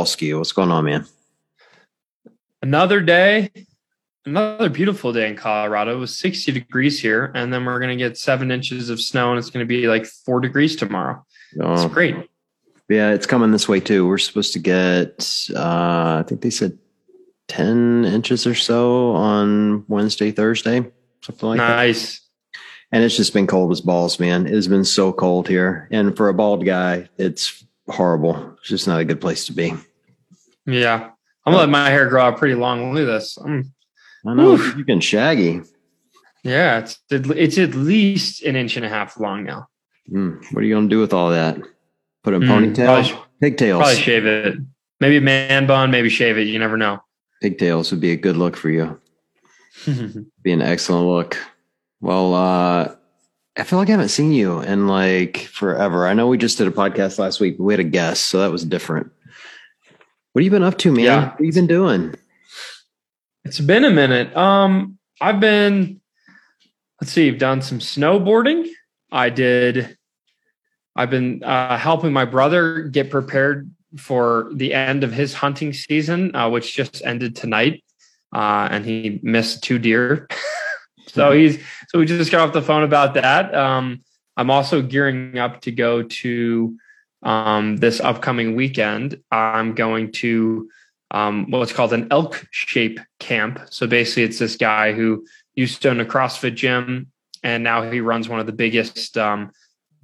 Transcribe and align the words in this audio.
Ben 0.00 0.06
Dziwulski. 0.06 0.36
What's 0.36 0.52
going 0.52 0.70
on, 0.70 0.84
man? 0.84 1.06
Another 2.62 3.00
day, 3.00 3.50
another 4.24 4.68
beautiful 4.68 5.12
day 5.12 5.28
in 5.28 5.36
Colorado. 5.36 5.94
It 5.94 5.98
was 5.98 6.16
60 6.18 6.52
degrees 6.52 7.00
here, 7.00 7.30
and 7.34 7.52
then 7.52 7.64
we're 7.64 7.78
going 7.78 7.96
to 7.96 8.02
get 8.02 8.16
seven 8.16 8.50
inches 8.50 8.90
of 8.90 9.00
snow, 9.00 9.30
and 9.30 9.38
it's 9.38 9.50
going 9.50 9.64
to 9.64 9.68
be 9.68 9.88
like 9.88 10.06
four 10.06 10.40
degrees 10.40 10.76
tomorrow. 10.76 11.24
Oh, 11.60 11.72
it's 11.72 11.92
great. 11.92 12.16
Yeah, 12.88 13.12
it's 13.12 13.26
coming 13.26 13.52
this 13.52 13.68
way 13.68 13.80
too. 13.80 14.06
We're 14.06 14.18
supposed 14.18 14.52
to 14.54 14.58
get, 14.58 15.48
uh, 15.54 16.18
I 16.20 16.24
think 16.26 16.40
they 16.40 16.50
said 16.50 16.78
10 17.48 18.04
inches 18.04 18.46
or 18.46 18.54
so 18.54 19.12
on 19.12 19.84
Wednesday, 19.88 20.32
Thursday, 20.32 20.90
something 21.22 21.48
like 21.48 21.58
nice. 21.58 21.68
that. 21.68 21.76
Nice. 21.76 22.20
And 22.92 23.04
it's 23.04 23.16
just 23.16 23.32
been 23.32 23.46
cold 23.46 23.70
as 23.70 23.80
balls, 23.80 24.18
man. 24.18 24.46
It 24.46 24.54
has 24.54 24.66
been 24.66 24.84
so 24.84 25.12
cold 25.12 25.46
here. 25.46 25.88
And 25.92 26.16
for 26.16 26.28
a 26.28 26.34
bald 26.34 26.64
guy, 26.64 27.08
it's 27.16 27.64
horrible. 27.88 28.56
It's 28.58 28.68
just 28.68 28.88
not 28.88 29.00
a 29.00 29.04
good 29.04 29.20
place 29.20 29.46
to 29.46 29.52
be. 29.52 29.74
Yeah. 30.66 31.10
I'm 31.46 31.52
gonna 31.52 31.58
let 31.58 31.68
my 31.70 31.88
hair 31.90 32.08
grow 32.08 32.24
out 32.24 32.38
pretty 32.38 32.54
long. 32.54 32.92
Look 32.92 33.02
at 33.02 33.06
this. 33.06 33.38
I'm, 33.38 33.72
I 34.26 34.34
know 34.34 34.52
oof. 34.52 34.76
you 34.76 34.84
can 34.84 35.00
shaggy. 35.00 35.62
Yeah, 36.42 36.78
it's 36.78 36.98
it's 37.10 37.58
at 37.58 37.74
least 37.74 38.42
an 38.42 38.56
inch 38.56 38.76
and 38.76 38.84
a 38.84 38.88
half 38.88 39.18
long 39.18 39.44
now. 39.44 39.68
Mm, 40.10 40.44
what 40.52 40.62
are 40.62 40.66
you 40.66 40.74
gonna 40.74 40.88
do 40.88 41.00
with 41.00 41.14
all 41.14 41.30
that? 41.30 41.58
Put 42.22 42.34
a 42.34 42.38
mm, 42.38 42.46
ponytail, 42.46 42.84
probably, 42.84 43.26
pigtails. 43.40 43.80
Probably 43.80 44.02
shave 44.02 44.26
it. 44.26 44.58
Maybe 45.00 45.16
a 45.16 45.20
man 45.22 45.66
bun. 45.66 45.90
Maybe 45.90 46.10
shave 46.10 46.36
it. 46.36 46.46
You 46.46 46.58
never 46.58 46.76
know. 46.76 47.02
Pigtails 47.40 47.90
would 47.90 48.00
be 48.00 48.12
a 48.12 48.16
good 48.16 48.36
look 48.36 48.56
for 48.56 48.68
you. 48.68 49.00
be 50.42 50.52
an 50.52 50.60
excellent 50.60 51.06
look. 51.06 51.38
Well, 52.02 52.34
uh, 52.34 52.94
I 53.56 53.64
feel 53.64 53.78
like 53.78 53.88
I 53.88 53.92
haven't 53.92 54.08
seen 54.08 54.32
you 54.32 54.60
in 54.60 54.86
like 54.86 55.38
forever. 55.38 56.06
I 56.06 56.12
know 56.12 56.28
we 56.28 56.38
just 56.38 56.58
did 56.58 56.68
a 56.68 56.70
podcast 56.70 57.18
last 57.18 57.40
week. 57.40 57.56
we 57.58 57.72
had 57.72 57.80
a 57.80 57.84
guest, 57.84 58.26
so 58.26 58.40
that 58.40 58.52
was 58.52 58.64
different. 58.64 59.10
What 60.32 60.42
have 60.42 60.44
you 60.44 60.50
been 60.50 60.62
up 60.62 60.78
to, 60.78 60.92
man? 60.92 61.04
Yeah. 61.04 61.22
What 61.22 61.30
have 61.32 61.40
you 61.40 61.52
been 61.52 61.66
doing? 61.66 62.14
It's 63.44 63.58
been 63.58 63.84
a 63.84 63.90
minute. 63.90 64.36
Um, 64.36 64.98
I've 65.20 65.40
been 65.40 66.00
let's 67.00 67.12
see, 67.12 67.28
I've 67.28 67.38
done 67.38 67.62
some 67.62 67.78
snowboarding. 67.78 68.68
I 69.10 69.30
did 69.30 69.96
I've 70.94 71.10
been 71.10 71.42
uh, 71.42 71.78
helping 71.78 72.12
my 72.12 72.24
brother 72.24 72.82
get 72.82 73.10
prepared 73.10 73.70
for 73.96 74.50
the 74.54 74.72
end 74.72 75.02
of 75.02 75.12
his 75.12 75.34
hunting 75.34 75.72
season, 75.72 76.34
uh, 76.36 76.48
which 76.48 76.76
just 76.76 77.02
ended 77.04 77.34
tonight. 77.34 77.82
Uh, 78.32 78.68
and 78.70 78.84
he 78.84 79.18
missed 79.22 79.62
two 79.64 79.78
deer. 79.78 80.28
So 81.12 81.32
he's 81.32 81.58
so 81.88 81.98
we 81.98 82.06
just 82.06 82.30
got 82.30 82.46
off 82.46 82.54
the 82.54 82.62
phone 82.62 82.84
about 82.84 83.14
that. 83.14 83.52
Um, 83.52 84.04
I'm 84.36 84.48
also 84.48 84.80
gearing 84.80 85.38
up 85.38 85.60
to 85.62 85.72
go 85.72 86.04
to 86.04 86.78
um, 87.22 87.76
this 87.78 88.00
upcoming 88.00 88.56
weekend. 88.56 89.20
I'm 89.30 89.74
going 89.74 90.12
to 90.12 90.68
um, 91.10 91.50
what's 91.50 91.72
called 91.72 91.92
an 91.92 92.08
elk 92.10 92.46
shape 92.50 93.00
camp. 93.18 93.60
So 93.70 93.86
basically, 93.86 94.24
it's 94.24 94.38
this 94.38 94.56
guy 94.56 94.92
who 94.92 95.26
used 95.54 95.82
to 95.82 95.90
own 95.90 96.00
a 96.00 96.04
CrossFit 96.04 96.54
gym, 96.54 97.08
and 97.42 97.64
now 97.64 97.90
he 97.90 98.00
runs 98.00 98.28
one 98.28 98.40
of 98.40 98.46
the 98.46 98.52
biggest 98.52 99.18
um, 99.18 99.50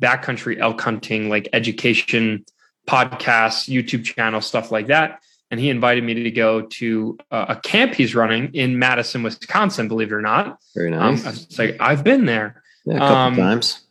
backcountry 0.00 0.58
elk 0.58 0.81
hunting 0.81 1.28
like 1.28 1.48
education 1.53 2.45
podcasts, 2.89 3.69
YouTube 3.69 4.05
channel, 4.05 4.41
stuff 4.41 4.70
like 4.70 4.89
that 4.89 5.20
and 5.51 5.61
he 5.61 5.70
invited 5.70 6.03
me 6.05 6.14
to 6.14 6.30
go 6.30 6.62
to 6.62 7.19
uh, 7.30 7.46
a 7.51 7.57
camp 7.57 7.95
he's 7.95 8.14
running 8.14 8.52
in 8.55 8.79
Madison, 8.79 9.23
Wisconsin. 9.23 9.89
Believe 9.89 10.11
it 10.11 10.14
or 10.14 10.23
not, 10.23 10.58
very 10.74 10.90
nice. 10.90 11.24
Um, 11.24 11.33
it's 11.33 11.58
like 11.58 11.77
I've 11.80 12.02
been 12.02 12.27
there 12.27 12.63
yeah, 12.85 12.96
a 12.96 12.98
couple 12.98 13.17
um, 13.17 13.36
times. 13.36 13.86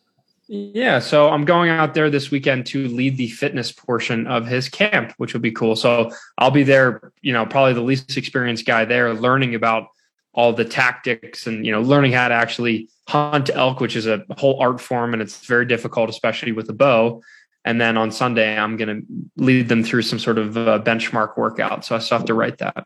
Yeah, 0.48 1.00
so 1.00 1.30
I'm 1.30 1.44
going 1.44 1.72
out 1.72 1.96
there 1.96 2.10
this 2.10 2.30
weekend 2.30 2.68
to 2.68 2.88
lead 2.90 3.18
the 3.18 3.30
fitness 3.30 3.72
portion 3.72 4.28
of 4.28 4.46
his 4.46 4.70
camp, 4.70 5.14
which 5.18 5.34
will 5.34 5.42
be 5.42 5.52
cool. 5.52 5.76
So 5.76 6.12
I'll 6.38 6.52
be 6.52 6.62
there, 6.62 7.12
you 7.22 7.34
know, 7.34 7.46
probably 7.48 7.74
the 7.74 7.82
least 7.82 8.16
experienced 8.16 8.66
guy 8.66 8.86
there, 8.86 9.14
learning 9.14 9.56
about 9.56 9.88
all 10.36 10.54
the 10.54 10.66
tactics 10.66 11.48
and 11.48 11.66
you 11.66 11.72
know 11.72 11.82
learning 11.82 12.12
how 12.12 12.28
to 12.28 12.34
actually 12.34 12.90
hunt 13.08 13.50
elk, 13.54 13.80
which 13.80 13.96
is 13.96 14.06
a 14.06 14.24
whole 14.38 14.60
art 14.60 14.80
form 14.80 15.14
and 15.14 15.22
it's 15.22 15.46
very 15.46 15.66
difficult, 15.66 16.10
especially 16.10 16.52
with 16.52 16.70
a 16.70 16.74
bow. 16.74 17.22
And 17.64 17.82
then 17.82 17.98
on 17.98 18.12
Sunday, 18.12 18.56
I'm 18.56 18.78
going 18.78 18.90
to 18.90 19.44
lead 19.44 19.70
them 19.70 19.84
through 19.84 20.04
some 20.04 20.20
sort 20.20 20.38
of 20.38 20.56
uh, 20.56 20.80
benchmark 20.84 21.36
workout. 21.36 21.84
So 21.84 21.96
I 21.96 22.00
still 22.00 22.20
have 22.20 22.28
to 22.28 22.36
write 22.36 22.60
that. 22.60 22.86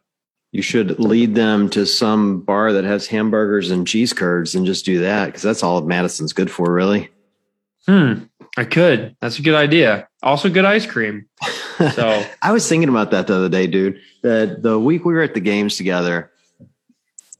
You 0.53 0.62
should 0.62 0.98
lead 1.00 1.36
them 1.36 1.69
to 1.72 1.86
some 1.86 2.40
bar 2.42 2.72
that 2.72 2.86
has 2.86 3.06
hamburgers 3.06 3.72
and 3.72 3.86
cheese 3.86 4.14
curds 4.14 4.56
and 4.56 4.66
just 4.66 4.86
do 4.86 5.00
that 5.02 5.25
because 5.28 5.42
that's 5.42 5.64
all 5.64 5.81
Madison's 5.81 6.31
good 6.31 6.50
for, 6.50 6.72
really. 6.72 7.09
Hmm. 7.89 8.25
I 8.55 8.66
could. 8.66 9.16
That's 9.19 9.39
a 9.39 9.41
good 9.41 9.55
idea. 9.55 10.07
Also, 10.22 10.47
good 10.50 10.66
ice 10.66 10.85
cream. 10.85 11.27
So 11.95 12.23
I 12.41 12.51
was 12.51 12.67
thinking 12.69 12.89
about 12.89 13.09
that 13.11 13.25
the 13.25 13.35
other 13.35 13.50
day, 13.50 13.66
dude. 13.66 14.00
The 14.22 14.57
the 14.59 14.77
week 14.77 15.05
we 15.05 15.13
were 15.13 15.23
at 15.23 15.33
the 15.33 15.39
games 15.39 15.75
together, 15.75 16.31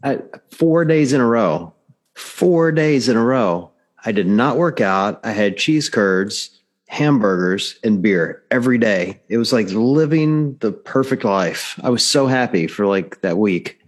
I, 0.03 0.19
four 0.51 0.85
days 0.85 1.13
in 1.13 1.21
a 1.21 1.27
row, 1.27 1.73
four 2.15 2.71
days 2.71 3.09
in 3.09 3.17
a 3.17 3.23
row, 3.23 3.71
I 4.03 4.11
did 4.11 4.25
not 4.25 4.57
work 4.57 4.81
out. 4.81 5.19
I 5.23 5.31
had 5.31 5.57
cheese 5.57 5.87
curds 5.87 6.59
hamburgers 6.87 7.77
and 7.83 8.01
beer 8.01 8.43
every 8.49 8.79
day. 8.79 9.21
It 9.29 9.37
was 9.37 9.53
like 9.53 9.69
living 9.69 10.57
the 10.57 10.71
perfect 10.71 11.23
life. 11.23 11.79
I 11.83 11.89
was 11.89 12.03
so 12.03 12.25
happy 12.25 12.66
for 12.66 12.87
like 12.87 13.21
that 13.21 13.37
week. 13.37 13.79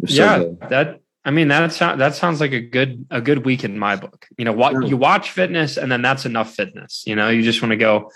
yeah, 0.00 0.38
so 0.38 0.58
that 0.68 1.00
I 1.24 1.30
mean 1.30 1.48
that 1.48 1.72
sounds 1.72 1.98
that 1.98 2.14
sounds 2.14 2.40
like 2.40 2.52
a 2.52 2.60
good 2.60 3.06
a 3.10 3.20
good 3.20 3.44
week 3.44 3.64
in 3.64 3.78
my 3.78 3.96
book. 3.96 4.26
You 4.38 4.44
know, 4.44 4.52
what 4.52 4.88
you 4.88 4.96
watch 4.96 5.30
fitness 5.30 5.76
and 5.76 5.92
then 5.92 6.02
that's 6.02 6.24
enough 6.24 6.54
fitness. 6.54 7.04
You 7.06 7.14
know, 7.14 7.28
you 7.28 7.42
just 7.42 7.60
want 7.60 7.70
to 7.70 7.76
go 7.76 8.10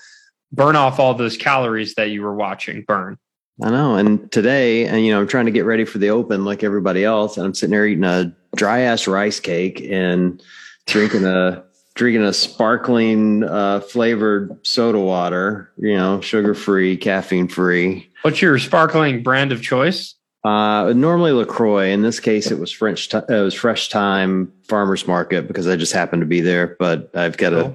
burn 0.52 0.76
off 0.76 0.98
all 0.98 1.14
those 1.14 1.36
calories 1.36 1.94
that 1.94 2.10
you 2.10 2.22
were 2.22 2.34
watching 2.34 2.82
burn. 2.86 3.18
I 3.62 3.70
know. 3.70 3.96
And 3.96 4.30
today, 4.32 4.86
and 4.86 5.04
you 5.04 5.12
know, 5.12 5.20
I'm 5.20 5.28
trying 5.28 5.46
to 5.46 5.52
get 5.52 5.64
ready 5.64 5.84
for 5.84 5.98
the 5.98 6.10
open 6.10 6.44
like 6.44 6.64
everybody 6.64 7.04
else, 7.04 7.36
and 7.36 7.46
I'm 7.46 7.54
sitting 7.54 7.70
there 7.70 7.86
eating 7.86 8.04
a 8.04 8.34
dry 8.56 8.80
ass 8.80 9.06
rice 9.06 9.38
cake 9.38 9.80
and 9.80 10.42
drinking 10.86 11.24
a 11.24 11.64
drinking 11.94 12.22
a 12.22 12.32
sparkling 12.32 13.44
uh, 13.44 13.80
flavored 13.80 14.66
soda 14.66 14.98
water, 14.98 15.72
you 15.76 15.94
know, 15.94 16.20
sugar 16.20 16.54
free, 16.54 16.96
caffeine 16.96 17.46
free. 17.46 18.10
What's 18.22 18.42
your 18.42 18.58
sparkling 18.58 19.22
brand 19.22 19.52
of 19.52 19.62
choice? 19.62 20.16
Uh, 20.44 20.92
normally 20.94 21.32
Lacroix. 21.32 21.88
In 21.88 22.02
this 22.02 22.20
case, 22.20 22.50
it 22.50 22.58
was 22.58 22.70
French. 22.70 23.08
T- 23.08 23.16
it 23.16 23.42
was 23.42 23.54
Fresh 23.54 23.88
Thyme 23.88 24.52
Farmers 24.68 25.06
Market 25.06 25.48
because 25.48 25.66
I 25.66 25.76
just 25.76 25.94
happened 25.94 26.20
to 26.20 26.26
be 26.26 26.42
there. 26.42 26.76
But 26.78 27.16
I've 27.16 27.38
got 27.38 27.54
a, 27.54 27.74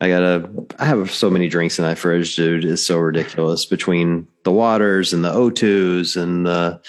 I 0.00 0.08
got 0.08 0.22
a, 0.22 0.48
I 0.78 0.84
have 0.84 1.10
so 1.10 1.28
many 1.28 1.48
drinks 1.48 1.78
in 1.78 1.84
that 1.84 1.98
fridge, 1.98 2.36
dude. 2.36 2.64
It's 2.64 2.86
so 2.86 2.98
ridiculous 2.98 3.66
between 3.66 4.28
the 4.44 4.52
waters 4.52 5.12
and 5.12 5.24
the 5.24 5.32
O2s 5.32 6.16
and 6.16 6.46
the 6.46 6.80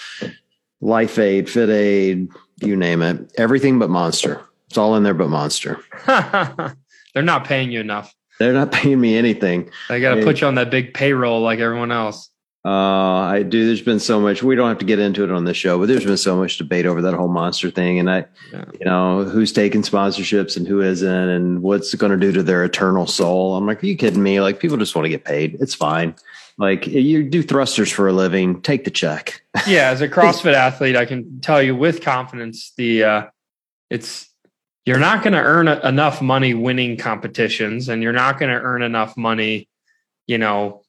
Life 0.80 1.18
Aid, 1.18 1.50
Fit 1.50 1.70
Aid, 1.70 2.30
you 2.62 2.76
name 2.76 3.02
it, 3.02 3.34
everything 3.38 3.80
but 3.80 3.90
Monster. 3.90 4.42
It's 4.68 4.78
all 4.78 4.96
in 4.96 5.04
there 5.04 5.16
but 5.16 5.30
Monster. 5.30 5.80
They're 6.06 7.24
not 7.24 7.46
paying 7.46 7.72
you 7.72 7.80
enough. 7.80 8.14
They're 8.38 8.54
not 8.54 8.72
paying 8.72 9.02
me 9.02 9.18
anything. 9.18 9.72
They 9.90 10.00
got 10.00 10.16
to 10.16 10.24
put 10.24 10.40
you 10.40 10.48
on 10.48 10.56
that 10.56 10.70
big 10.70 10.94
payroll 10.94 11.42
like 11.42 11.60
everyone 11.60 11.92
else. 11.92 12.30
Uh, 12.66 12.70
I 12.70 13.44
do. 13.44 13.66
There's 13.66 13.82
been 13.82 14.02
so 14.02 14.20
much. 14.20 14.44
We 14.44 14.56
don't 14.56 14.68
have 14.68 14.80
to 14.80 14.86
get 14.86 15.00
into 15.00 15.24
it 15.24 15.32
on 15.32 15.46
this 15.46 15.56
show, 15.56 15.80
but 15.80 15.88
there's 15.88 16.04
been 16.04 16.18
so 16.18 16.36
much 16.36 16.58
debate 16.58 16.86
over 16.86 17.02
that 17.04 17.14
whole 17.14 17.30
monster 17.30 17.72
thing, 17.72 18.00
and 18.00 18.10
I, 18.10 18.26
yeah. 18.52 18.66
you 18.78 18.86
know, 18.86 19.24
who's 19.24 19.54
taking 19.54 19.82
sponsorships 19.82 20.58
and 20.58 20.68
who 20.68 20.82
isn't, 20.82 21.30
and 21.30 21.62
what's 21.62 21.94
it 21.94 22.00
going 22.00 22.12
to 22.12 22.18
do 22.18 22.34
to 22.34 22.44
their 22.44 22.66
eternal 22.66 23.08
soul. 23.08 23.56
I'm 23.56 23.66
like, 23.66 23.82
are 23.82 23.88
you 23.88 23.96
kidding 23.96 24.22
me? 24.22 24.42
Like, 24.42 24.60
people 24.60 24.76
just 24.76 24.94
want 24.94 25.06
to 25.06 25.10
get 25.10 25.24
paid. 25.24 25.56
It's 25.62 25.74
fine. 25.74 26.16
Like, 26.58 26.86
you 26.86 27.24
do 27.24 27.42
thrusters 27.42 27.90
for 27.90 28.10
a 28.10 28.14
living. 28.14 28.62
Take 28.62 28.84
the 28.84 28.92
check. 28.92 29.42
yeah, 29.68 29.92
as 29.92 30.02
a 30.02 30.10
CrossFit 30.10 30.54
athlete, 30.54 30.98
I 30.98 31.06
can 31.06 31.40
tell 31.40 31.62
you 31.62 31.78
with 31.78 32.02
confidence 32.02 32.74
the 32.76 33.04
uh, 33.04 33.26
it's 33.90 34.30
you're 34.86 35.00
not 35.00 35.24
going 35.24 35.34
to 35.34 35.42
earn 35.42 35.68
a, 35.68 35.80
enough 35.88 36.22
money 36.22 36.54
winning 36.54 36.98
competitions 36.98 37.90
and 37.90 38.02
you're 38.02 38.12
not 38.12 38.40
going 38.40 38.52
to 38.52 38.60
earn 38.60 38.82
enough 38.82 39.16
money, 39.16 39.70
you 40.26 40.38
know, 40.38 40.84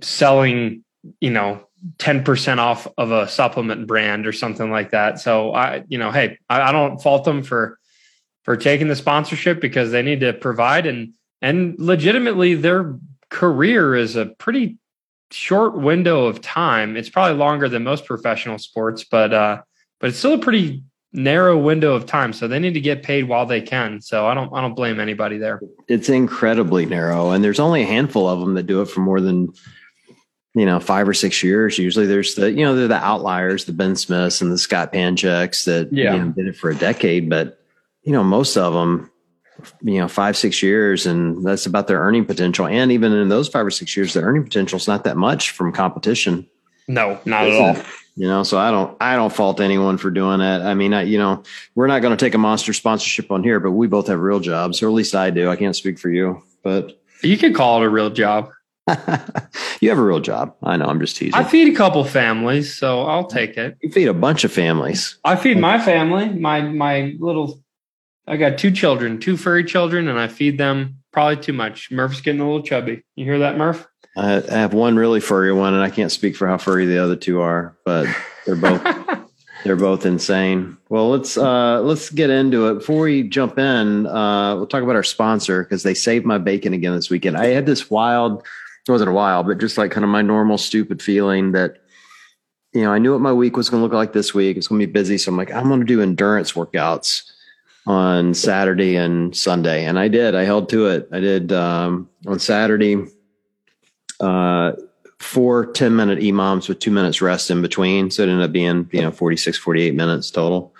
selling, 0.00 0.84
you 1.20 1.30
know, 1.30 1.66
10% 1.98 2.58
off 2.58 2.88
of 2.96 3.10
a 3.10 3.28
supplement 3.28 3.86
brand 3.86 4.26
or 4.26 4.32
something 4.32 4.70
like 4.70 4.90
that. 4.90 5.20
So 5.20 5.52
I, 5.52 5.84
you 5.88 5.98
know, 5.98 6.10
hey, 6.10 6.38
I, 6.48 6.62
I 6.62 6.72
don't 6.72 7.00
fault 7.00 7.24
them 7.24 7.42
for, 7.42 7.78
for 8.42 8.56
taking 8.56 8.88
the 8.88 8.96
sponsorship 8.96 9.60
because 9.60 9.90
they 9.90 10.02
need 10.02 10.20
to 10.20 10.32
provide 10.32 10.86
and, 10.86 11.14
and 11.42 11.76
legitimately 11.78 12.54
their 12.54 12.98
career 13.28 13.94
is 13.94 14.16
a 14.16 14.26
pretty 14.26 14.78
short 15.30 15.76
window 15.76 16.26
of 16.26 16.40
time. 16.40 16.96
It's 16.96 17.10
probably 17.10 17.36
longer 17.36 17.68
than 17.68 17.84
most 17.84 18.06
professional 18.06 18.58
sports, 18.58 19.04
but, 19.04 19.34
uh, 19.34 19.62
but 20.00 20.10
it's 20.10 20.18
still 20.18 20.34
a 20.34 20.38
pretty 20.38 20.84
narrow 21.14 21.56
window 21.56 21.94
of 21.94 22.06
time 22.06 22.32
so 22.32 22.48
they 22.48 22.58
need 22.58 22.74
to 22.74 22.80
get 22.80 23.04
paid 23.04 23.28
while 23.28 23.46
they 23.46 23.60
can 23.60 24.00
so 24.00 24.26
i 24.26 24.34
don't 24.34 24.52
i 24.52 24.60
don't 24.60 24.74
blame 24.74 24.98
anybody 24.98 25.38
there 25.38 25.60
it's 25.86 26.08
incredibly 26.08 26.84
narrow 26.84 27.30
and 27.30 27.44
there's 27.44 27.60
only 27.60 27.82
a 27.82 27.86
handful 27.86 28.28
of 28.28 28.40
them 28.40 28.54
that 28.54 28.64
do 28.64 28.82
it 28.82 28.86
for 28.86 28.98
more 28.98 29.20
than 29.20 29.48
you 30.54 30.66
know 30.66 30.80
five 30.80 31.08
or 31.08 31.14
six 31.14 31.42
years 31.42 31.78
usually 31.78 32.06
there's 32.06 32.34
the 32.34 32.50
you 32.50 32.64
know 32.64 32.74
they're 32.74 32.88
the 32.88 32.94
outliers 32.94 33.64
the 33.64 33.72
ben 33.72 33.96
smiths 33.96 34.40
and 34.40 34.52
the 34.52 34.58
scott 34.58 34.92
panchiks 34.92 35.64
that 35.64 35.92
yeah. 35.92 36.14
you 36.14 36.20
know, 36.20 36.32
did 36.32 36.46
it 36.46 36.56
for 36.56 36.70
a 36.70 36.76
decade 36.76 37.28
but 37.28 37.60
you 38.02 38.12
know 38.12 38.22
most 38.22 38.56
of 38.56 38.72
them 38.72 39.10
you 39.82 39.98
know, 40.00 40.08
five, 40.08 40.36
six 40.36 40.62
years, 40.62 41.06
and 41.06 41.44
that's 41.44 41.66
about 41.66 41.86
their 41.86 42.00
earning 42.00 42.24
potential. 42.24 42.66
And 42.66 42.92
even 42.92 43.12
in 43.12 43.28
those 43.28 43.48
five 43.48 43.66
or 43.66 43.70
six 43.70 43.96
years, 43.96 44.12
their 44.12 44.24
earning 44.24 44.44
potential 44.44 44.76
is 44.76 44.88
not 44.88 45.04
that 45.04 45.16
much 45.16 45.50
from 45.50 45.72
competition. 45.72 46.46
No, 46.88 47.18
not 47.24 47.46
at 47.46 47.52
all. 47.52 47.84
You 48.16 48.28
know, 48.28 48.42
so 48.44 48.58
I 48.58 48.70
don't, 48.70 48.96
I 49.00 49.16
don't 49.16 49.32
fault 49.32 49.60
anyone 49.60 49.98
for 49.98 50.10
doing 50.10 50.38
that. 50.38 50.62
I 50.62 50.74
mean, 50.74 50.94
I, 50.94 51.02
you 51.02 51.18
know, 51.18 51.42
we're 51.74 51.88
not 51.88 52.00
going 52.00 52.16
to 52.16 52.24
take 52.24 52.34
a 52.34 52.38
monster 52.38 52.72
sponsorship 52.72 53.30
on 53.32 53.42
here, 53.42 53.58
but 53.58 53.72
we 53.72 53.88
both 53.88 54.06
have 54.06 54.20
real 54.20 54.38
jobs, 54.38 54.82
or 54.82 54.88
at 54.88 54.92
least 54.92 55.14
I 55.14 55.30
do. 55.30 55.50
I 55.50 55.56
can't 55.56 55.74
speak 55.74 55.98
for 55.98 56.10
you, 56.10 56.42
but 56.62 57.00
you 57.22 57.36
can 57.36 57.52
call 57.54 57.82
it 57.82 57.86
a 57.86 57.88
real 57.88 58.10
job. 58.10 58.50
you 59.80 59.88
have 59.88 59.98
a 59.98 60.02
real 60.02 60.20
job. 60.20 60.54
I 60.62 60.76
know. 60.76 60.86
I'm 60.86 61.00
just 61.00 61.16
teasing. 61.16 61.34
I 61.34 61.44
feed 61.44 61.72
a 61.72 61.76
couple 61.76 62.04
families, 62.04 62.76
so 62.76 63.02
I'll 63.02 63.26
take 63.26 63.56
it. 63.56 63.76
You 63.80 63.90
feed 63.90 64.08
a 64.08 64.14
bunch 64.14 64.44
of 64.44 64.52
families. 64.52 65.18
I 65.24 65.36
feed 65.36 65.58
my 65.58 65.80
family. 65.80 66.28
My 66.28 66.60
my 66.60 67.14
little. 67.18 67.62
I 68.26 68.36
got 68.36 68.58
two 68.58 68.70
children, 68.70 69.20
two 69.20 69.36
furry 69.36 69.64
children, 69.64 70.08
and 70.08 70.18
I 70.18 70.28
feed 70.28 70.58
them 70.58 70.96
probably 71.12 71.36
too 71.36 71.52
much. 71.52 71.90
Murph's 71.90 72.20
getting 72.20 72.40
a 72.40 72.44
little 72.44 72.62
chubby. 72.62 73.02
You 73.16 73.24
hear 73.24 73.38
that, 73.40 73.56
Murph? 73.56 73.86
I 74.16 74.42
have 74.48 74.74
one 74.74 74.96
really 74.96 75.20
furry 75.20 75.52
one, 75.52 75.74
and 75.74 75.82
I 75.82 75.90
can't 75.90 76.12
speak 76.12 76.36
for 76.36 76.46
how 76.46 76.58
furry 76.58 76.86
the 76.86 77.02
other 77.02 77.16
two 77.16 77.40
are, 77.40 77.76
but 77.84 78.06
they're 78.46 78.56
both 78.56 78.82
they're 79.64 79.76
both 79.76 80.06
insane. 80.06 80.76
Well, 80.88 81.10
let's 81.10 81.36
uh, 81.36 81.80
let's 81.80 82.10
get 82.10 82.30
into 82.30 82.68
it. 82.68 82.74
Before 82.74 83.00
we 83.02 83.22
jump 83.24 83.58
in, 83.58 84.06
uh, 84.06 84.56
we'll 84.56 84.66
talk 84.66 84.82
about 84.82 84.94
our 84.94 85.02
sponsor 85.02 85.64
because 85.64 85.82
they 85.82 85.94
saved 85.94 86.26
my 86.26 86.38
bacon 86.38 86.74
again 86.74 86.94
this 86.94 87.10
weekend. 87.10 87.36
I 87.36 87.46
had 87.46 87.66
this 87.66 87.90
wild, 87.90 88.46
it 88.86 88.90
wasn't 88.90 89.10
a 89.10 89.14
while, 89.14 89.42
but 89.42 89.58
just 89.58 89.78
like 89.78 89.90
kind 89.90 90.04
of 90.04 90.10
my 90.10 90.22
normal 90.22 90.58
stupid 90.58 91.02
feeling 91.02 91.52
that 91.52 91.78
you 92.72 92.82
know 92.82 92.92
I 92.92 92.98
knew 92.98 93.12
what 93.12 93.20
my 93.20 93.32
week 93.32 93.56
was 93.56 93.70
going 93.70 93.80
to 93.80 93.84
look 93.84 93.94
like 93.94 94.12
this 94.12 94.34
week. 94.34 94.56
It's 94.56 94.68
going 94.68 94.80
to 94.80 94.86
be 94.86 94.92
busy, 94.92 95.18
so 95.18 95.30
I'm 95.30 95.36
like 95.36 95.52
I'm 95.52 95.68
going 95.68 95.80
to 95.80 95.86
do 95.86 96.02
endurance 96.02 96.52
workouts 96.52 97.30
on 97.86 98.34
Saturday 98.34 98.96
and 98.96 99.34
Sunday, 99.36 99.84
and 99.84 99.98
I 99.98 100.08
did. 100.08 100.34
I 100.34 100.44
held 100.44 100.68
to 100.70 100.86
it. 100.86 101.08
I 101.12 101.20
did 101.20 101.52
um, 101.52 102.08
on 102.26 102.38
Saturday 102.38 103.04
uh, 104.20 104.72
four 105.18 105.66
10 105.66 105.96
minute 105.96 106.18
EMOMs 106.18 106.68
with 106.68 106.78
two 106.78 106.90
minutes 106.90 107.22
rest 107.22 107.50
in 107.50 107.62
between. 107.62 108.10
So 108.10 108.22
it 108.22 108.28
ended 108.28 108.44
up 108.44 108.52
being, 108.52 108.88
you 108.92 109.00
know, 109.00 109.10
46, 109.10 109.58
48 109.58 109.94
minutes 109.94 110.30
total. 110.30 110.74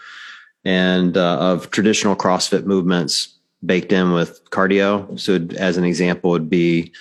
And 0.65 1.17
uh, 1.17 1.39
of 1.39 1.71
traditional 1.71 2.17
CrossFit 2.17 2.65
movements 2.65 3.39
baked 3.65 3.93
in 3.93 4.13
with 4.13 4.43
cardio. 4.51 5.19
So 5.19 5.47
as 5.59 5.77
an 5.77 5.85
example 5.85 6.31
would 6.31 6.49
be, 6.49 6.93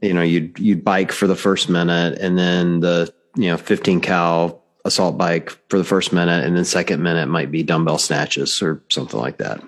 you 0.00 0.12
know, 0.12 0.22
you'd, 0.22 0.58
you'd 0.58 0.84
bike 0.84 1.12
for 1.12 1.26
the 1.26 1.36
first 1.36 1.68
minute 1.68 2.18
and 2.18 2.38
then 2.38 2.80
the, 2.80 3.12
you 3.36 3.48
know, 3.48 3.56
15 3.56 4.00
cal 4.00 4.62
assault 4.84 5.18
bike 5.18 5.50
for 5.68 5.78
the 5.78 5.84
first 5.84 6.12
minute. 6.12 6.44
And 6.44 6.56
then 6.56 6.64
second 6.64 7.02
minute 7.02 7.28
might 7.28 7.50
be 7.50 7.62
dumbbell 7.62 7.98
snatches 7.98 8.62
or 8.62 8.82
something 8.88 9.18
like 9.18 9.38
that. 9.38 9.62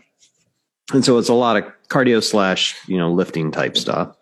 And 0.93 1.05
so 1.05 1.19
it's 1.19 1.29
a 1.29 1.35
lot 1.35 1.57
of 1.57 1.65
cardio 1.89 2.23
slash, 2.23 2.77
you 2.87 2.99
know, 2.99 3.13
lifting 3.13 3.51
type 3.51 3.77
stuff. 3.77 4.17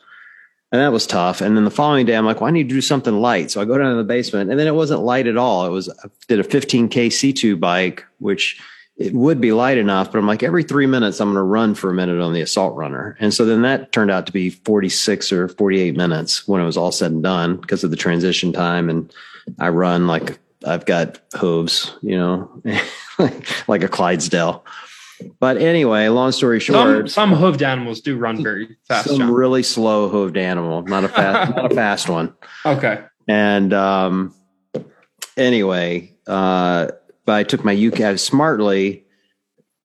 And 0.70 0.82
that 0.82 0.92
was 0.92 1.06
tough. 1.06 1.40
And 1.40 1.56
then 1.56 1.64
the 1.64 1.70
following 1.70 2.04
day, 2.04 2.14
I'm 2.14 2.26
like, 2.26 2.40
well, 2.40 2.48
I 2.48 2.50
need 2.50 2.68
to 2.68 2.74
do 2.74 2.82
something 2.82 3.14
light. 3.14 3.50
So 3.50 3.60
I 3.60 3.64
go 3.64 3.78
down 3.78 3.90
to 3.92 3.96
the 3.96 4.04
basement 4.04 4.50
and 4.50 4.60
then 4.60 4.66
it 4.66 4.74
wasn't 4.74 5.00
light 5.00 5.26
at 5.26 5.38
all. 5.38 5.64
It 5.64 5.70
was, 5.70 5.88
I 5.88 6.08
did 6.26 6.40
a 6.40 6.44
15K 6.44 7.06
C2 7.06 7.58
bike, 7.58 8.04
which 8.18 8.60
it 8.98 9.14
would 9.14 9.40
be 9.40 9.52
light 9.52 9.78
enough, 9.78 10.10
but 10.10 10.18
I'm 10.18 10.26
like, 10.26 10.42
every 10.42 10.64
three 10.64 10.86
minutes, 10.86 11.20
I'm 11.20 11.28
going 11.28 11.36
to 11.36 11.42
run 11.42 11.74
for 11.74 11.88
a 11.88 11.94
minute 11.94 12.20
on 12.20 12.32
the 12.32 12.40
assault 12.40 12.76
runner. 12.76 13.16
And 13.20 13.32
so 13.32 13.44
then 13.44 13.62
that 13.62 13.92
turned 13.92 14.10
out 14.10 14.26
to 14.26 14.32
be 14.32 14.50
46 14.50 15.32
or 15.32 15.48
48 15.48 15.96
minutes 15.96 16.48
when 16.48 16.60
it 16.60 16.64
was 16.64 16.76
all 16.76 16.90
said 16.90 17.12
and 17.12 17.22
done 17.22 17.56
because 17.58 17.84
of 17.84 17.90
the 17.90 17.96
transition 17.96 18.52
time. 18.52 18.90
And 18.90 19.12
I 19.60 19.68
run 19.68 20.08
like 20.08 20.40
I've 20.66 20.84
got 20.84 21.20
hooves, 21.36 21.94
you 22.02 22.16
know, 22.16 22.50
like 23.68 23.84
a 23.84 23.88
Clydesdale. 23.88 24.64
But 25.38 25.58
anyway, 25.58 26.08
long 26.08 26.32
story 26.32 26.58
short, 26.58 27.08
some, 27.10 27.32
some 27.32 27.40
hooved 27.40 27.62
animals 27.62 28.00
do 28.00 28.16
run 28.16 28.42
very 28.42 28.76
fast. 28.88 29.08
Some 29.08 29.18
John. 29.18 29.32
really 29.32 29.62
slow 29.62 30.10
hooved 30.10 30.36
animal, 30.36 30.82
not 30.82 31.04
a 31.04 31.08
fast, 31.08 31.50
not 31.56 31.72
a 31.72 31.74
fast 31.74 32.08
one. 32.08 32.34
Okay. 32.64 33.02
And 33.28 33.72
um, 33.72 34.34
anyway, 35.36 36.14
uh, 36.26 36.88
but 37.28 37.36
I 37.36 37.42
took 37.42 37.62
my 37.62 37.76
UCAN 37.76 38.18
smartly. 38.18 39.04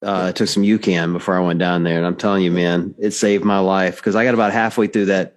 Uh, 0.02 0.28
I 0.28 0.32
took 0.32 0.48
some 0.48 0.64
UCAN 0.64 1.12
before 1.12 1.36
I 1.36 1.42
went 1.42 1.60
down 1.60 1.84
there, 1.84 1.98
and 1.98 2.06
I'm 2.06 2.16
telling 2.16 2.42
you, 2.42 2.52
man, 2.52 2.96
it 2.98 3.12
saved 3.12 3.44
my 3.44 3.60
life 3.60 3.98
because 3.98 4.16
I 4.16 4.24
got 4.24 4.34
about 4.34 4.54
halfway 4.54 4.88
through 4.88 5.08
that 5.08 5.36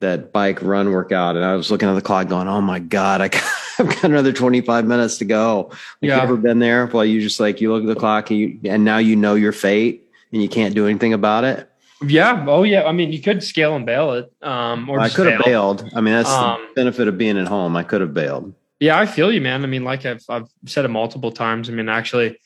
that 0.00 0.32
bike 0.32 0.60
run 0.60 0.90
workout, 0.90 1.36
and 1.36 1.44
I 1.44 1.54
was 1.54 1.70
looking 1.70 1.88
at 1.88 1.94
the 1.94 2.02
clock, 2.02 2.26
going, 2.26 2.48
"Oh 2.48 2.60
my 2.60 2.80
god, 2.80 3.20
I." 3.20 3.30
I've 3.78 3.88
got 3.88 4.04
another 4.04 4.32
25 4.32 4.86
minutes 4.86 5.18
to 5.18 5.26
go. 5.26 5.66
Like 5.68 5.78
yeah. 6.00 6.16
You 6.16 6.22
ever 6.22 6.36
been 6.38 6.60
there? 6.60 6.86
Well, 6.86 7.04
you 7.04 7.20
just 7.20 7.38
like, 7.38 7.60
you 7.60 7.70
look 7.70 7.82
at 7.82 7.86
the 7.86 7.94
clock 7.94 8.30
and, 8.30 8.40
you, 8.40 8.58
and 8.64 8.86
now 8.86 8.96
you 8.96 9.16
know 9.16 9.34
your 9.34 9.52
fate 9.52 10.08
and 10.32 10.40
you 10.40 10.48
can't 10.48 10.74
do 10.74 10.86
anything 10.86 11.12
about 11.12 11.44
it. 11.44 11.70
Yeah. 12.02 12.46
Oh, 12.48 12.62
yeah. 12.62 12.84
I 12.84 12.92
mean, 12.92 13.12
you 13.12 13.20
could 13.20 13.42
scale 13.42 13.76
and 13.76 13.84
bail 13.84 14.14
it. 14.14 14.32
Um, 14.40 14.88
or 14.88 14.98
I 14.98 15.10
could 15.10 15.30
have 15.30 15.44
bailed. 15.44 15.90
I 15.94 16.00
mean, 16.00 16.14
that's 16.14 16.30
um, 16.30 16.66
the 16.68 16.74
benefit 16.74 17.06
of 17.06 17.18
being 17.18 17.36
at 17.36 17.48
home. 17.48 17.76
I 17.76 17.82
could 17.82 18.00
have 18.00 18.14
bailed. 18.14 18.54
Yeah, 18.78 18.98
I 18.98 19.06
feel 19.06 19.32
you, 19.32 19.40
man. 19.40 19.62
I 19.62 19.66
mean, 19.66 19.84
like 19.84 20.04
I've 20.04 20.24
I've 20.28 20.48
said 20.66 20.84
it 20.84 20.88
multiple 20.88 21.32
times. 21.32 21.68
I 21.68 21.72
mean, 21.72 21.88
actually, 21.88 22.38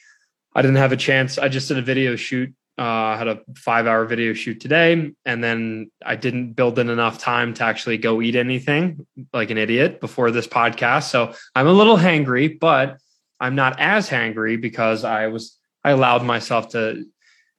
I 0.55 0.63
didn't 0.63 0.77
have 0.77 0.93
a 0.93 0.97
chance. 0.97 1.39
I 1.39 1.49
just 1.49 1.69
did 1.69 1.79
a 1.79 1.83
video 1.83 2.17
shoot 2.17 2.55
uh, 2.81 3.15
had 3.19 3.29
a 3.29 3.41
five 3.57 3.87
hour 3.87 4.07
video 4.07 4.33
shoot 4.33 4.59
today, 4.59 5.13
and 5.27 5.45
then 5.45 5.91
I 6.05 6.17
didn't 6.17 6.55
build 6.55 6.79
in 6.79 6.89
enough 6.89 7.19
time 7.19 7.53
to 7.55 7.65
actually 7.65 7.99
go 7.99 8.23
eat 8.23 8.37
anything 8.37 9.07
like 9.35 9.51
an 9.51 9.59
idiot 9.59 10.01
before 10.01 10.31
this 10.31 10.47
podcast. 10.47 11.11
So 11.11 11.35
I'm 11.55 11.67
a 11.67 11.73
little 11.73 11.99
hangry, 11.99 12.59
but 12.59 12.97
I'm 13.39 13.55
not 13.55 13.79
as 13.79 14.09
hangry 14.09 14.59
because 14.59 15.05
I 15.05 15.27
was 15.27 15.59
I 15.85 15.91
allowed 15.91 16.25
myself 16.25 16.71
to 16.71 17.05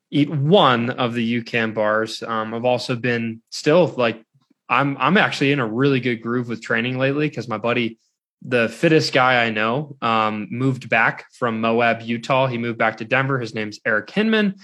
eat 0.10 0.32
one 0.32 0.90
of 0.90 1.14
the 1.14 1.44
UCAN 1.44 1.76
bars. 1.76 2.24
Um, 2.24 2.56
I've 2.56 2.66
also 2.66 2.96
been 2.96 3.44
still 3.52 3.86
like 3.96 4.24
I'm 4.70 4.98
I'm 4.98 5.18
actually 5.18 5.52
in 5.52 5.60
a 5.60 5.68
really 5.68 6.00
good 6.00 6.24
groove 6.24 6.50
with 6.50 6.64
training 6.64 6.98
lately 6.98 7.30
because 7.30 7.48
my 7.48 7.60
buddy, 7.60 8.00
the 8.42 8.70
fittest 8.70 9.14
guy 9.14 9.46
I 9.46 9.50
know, 9.52 9.98
um, 10.02 10.48
moved 10.50 10.90
back 10.90 11.26
from 11.34 11.62
Moab, 11.62 12.02
Utah. 12.02 12.48
He 12.48 12.58
moved 12.58 12.78
back 12.78 12.98
to 12.98 13.06
Denver. 13.06 13.40
His 13.40 13.54
name's 13.54 13.80
Eric 13.86 14.10
Hinman 14.10 14.56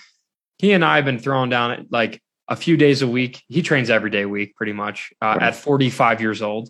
he 0.58 0.72
and 0.74 0.84
I 0.84 0.96
have 0.96 1.06
been 1.06 1.20
throwing 1.20 1.50
down 1.50 1.88
like 1.92 2.22
a 2.48 2.56
few 2.56 2.78
days 2.78 3.02
a 3.02 3.08
week. 3.08 3.44
He 3.48 3.62
trains 3.62 3.90
every 3.90 4.10
day 4.10 4.24
a 4.24 4.30
week 4.30 4.56
pretty 4.56 4.74
much 4.74 5.14
uh, 5.22 5.38
right. 5.40 5.44
at 5.44 5.56
45 5.56 6.22
years 6.22 6.42
old. 6.42 6.70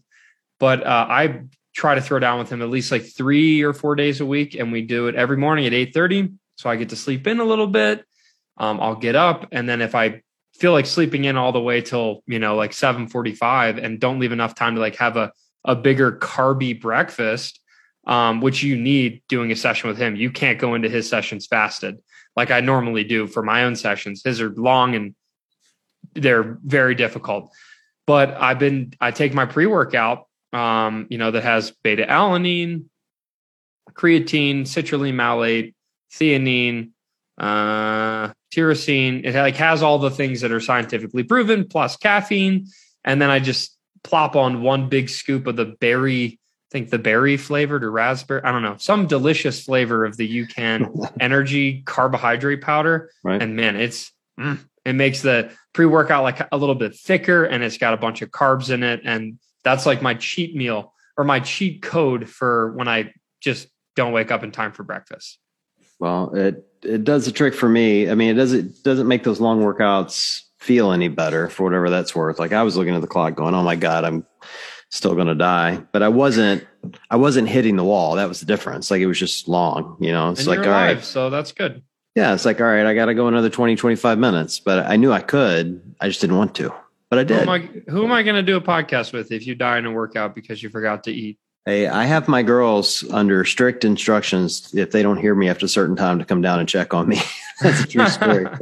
But 0.60 0.86
uh, 0.86 1.08
I 1.10 1.42
try 1.74 1.96
to 1.96 2.02
throw 2.02 2.20
down 2.20 2.40
with 2.40 2.50
him 2.50 2.62
at 2.62 2.70
least 2.70 2.92
like 2.92 3.06
three 3.06 3.62
or 3.62 3.74
four 3.74 3.96
days 3.96 4.20
a 4.20 4.26
week. 4.26 4.56
And 4.56 4.72
we 4.72 4.82
do 4.82 5.08
it 5.08 5.16
every 5.16 5.38
morning 5.38 5.66
at 5.66 5.74
8.30. 5.74 6.36
So 6.56 6.70
I 6.70 6.76
get 6.76 6.90
to 6.90 6.96
sleep 6.96 7.28
in 7.28 7.40
a 7.40 7.44
little 7.44 7.68
bit. 7.68 8.04
Um, 8.58 8.82
I'll 8.82 8.96
get 8.96 9.16
up. 9.16 9.48
And 9.52 9.70
then 9.70 9.82
if 9.82 9.94
I 9.94 10.24
feel 10.56 10.72
like 10.72 10.88
sleeping 10.88 11.26
in 11.26 11.38
all 11.38 11.52
the 11.52 11.62
way 11.62 11.82
till, 11.82 12.24
you 12.26 12.40
know, 12.40 12.56
like 12.56 12.72
7.45 12.72 13.82
and 13.82 14.00
don't 14.00 14.20
leave 14.20 14.32
enough 14.32 14.56
time 14.56 14.76
to 14.76 14.82
like 14.82 14.96
have 14.96 15.16
a, 15.16 15.32
a 15.68 15.76
bigger 15.76 16.12
carby 16.14 16.82
breakfast, 16.82 17.60
um, 18.08 18.42
which 18.42 18.64
you 18.64 18.76
need 18.76 19.22
doing 19.28 19.52
a 19.52 19.56
session 19.56 19.88
with 19.88 19.98
him. 20.00 20.16
You 20.16 20.32
can't 20.32 20.58
go 20.58 20.74
into 20.74 20.90
his 20.90 21.08
sessions 21.08 21.46
fasted 21.46 22.00
like 22.38 22.52
I 22.52 22.62
normally 22.62 23.04
do 23.04 23.28
for 23.28 23.44
my 23.44 23.64
own 23.64 23.76
sessions. 23.76 24.22
His 24.24 24.40
are 24.40 24.52
long 24.52 24.96
and 24.96 25.16
they're 26.14 26.58
very 26.64 26.96
difficult. 26.96 27.52
But 28.06 28.36
I've 28.36 28.60
been 28.60 28.94
I 29.02 29.12
take 29.12 29.34
my 29.34 29.46
pre-workout, 29.46 30.28
um, 30.54 31.08
you 31.10 31.18
know, 31.18 31.32
that 31.32 31.44
has 31.44 31.72
beta 31.84 32.06
alanine, 32.06 32.86
creatine, 33.92 34.62
citrulline 34.62 35.16
malate, 35.16 35.76
theanine, 36.14 36.92
uh, 37.38 38.32
tyrosine. 38.56 39.26
It 39.26 39.36
like 39.36 39.58
has 39.58 39.84
all 39.84 40.00
the 40.00 40.12
things 40.12 40.42
that 40.42 40.52
are 40.52 40.62
scientifically 40.62 41.24
proven 41.24 41.68
plus 41.68 41.98
caffeine, 41.98 42.68
and 43.04 43.22
then 43.22 43.30
I 43.30 43.40
just 43.40 43.77
plop 44.04 44.36
on 44.36 44.62
one 44.62 44.90
big 44.90 45.10
scoop 45.10 45.48
of 45.48 45.56
the 45.56 45.66
berry 45.66 46.40
I 46.68 46.70
think 46.72 46.90
the 46.90 47.00
berry 47.00 47.38
flavored 47.38 47.82
or 47.86 47.92
raspberry, 47.92 48.44
I 48.44 48.52
don't 48.52 48.62
know, 48.62 48.76
some 48.78 49.08
delicious 49.08 49.64
flavor 49.64 50.04
of 50.04 50.18
the 50.18 50.46
UCAN 50.46 51.14
energy 51.20 51.82
carbohydrate 51.86 52.62
powder. 52.62 53.10
Right. 53.24 53.42
And 53.42 53.56
man, 53.56 53.78
it's, 53.78 54.12
mm, 54.38 54.60
it 54.84 54.92
makes 54.92 55.22
the 55.22 55.52
pre 55.74 55.86
workout 55.86 56.24
like 56.24 56.46
a 56.52 56.58
little 56.58 56.76
bit 56.76 56.94
thicker 56.94 57.46
and 57.46 57.64
it's 57.64 57.78
got 57.78 57.94
a 57.94 57.98
bunch 57.98 58.22
of 58.22 58.32
carbs 58.32 58.70
in 58.70 58.84
it. 58.84 59.00
And 59.06 59.40
that's 59.64 59.86
like 59.86 60.02
my 60.02 60.16
cheat 60.16 60.58
meal 60.58 60.94
or 61.16 61.24
my 61.24 61.40
cheat 61.40 61.82
code 61.82 62.28
for 62.28 62.74
when 62.74 62.90
I 62.90 63.14
just 63.40 63.70
don't 63.96 64.12
wake 64.12 64.30
up 64.30 64.44
in 64.44 64.52
time 64.52 64.74
for 64.74 64.84
breakfast. 64.84 65.40
Well, 66.00 66.36
it, 66.36 66.66
it 66.84 67.06
does 67.06 67.26
the 67.26 67.32
trick 67.32 67.54
for 67.54 67.70
me. 67.70 68.10
I 68.10 68.16
mean, 68.16 68.32
it 68.32 68.34
doesn't, 68.34 68.84
doesn't 68.84 69.08
make 69.08 69.24
those 69.24 69.40
long 69.40 69.62
workouts 69.62 70.42
feel 70.58 70.92
any 70.92 71.08
better 71.08 71.50
for 71.50 71.64
whatever 71.64 71.90
that's 71.90 72.16
worth. 72.16 72.40
Like 72.40 72.54
I 72.54 72.64
was 72.64 72.76
looking 72.76 72.96
at 72.96 73.02
the 73.02 73.08
clock 73.08 73.36
going, 73.36 73.56
Oh 73.56 73.64
my 73.64 73.76
God, 73.76 74.04
I'm, 74.04 74.26
still 74.90 75.16
going 75.16 75.28
to 75.28 75.36
die. 75.36 75.84
But 75.92 76.04
I 76.04 76.10
wasn't, 76.10 76.66
I 77.10 77.16
wasn't 77.16 77.50
hitting 77.50 77.76
the 77.76 77.84
wall. 77.84 78.16
That 78.16 78.28
was 78.28 78.40
the 78.40 78.46
difference. 78.46 78.90
Like 78.92 79.02
it 79.02 79.08
was 79.08 79.20
just 79.20 79.48
long, 79.48 79.98
you 80.00 80.12
know, 80.12 80.30
it's 80.32 80.42
and 80.42 80.48
like, 80.48 80.60
all 80.60 80.66
alive, 80.66 80.98
right. 80.98 81.04
So 81.04 81.30
that's 81.30 81.52
good. 81.52 81.84
Yeah. 82.16 82.34
It's 82.34 82.46
like, 82.46 82.60
all 82.60 82.68
right, 82.68 82.86
I 82.86 82.94
got 82.94 83.06
to 83.06 83.14
go 83.14 83.28
another 83.28 83.50
20, 83.50 83.76
25 83.76 84.18
minutes, 84.18 84.60
but 84.60 84.86
I 84.88 84.96
knew 84.96 85.12
I 85.12 85.20
could, 85.20 85.96
I 86.00 86.08
just 86.08 86.22
didn't 86.22 86.38
want 86.38 86.56
to, 86.56 86.74
but 87.10 87.20
I 87.20 87.24
did. 87.24 87.38
Who 87.38 87.44
am 87.44 87.50
I, 87.50 87.60
who 87.92 88.04
am 88.06 88.12
I 88.12 88.24
going 88.24 88.36
to 88.36 88.44
do 88.44 88.58
a 88.58 88.62
podcast 88.62 89.14
with 89.14 89.32
if 89.32 89.46
you 89.46 89.56
die 89.56 89.78
in 89.78 89.86
a 89.86 89.92
workout 89.92 90.34
because 90.34 90.64
you 90.64 90.70
forgot 90.70 91.04
to 91.06 91.12
eat? 91.12 91.38
Hey, 91.66 91.88
I 91.88 92.06
have 92.06 92.30
my 92.30 92.44
girls 92.44 93.04
under 93.12 93.44
strict 93.44 93.84
instructions 93.84 94.74
if 94.74 94.92
they 94.92 95.04
don't 95.04 95.18
hear 95.18 95.36
me 95.36 95.50
after 95.50 95.66
a 95.66 95.70
certain 95.70 95.98
time 95.98 96.18
to 96.18 96.24
come 96.24 96.42
down 96.42 96.60
and 96.62 96.70
check 96.70 96.94
on 96.94 97.10
me. 97.10 97.20
That's 97.62 97.84
a 97.84 97.88
true 97.88 98.08
story. 98.08 98.46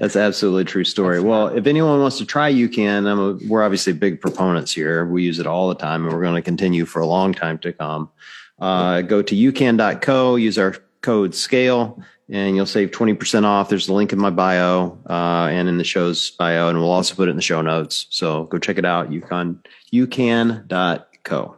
That's 0.00 0.16
absolutely 0.16 0.64
true 0.64 0.84
story. 0.84 1.16
That's 1.16 1.26
well, 1.26 1.48
if 1.48 1.66
anyone 1.66 2.00
wants 2.00 2.16
to 2.18 2.24
try 2.24 2.50
UCAN, 2.50 3.06
I'm 3.06 3.20
a, 3.20 3.32
we're 3.46 3.62
obviously 3.62 3.92
big 3.92 4.18
proponents 4.18 4.72
here. 4.72 5.04
We 5.04 5.22
use 5.22 5.38
it 5.38 5.46
all 5.46 5.68
the 5.68 5.74
time, 5.74 6.04
and 6.04 6.14
we're 6.14 6.22
going 6.22 6.36
to 6.36 6.42
continue 6.42 6.86
for 6.86 7.00
a 7.00 7.06
long 7.06 7.34
time 7.34 7.58
to 7.58 7.74
come. 7.74 8.10
Uh, 8.58 9.02
go 9.02 9.20
to 9.20 9.34
ucan.co, 9.34 10.36
use 10.36 10.56
our 10.56 10.74
code 11.02 11.34
SCALE, 11.34 12.02
and 12.30 12.56
you'll 12.56 12.64
save 12.64 12.92
20% 12.92 13.44
off. 13.44 13.68
There's 13.68 13.88
a 13.88 13.92
link 13.92 14.14
in 14.14 14.18
my 14.18 14.30
bio 14.30 14.98
uh, 15.08 15.48
and 15.50 15.68
in 15.68 15.76
the 15.76 15.84
show's 15.84 16.30
bio, 16.30 16.68
and 16.68 16.78
we'll 16.78 16.92
also 16.92 17.14
put 17.14 17.28
it 17.28 17.32
in 17.32 17.36
the 17.36 17.42
show 17.42 17.60
notes. 17.60 18.06
So 18.08 18.44
go 18.44 18.58
check 18.58 18.78
it 18.78 18.86
out, 18.86 19.10
ucan, 19.10 19.58
ucan.co. 19.92 21.56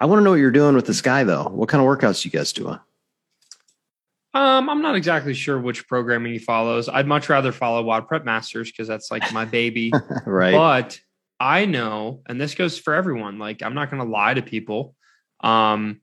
I 0.00 0.06
want 0.06 0.18
to 0.18 0.24
know 0.24 0.30
what 0.30 0.40
you're 0.40 0.50
doing 0.50 0.74
with 0.74 0.86
this 0.86 1.02
guy, 1.02 1.22
though. 1.22 1.44
What 1.44 1.68
kind 1.68 1.80
of 1.80 1.86
workouts 1.86 2.24
you 2.24 2.32
guys 2.32 2.52
doing? 2.52 2.80
Um, 4.32 4.70
I'm 4.70 4.80
not 4.80 4.94
exactly 4.94 5.34
sure 5.34 5.58
which 5.58 5.88
programming 5.88 6.32
he 6.32 6.38
follows. 6.38 6.88
I'd 6.88 7.06
much 7.06 7.28
rather 7.28 7.50
follow 7.50 7.82
WOD 7.82 8.06
Prep 8.06 8.24
Masters 8.24 8.70
because 8.70 8.86
that's 8.86 9.10
like 9.10 9.32
my 9.32 9.44
baby. 9.44 9.92
right. 10.26 10.52
But 10.52 11.00
I 11.40 11.64
know, 11.64 12.20
and 12.28 12.40
this 12.40 12.54
goes 12.54 12.78
for 12.78 12.94
everyone. 12.94 13.38
Like, 13.38 13.62
I'm 13.62 13.74
not 13.74 13.90
going 13.90 14.02
to 14.02 14.08
lie 14.08 14.34
to 14.34 14.42
people. 14.42 14.94
Um, 15.40 16.00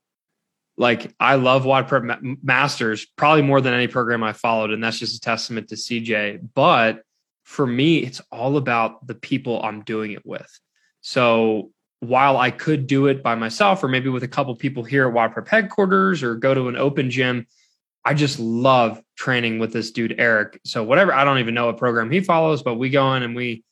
like 0.77 1.13
I 1.19 1.36
love 1.36 1.65
WOD 1.65 1.88
Prep 1.88 2.22
Masters 2.43 3.05
probably 3.15 3.41
more 3.41 3.62
than 3.62 3.74
any 3.74 3.88
program 3.88 4.24
I 4.24 4.34
followed, 4.34 4.72
and 4.72 4.84
that's 4.84 5.00
just 5.00 5.15
a 5.15 5.19
testament 5.19 5.69
to 5.69 5.75
CJ. 5.75 6.50
But 6.53 7.01
for 7.43 7.65
me, 7.65 8.00
it's 8.00 8.22
all 8.31 8.57
about 8.57 9.05
the 9.07 9.15
people 9.15 9.62
I'm 9.62 9.81
doing 9.84 10.12
it 10.12 10.25
with. 10.25 10.48
So 11.01 11.72
while 12.00 12.38
I 12.38 12.51
could 12.51 12.86
do 12.86 13.07
it 13.07 13.24
by 13.24 13.36
myself, 13.36 13.84
or 13.84 13.88
maybe 13.88 14.10
with 14.10 14.24
a 14.24 14.27
couple 14.27 14.55
people 14.55 14.84
here 14.84 15.07
at 15.07 15.13
WOD 15.13 15.34
Prep 15.34 15.48
headquarters, 15.48 16.22
or 16.22 16.36
go 16.36 16.53
to 16.53 16.67
an 16.67 16.75
open 16.75 17.10
gym, 17.10 17.48
I 18.08 18.14
just 18.14 18.40
love 18.40 19.02
training 19.18 19.60
with 19.60 19.74
this 19.74 19.92
dude 19.92 20.16
Eric. 20.18 20.62
So 20.64 20.82
whatever, 20.82 21.14
I 21.14 21.26
don't 21.26 21.40
even 21.40 21.54
know 21.54 21.66
what 21.66 21.76
program 21.76 22.10
he 22.10 22.22
follows, 22.22 22.64
but 22.64 22.76
we 22.76 22.90
go 22.90 23.14
in 23.16 23.24
and 23.24 23.36
we 23.36 23.66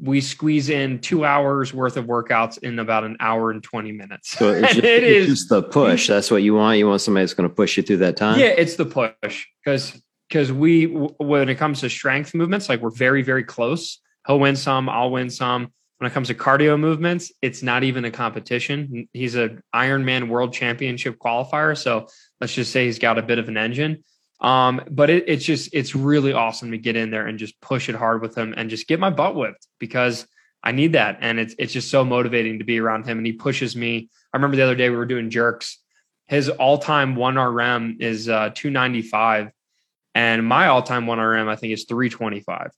we 0.00 0.22
squeeze 0.22 0.70
in 0.70 1.00
two 1.00 1.26
hours 1.26 1.74
worth 1.74 1.98
of 1.98 2.06
workouts 2.06 2.56
in 2.58 2.78
about 2.78 3.04
an 3.04 3.18
hour 3.20 3.50
and 3.50 3.62
20 3.62 3.92
minutes. 3.92 4.30
So 4.30 4.52
it's, 4.52 4.60
just, 4.74 4.78
it 4.78 5.04
it's 5.04 5.28
is, 5.28 5.28
just 5.28 5.48
the 5.50 5.62
push. 5.62 6.08
That's 6.08 6.30
what 6.30 6.42
you 6.42 6.54
want. 6.54 6.78
You 6.78 6.88
want 6.88 7.02
somebody 7.02 7.24
that's 7.24 7.34
going 7.34 7.48
to 7.48 7.54
push 7.54 7.76
you 7.76 7.82
through 7.82 7.98
that 7.98 8.16
time. 8.16 8.40
Yeah, 8.40 8.46
it's 8.46 8.76
the 8.76 8.86
push 8.86 9.44
because 9.62 10.00
because 10.30 10.50
we 10.50 10.86
when 10.86 11.50
it 11.50 11.56
comes 11.56 11.80
to 11.80 11.90
strength 11.90 12.32
movements, 12.32 12.70
like 12.70 12.80
we're 12.80 12.88
very 12.88 13.20
very 13.20 13.44
close. 13.44 14.00
He'll 14.26 14.40
win 14.40 14.56
some, 14.56 14.88
I'll 14.88 15.10
win 15.10 15.28
some. 15.28 15.74
When 15.98 16.10
it 16.10 16.14
comes 16.14 16.28
to 16.28 16.34
cardio 16.34 16.78
movements, 16.78 17.32
it's 17.40 17.62
not 17.62 17.84
even 17.84 18.04
a 18.04 18.10
competition. 18.10 19.08
He's 19.12 19.36
a 19.36 19.58
Ironman 19.74 20.28
World 20.28 20.52
Championship 20.52 21.18
qualifier, 21.18 21.78
so 21.78 22.08
let's 22.40 22.54
just 22.54 22.72
say 22.72 22.86
he's 22.86 22.98
got 22.98 23.18
a 23.18 23.22
bit 23.22 23.38
of 23.38 23.48
an 23.48 23.56
engine. 23.56 24.02
Um, 24.40 24.82
but 24.90 25.08
it, 25.08 25.24
it's 25.26 25.44
just 25.44 25.70
it's 25.72 25.94
really 25.94 26.32
awesome 26.32 26.72
to 26.72 26.78
get 26.78 26.96
in 26.96 27.10
there 27.10 27.26
and 27.26 27.38
just 27.38 27.58
push 27.60 27.88
it 27.88 27.94
hard 27.94 28.20
with 28.20 28.36
him 28.36 28.54
and 28.56 28.68
just 28.68 28.86
get 28.86 29.00
my 29.00 29.10
butt 29.10 29.34
whipped 29.34 29.66
because 29.78 30.26
I 30.62 30.72
need 30.72 30.92
that. 30.92 31.18
And 31.20 31.38
it's 31.38 31.54
it's 31.58 31.72
just 31.72 31.90
so 31.90 32.04
motivating 32.04 32.58
to 32.58 32.64
be 32.64 32.80
around 32.80 33.06
him. 33.06 33.18
And 33.18 33.26
he 33.26 33.32
pushes 33.32 33.76
me. 33.76 34.10
I 34.32 34.36
remember 34.36 34.56
the 34.56 34.62
other 34.62 34.74
day 34.74 34.90
we 34.90 34.96
were 34.96 35.06
doing 35.06 35.30
jerks. 35.30 35.78
His 36.26 36.48
all-time 36.48 37.16
one 37.16 37.38
RM 37.38 37.98
is 38.00 38.28
uh, 38.28 38.50
295, 38.54 39.50
and 40.14 40.46
my 40.46 40.68
all-time 40.68 41.06
one 41.06 41.20
RM 41.20 41.48
I 41.48 41.56
think 41.56 41.74
is 41.74 41.84
325. 41.84 42.70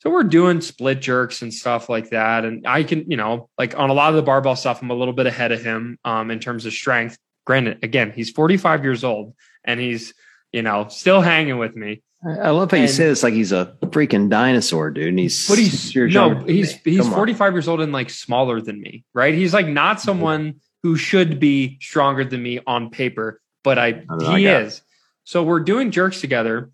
So 0.00 0.10
we're 0.10 0.24
doing 0.24 0.60
split 0.60 1.00
jerks 1.00 1.40
and 1.40 1.52
stuff 1.52 1.88
like 1.88 2.10
that. 2.10 2.44
And 2.44 2.66
I 2.66 2.82
can, 2.82 3.10
you 3.10 3.16
know, 3.16 3.48
like 3.56 3.78
on 3.78 3.88
a 3.88 3.94
lot 3.94 4.10
of 4.10 4.16
the 4.16 4.22
barbell 4.22 4.54
stuff, 4.54 4.82
I'm 4.82 4.90
a 4.90 4.94
little 4.94 5.14
bit 5.14 5.26
ahead 5.26 5.50
of 5.50 5.62
him 5.62 5.98
um, 6.04 6.30
in 6.30 6.40
terms 6.40 6.66
of 6.66 6.72
strength. 6.74 7.16
Granted, 7.46 7.82
again, 7.82 8.12
he's 8.14 8.30
45 8.30 8.84
years 8.84 9.02
old 9.02 9.34
and 9.64 9.80
he's 9.80 10.12
you 10.54 10.62
know, 10.62 10.86
still 10.88 11.20
hanging 11.20 11.58
with 11.58 11.74
me. 11.74 12.00
I 12.24 12.50
love 12.50 12.70
how 12.70 12.76
and, 12.76 12.82
you 12.82 12.88
say 12.88 13.06
this 13.06 13.24
like 13.24 13.34
he's 13.34 13.50
a 13.50 13.76
freaking 13.86 14.30
dinosaur, 14.30 14.88
dude. 14.92 15.08
And 15.08 15.18
he's 15.18 15.48
but 15.48 15.58
he's 15.58 15.94
no, 15.96 16.38
he's 16.44 16.74
he's 16.84 17.06
45 17.06 17.52
years 17.52 17.66
old 17.66 17.80
and 17.80 17.92
like 17.92 18.08
smaller 18.08 18.60
than 18.60 18.80
me, 18.80 19.04
right? 19.12 19.34
He's 19.34 19.52
like 19.52 19.66
not 19.66 20.00
someone 20.00 20.60
who 20.84 20.96
should 20.96 21.40
be 21.40 21.76
stronger 21.82 22.24
than 22.24 22.40
me 22.40 22.60
on 22.68 22.90
paper, 22.90 23.40
but 23.64 23.80
I, 23.80 24.04
I 24.08 24.36
he 24.38 24.46
is. 24.46 24.80
So 25.24 25.42
we're 25.42 25.60
doing 25.60 25.90
jerks 25.90 26.20
together. 26.20 26.70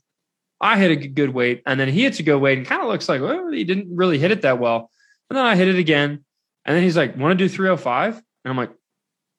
I 0.61 0.79
hit 0.79 0.91
a 0.91 1.09
good 1.09 1.31
weight, 1.31 1.63
and 1.67 1.81
then 1.81 1.89
he 1.89 2.03
hits 2.03 2.21
a 2.21 2.23
good 2.23 2.39
weight, 2.39 2.59
and 2.59 2.67
kind 2.67 2.83
of 2.83 2.89
looks 2.89 3.09
like 3.09 3.21
well, 3.21 3.51
he 3.51 3.65
didn't 3.65 3.95
really 3.95 4.19
hit 4.19 4.31
it 4.31 4.43
that 4.43 4.59
well. 4.59 4.91
And 5.29 5.37
then 5.37 5.47
I 5.47 5.57
hit 5.57 5.69
it 5.69 5.77
again, 5.77 6.25
and 6.65 6.77
then 6.77 6.83
he's 6.83 6.97
like, 6.97 7.17
"Want 7.17 7.39
to 7.39 7.45
do 7.45 7.49
305?" 7.49 8.15
And 8.17 8.23
I'm 8.45 8.57
like, 8.57 8.73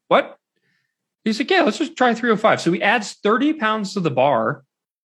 "What?" 0.08 0.38
He's 1.24 1.40
like, 1.40 1.52
yeah, 1.52 1.62
let's 1.62 1.78
just 1.78 1.96
try 1.96 2.14
305. 2.14 2.62
So 2.62 2.72
he 2.72 2.82
adds 2.82 3.14
30 3.24 3.54
pounds 3.54 3.94
to 3.94 4.00
the 4.00 4.10
bar, 4.10 4.64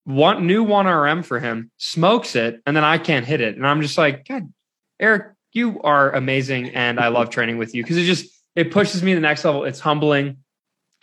one 0.04 0.48
new 0.48 0.64
one 0.64 0.88
RM 0.88 1.24
for 1.24 1.40
him, 1.40 1.70
smokes 1.78 2.36
it, 2.36 2.62
and 2.66 2.76
then 2.76 2.84
I 2.84 2.98
can't 2.98 3.26
hit 3.26 3.42
it. 3.42 3.56
And 3.56 3.68
I'm 3.68 3.82
just 3.82 3.98
like, 3.98 4.28
God, 4.28 4.52
Eric, 5.00 5.34
you 5.54 5.80
are 5.82 6.12
amazing. 6.12 6.70
And 6.70 7.00
I 7.00 7.10
love 7.10 7.30
training 7.30 7.58
with 7.58 7.76
you 7.76 7.84
because 7.84 7.98
it 7.98 8.06
just 8.06 8.26
it 8.56 8.72
pushes 8.72 9.04
me 9.04 9.12
to 9.12 9.16
the 9.16 9.22
next 9.22 9.46
level. 9.46 9.64
It's 9.64 9.80
humbling. 9.80 10.38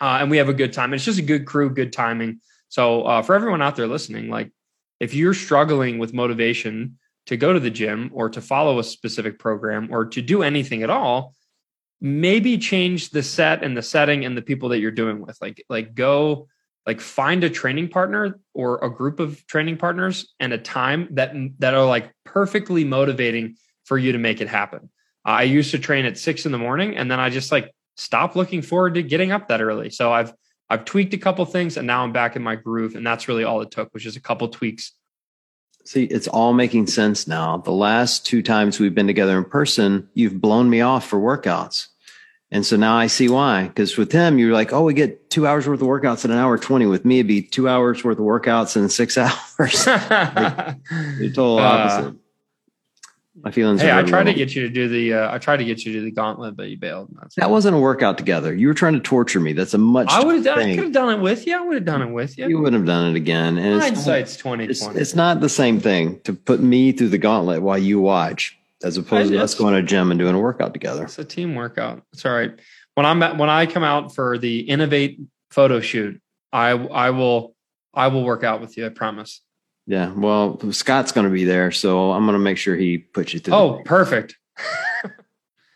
Uh, 0.00 0.18
and 0.20 0.30
we 0.30 0.36
have 0.36 0.48
a 0.48 0.54
good 0.54 0.72
time. 0.72 0.94
It's 0.94 1.04
just 1.04 1.18
a 1.18 1.22
good 1.22 1.44
crew, 1.46 1.70
good 1.70 1.92
timing. 1.92 2.40
So 2.68 3.02
uh, 3.02 3.22
for 3.22 3.34
everyone 3.34 3.62
out 3.62 3.76
there 3.76 3.86
listening, 3.86 4.28
like 4.28 4.50
if 5.00 5.14
you're 5.14 5.34
struggling 5.34 5.98
with 5.98 6.12
motivation 6.12 6.98
to 7.26 7.36
go 7.36 7.52
to 7.52 7.60
the 7.60 7.70
gym 7.70 8.10
or 8.12 8.30
to 8.30 8.40
follow 8.40 8.78
a 8.78 8.84
specific 8.84 9.38
program 9.38 9.88
or 9.90 10.06
to 10.06 10.22
do 10.22 10.42
anything 10.42 10.82
at 10.82 10.90
all, 10.90 11.34
maybe 12.00 12.58
change 12.58 13.10
the 13.10 13.22
set 13.22 13.62
and 13.62 13.76
the 13.76 13.82
setting 13.82 14.24
and 14.24 14.36
the 14.36 14.42
people 14.42 14.70
that 14.70 14.78
you're 14.78 14.90
doing 14.90 15.20
with. 15.20 15.36
Like 15.40 15.64
like 15.68 15.94
go 15.94 16.48
like 16.86 17.00
find 17.00 17.44
a 17.44 17.50
training 17.50 17.88
partner 17.88 18.40
or 18.54 18.82
a 18.82 18.90
group 18.90 19.20
of 19.20 19.46
training 19.46 19.76
partners 19.76 20.32
and 20.40 20.52
a 20.52 20.58
time 20.58 21.08
that 21.12 21.34
that 21.58 21.74
are 21.74 21.86
like 21.86 22.10
perfectly 22.24 22.84
motivating 22.84 23.56
for 23.84 23.98
you 23.98 24.12
to 24.12 24.18
make 24.18 24.40
it 24.40 24.48
happen. 24.48 24.90
I 25.24 25.42
used 25.42 25.70
to 25.72 25.78
train 25.78 26.06
at 26.06 26.16
six 26.16 26.46
in 26.46 26.52
the 26.52 26.58
morning 26.58 26.96
and 26.96 27.10
then 27.10 27.20
i 27.20 27.28
just 27.28 27.52
like 27.52 27.74
stopped 27.96 28.36
looking 28.36 28.62
forward 28.62 28.94
to 28.94 29.02
getting 29.02 29.32
up 29.32 29.48
that 29.48 29.60
early. 29.60 29.90
So 29.90 30.12
i've 30.12 30.32
i've 30.70 30.84
tweaked 30.84 31.14
a 31.14 31.18
couple 31.18 31.44
things 31.44 31.76
and 31.76 31.86
now 31.86 32.02
i'm 32.02 32.12
back 32.12 32.36
in 32.36 32.42
my 32.42 32.54
groove 32.54 32.94
and 32.94 33.06
that's 33.06 33.28
really 33.28 33.44
all 33.44 33.60
it 33.60 33.70
took 33.70 33.92
which 33.92 34.06
is 34.06 34.16
a 34.16 34.20
couple 34.20 34.48
tweaks 34.48 34.92
See, 35.88 36.04
it's 36.04 36.28
all 36.28 36.52
making 36.52 36.86
sense 36.88 37.26
now. 37.26 37.56
The 37.56 37.70
last 37.70 38.26
two 38.26 38.42
times 38.42 38.78
we've 38.78 38.94
been 38.94 39.06
together 39.06 39.38
in 39.38 39.46
person, 39.46 40.06
you've 40.12 40.38
blown 40.38 40.68
me 40.68 40.82
off 40.82 41.08
for 41.08 41.18
workouts. 41.18 41.86
And 42.50 42.66
so 42.66 42.76
now 42.76 42.98
I 42.98 43.06
see 43.06 43.30
why. 43.30 43.68
Because 43.68 43.96
with 43.96 44.12
him, 44.12 44.38
you're 44.38 44.52
like, 44.52 44.70
oh, 44.70 44.82
we 44.82 44.92
get 44.92 45.30
two 45.30 45.46
hours 45.46 45.66
worth 45.66 45.80
of 45.80 45.86
workouts 45.86 46.26
in 46.26 46.30
an 46.30 46.36
hour 46.36 46.58
20. 46.58 46.84
With 46.84 47.06
me, 47.06 47.20
it'd 47.20 47.26
be 47.26 47.40
two 47.40 47.70
hours 47.70 48.04
worth 48.04 48.18
of 48.18 48.24
workouts 48.24 48.76
in 48.76 48.90
six 48.90 49.16
hours. 49.18 49.38
like, 49.86 50.76
the 51.18 51.32
total 51.34 51.58
opposite. 51.58 52.08
Uh, 52.08 52.12
My 53.42 53.50
feelings. 53.50 53.80
Hey, 53.80 53.92
I 53.92 54.02
tried 54.02 54.24
to 54.24 54.34
get 54.34 54.54
you 54.54 54.62
to 54.62 54.68
do 54.68 54.88
the. 54.88 55.14
Uh, 55.14 55.34
I 55.34 55.38
tried 55.38 55.58
to 55.58 55.64
get 55.64 55.84
you 55.84 55.92
to 55.92 55.98
do 56.00 56.04
the 56.04 56.10
gauntlet, 56.10 56.56
but 56.56 56.68
you 56.68 56.76
bailed. 56.76 57.08
That's 57.20 57.36
that 57.36 57.50
wasn't 57.50 57.76
a 57.76 57.78
workout 57.78 58.18
together. 58.18 58.54
You 58.54 58.68
were 58.68 58.74
trying 58.74 58.94
to 58.94 59.00
torture 59.00 59.38
me. 59.38 59.52
That's 59.52 59.74
a 59.74 59.78
much. 59.78 60.08
I 60.10 60.24
would 60.24 60.36
have 60.36 60.44
done. 60.44 60.58
I 60.58 60.74
could 60.74 60.84
have 60.84 60.92
done 60.92 61.18
it 61.18 61.22
with 61.22 61.46
you. 61.46 61.56
I 61.56 61.60
would 61.60 61.74
have 61.74 61.84
done 61.84 62.02
it 62.02 62.10
with 62.12 62.36
you. 62.36 62.48
You 62.48 62.58
wouldn't 62.58 62.80
have 62.80 62.86
done 62.86 63.10
it 63.10 63.16
again. 63.16 63.58
And 63.58 63.80
Hindsight's 63.80 64.36
twenty 64.36 64.64
twenty. 64.66 64.72
It's, 64.72 64.86
it's 64.86 65.14
not 65.14 65.40
the 65.40 65.48
same 65.48 65.78
thing 65.78 66.20
to 66.22 66.32
put 66.32 66.60
me 66.60 66.92
through 66.92 67.10
the 67.10 67.18
gauntlet 67.18 67.62
while 67.62 67.78
you 67.78 68.00
watch, 68.00 68.58
as 68.82 68.96
opposed 68.96 69.30
to 69.30 69.38
us 69.40 69.54
going 69.54 69.74
to 69.74 69.80
a 69.80 69.82
gym 69.82 70.10
and 70.10 70.18
doing 70.18 70.34
a 70.34 70.40
workout 70.40 70.72
together. 70.72 71.04
It's 71.04 71.18
a 71.18 71.24
team 71.24 71.54
workout. 71.54 72.02
It's 72.12 72.24
all 72.26 72.32
right. 72.32 72.58
When 72.94 73.06
I'm 73.06 73.22
at, 73.22 73.36
when 73.38 73.50
I 73.50 73.66
come 73.66 73.84
out 73.84 74.14
for 74.14 74.38
the 74.38 74.60
innovate 74.60 75.20
photo 75.50 75.80
shoot, 75.80 76.20
I 76.52 76.70
I 76.70 77.10
will 77.10 77.54
I 77.94 78.08
will 78.08 78.24
work 78.24 78.42
out 78.42 78.60
with 78.60 78.76
you. 78.76 78.86
I 78.86 78.88
promise. 78.88 79.42
Yeah. 79.88 80.12
Well, 80.12 80.60
Scott's 80.70 81.12
going 81.12 81.26
to 81.26 81.32
be 81.32 81.44
there, 81.44 81.72
so 81.72 82.12
I'm 82.12 82.26
going 82.26 82.34
to 82.34 82.38
make 82.38 82.58
sure 82.58 82.76
he 82.76 82.98
puts 82.98 83.32
you 83.32 83.40
through. 83.40 83.54
Oh, 83.54 83.82
perfect. 83.86 84.36
At 85.04 85.12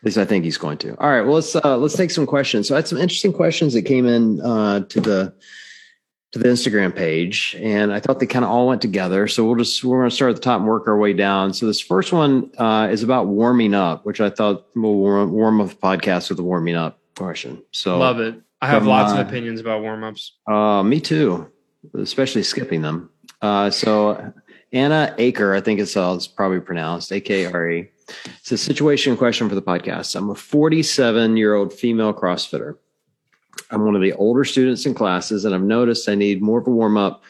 least 0.03 0.19
I 0.19 0.25
think 0.25 0.45
he's 0.45 0.57
going 0.57 0.77
to. 0.79 0.95
All 0.97 1.09
right. 1.09 1.21
Well, 1.21 1.33
let's 1.33 1.55
uh, 1.55 1.77
let's 1.77 1.97
take 1.97 2.11
some 2.11 2.27
questions. 2.27 2.67
So 2.67 2.75
I 2.75 2.77
had 2.77 2.87
some 2.87 2.99
interesting 2.99 3.33
questions 3.33 3.73
that 3.73 3.83
came 3.83 4.05
in 4.05 4.39
uh, 4.41 4.81
to 4.81 5.01
the 5.01 5.33
to 6.33 6.39
the 6.39 6.47
Instagram 6.47 6.95
page, 6.95 7.55
and 7.59 7.91
I 7.91 7.99
thought 7.99 8.19
they 8.19 8.27
kind 8.27 8.45
of 8.45 8.51
all 8.51 8.67
went 8.67 8.83
together. 8.83 9.27
So 9.27 9.45
we'll 9.45 9.55
just 9.55 9.83
we're 9.83 9.99
going 9.99 10.11
to 10.11 10.15
start 10.15 10.29
at 10.29 10.35
the 10.35 10.41
top 10.41 10.59
and 10.59 10.67
work 10.67 10.87
our 10.87 10.97
way 10.97 11.13
down. 11.13 11.51
So 11.55 11.65
this 11.65 11.79
first 11.79 12.13
one 12.13 12.51
uh, 12.59 12.89
is 12.91 13.01
about 13.01 13.25
warming 13.25 13.73
up, 13.73 14.05
which 14.05 14.21
I 14.21 14.29
thought 14.29 14.67
we'll 14.75 14.93
warm, 14.93 15.31
warm 15.31 15.59
up 15.59 15.69
the 15.69 15.75
podcast 15.75 16.29
with 16.29 16.37
the 16.37 16.43
warming 16.43 16.75
up 16.75 16.99
question. 17.15 17.63
So 17.71 17.97
love 17.97 18.19
it. 18.19 18.39
I 18.61 18.67
have 18.67 18.85
lots 18.85 19.11
of 19.11 19.19
opinions 19.27 19.59
about 19.59 19.81
warm 19.81 20.03
ups. 20.03 20.37
Uh, 20.47 20.83
me 20.83 21.01
too, 21.01 21.51
especially 21.95 22.43
skipping 22.43 22.83
them. 22.83 23.09
Uh, 23.43 23.69
so 23.69 24.33
Anna 24.71 25.13
Aker, 25.19 25.55
I 25.55 25.59
think 25.59 25.81
it's, 25.81 25.97
uh, 25.97 26.13
it's 26.15 26.27
probably 26.27 26.61
pronounced 26.61 27.11
A 27.11 27.19
K 27.19 27.45
R 27.45 27.69
E. 27.69 27.89
It's 28.39 28.53
a 28.53 28.57
situation 28.57 29.17
question 29.17 29.49
for 29.49 29.55
the 29.55 29.61
podcast. 29.61 30.15
I'm 30.15 30.29
a 30.29 30.35
47 30.35 31.35
year 31.35 31.53
old 31.53 31.73
female 31.73 32.13
CrossFitter. 32.13 32.77
I'm 33.69 33.85
one 33.85 33.95
of 33.95 34.01
the 34.01 34.13
older 34.13 34.45
students 34.45 34.85
in 34.85 34.93
classes, 34.93 35.43
and 35.43 35.53
I've 35.53 35.61
noticed 35.61 36.07
I 36.07 36.15
need 36.15 36.41
more 36.41 36.59
of 36.59 36.67
a 36.67 36.71
warm 36.71 36.97
up 36.97 37.23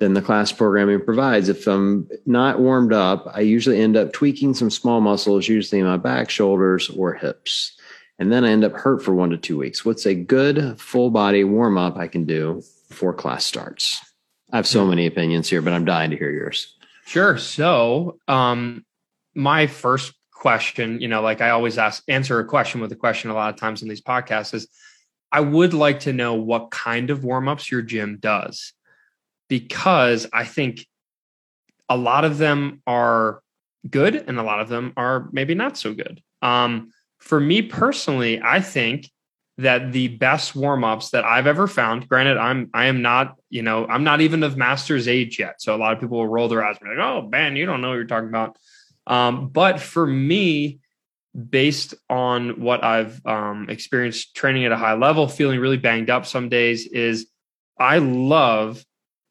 than 0.00 0.14
the 0.14 0.22
class 0.22 0.50
programming 0.50 1.00
provides. 1.00 1.48
If 1.48 1.68
I'm 1.68 2.08
not 2.26 2.58
warmed 2.58 2.92
up, 2.92 3.24
I 3.32 3.40
usually 3.40 3.80
end 3.80 3.96
up 3.96 4.12
tweaking 4.12 4.54
some 4.54 4.70
small 4.70 5.00
muscles, 5.00 5.46
usually 5.46 5.80
in 5.80 5.86
my 5.86 5.96
back, 5.98 6.30
shoulders, 6.30 6.90
or 6.90 7.14
hips. 7.14 7.78
And 8.18 8.32
then 8.32 8.44
I 8.44 8.50
end 8.50 8.64
up 8.64 8.72
hurt 8.72 9.04
for 9.04 9.14
one 9.14 9.30
to 9.30 9.36
two 9.36 9.56
weeks. 9.56 9.84
What's 9.84 10.04
a 10.04 10.14
good 10.14 10.80
full 10.80 11.10
body 11.10 11.44
warm 11.44 11.78
up 11.78 11.96
I 11.96 12.08
can 12.08 12.24
do 12.24 12.60
before 12.88 13.14
class 13.14 13.44
starts? 13.44 14.00
I 14.54 14.58
have 14.58 14.68
so 14.68 14.86
many 14.86 15.06
opinions 15.06 15.50
here, 15.50 15.60
but 15.60 15.72
I'm 15.72 15.84
dying 15.84 16.12
to 16.12 16.16
hear 16.16 16.30
yours. 16.30 16.76
Sure. 17.06 17.36
So, 17.36 18.20
um, 18.28 18.86
my 19.34 19.66
first 19.66 20.14
question, 20.32 21.00
you 21.00 21.08
know, 21.08 21.22
like 21.22 21.40
I 21.40 21.50
always 21.50 21.76
ask, 21.76 22.04
answer 22.06 22.38
a 22.38 22.44
question 22.44 22.80
with 22.80 22.92
a 22.92 22.96
question 22.96 23.32
a 23.32 23.34
lot 23.34 23.52
of 23.52 23.58
times 23.58 23.82
on 23.82 23.88
these 23.88 24.00
podcasts 24.00 24.54
is 24.54 24.68
I 25.32 25.40
would 25.40 25.74
like 25.74 25.98
to 26.00 26.12
know 26.12 26.34
what 26.34 26.70
kind 26.70 27.10
of 27.10 27.24
warm 27.24 27.48
ups 27.48 27.68
your 27.68 27.82
gym 27.82 28.18
does 28.20 28.72
because 29.48 30.28
I 30.32 30.44
think 30.44 30.86
a 31.88 31.96
lot 31.96 32.24
of 32.24 32.38
them 32.38 32.80
are 32.86 33.40
good 33.90 34.14
and 34.14 34.38
a 34.38 34.44
lot 34.44 34.60
of 34.60 34.68
them 34.68 34.92
are 34.96 35.28
maybe 35.32 35.56
not 35.56 35.76
so 35.76 35.94
good. 35.94 36.22
Um, 36.42 36.92
for 37.18 37.40
me 37.40 37.60
personally, 37.60 38.40
I 38.40 38.60
think 38.60 39.10
that 39.58 39.92
the 39.92 40.08
best 40.08 40.56
warm-ups 40.56 41.10
that 41.10 41.24
I've 41.24 41.46
ever 41.46 41.66
found, 41.68 42.08
granted, 42.08 42.36
I'm 42.36 42.70
I 42.74 42.86
am 42.86 43.02
not, 43.02 43.36
you 43.50 43.62
know, 43.62 43.86
I'm 43.86 44.02
not 44.02 44.20
even 44.20 44.42
of 44.42 44.56
master's 44.56 45.06
age 45.06 45.38
yet. 45.38 45.62
So 45.62 45.74
a 45.74 45.78
lot 45.78 45.92
of 45.92 46.00
people 46.00 46.18
will 46.18 46.28
roll 46.28 46.48
their 46.48 46.64
eyes 46.64 46.76
and 46.80 46.90
be 46.90 46.96
like, 46.96 47.04
oh 47.04 47.22
man, 47.22 47.54
you 47.54 47.66
don't 47.66 47.80
know 47.80 47.90
what 47.90 47.94
you're 47.94 48.04
talking 48.04 48.28
about. 48.28 48.56
Um, 49.06 49.48
but 49.48 49.80
for 49.80 50.06
me, 50.06 50.80
based 51.50 51.94
on 52.08 52.60
what 52.60 52.82
I've 52.82 53.24
um, 53.26 53.66
experienced 53.68 54.34
training 54.34 54.64
at 54.64 54.72
a 54.72 54.76
high 54.76 54.94
level, 54.94 55.28
feeling 55.28 55.60
really 55.60 55.76
banged 55.76 56.10
up 56.10 56.26
some 56.26 56.48
days, 56.48 56.86
is 56.86 57.26
I 57.78 57.98
love 57.98 58.84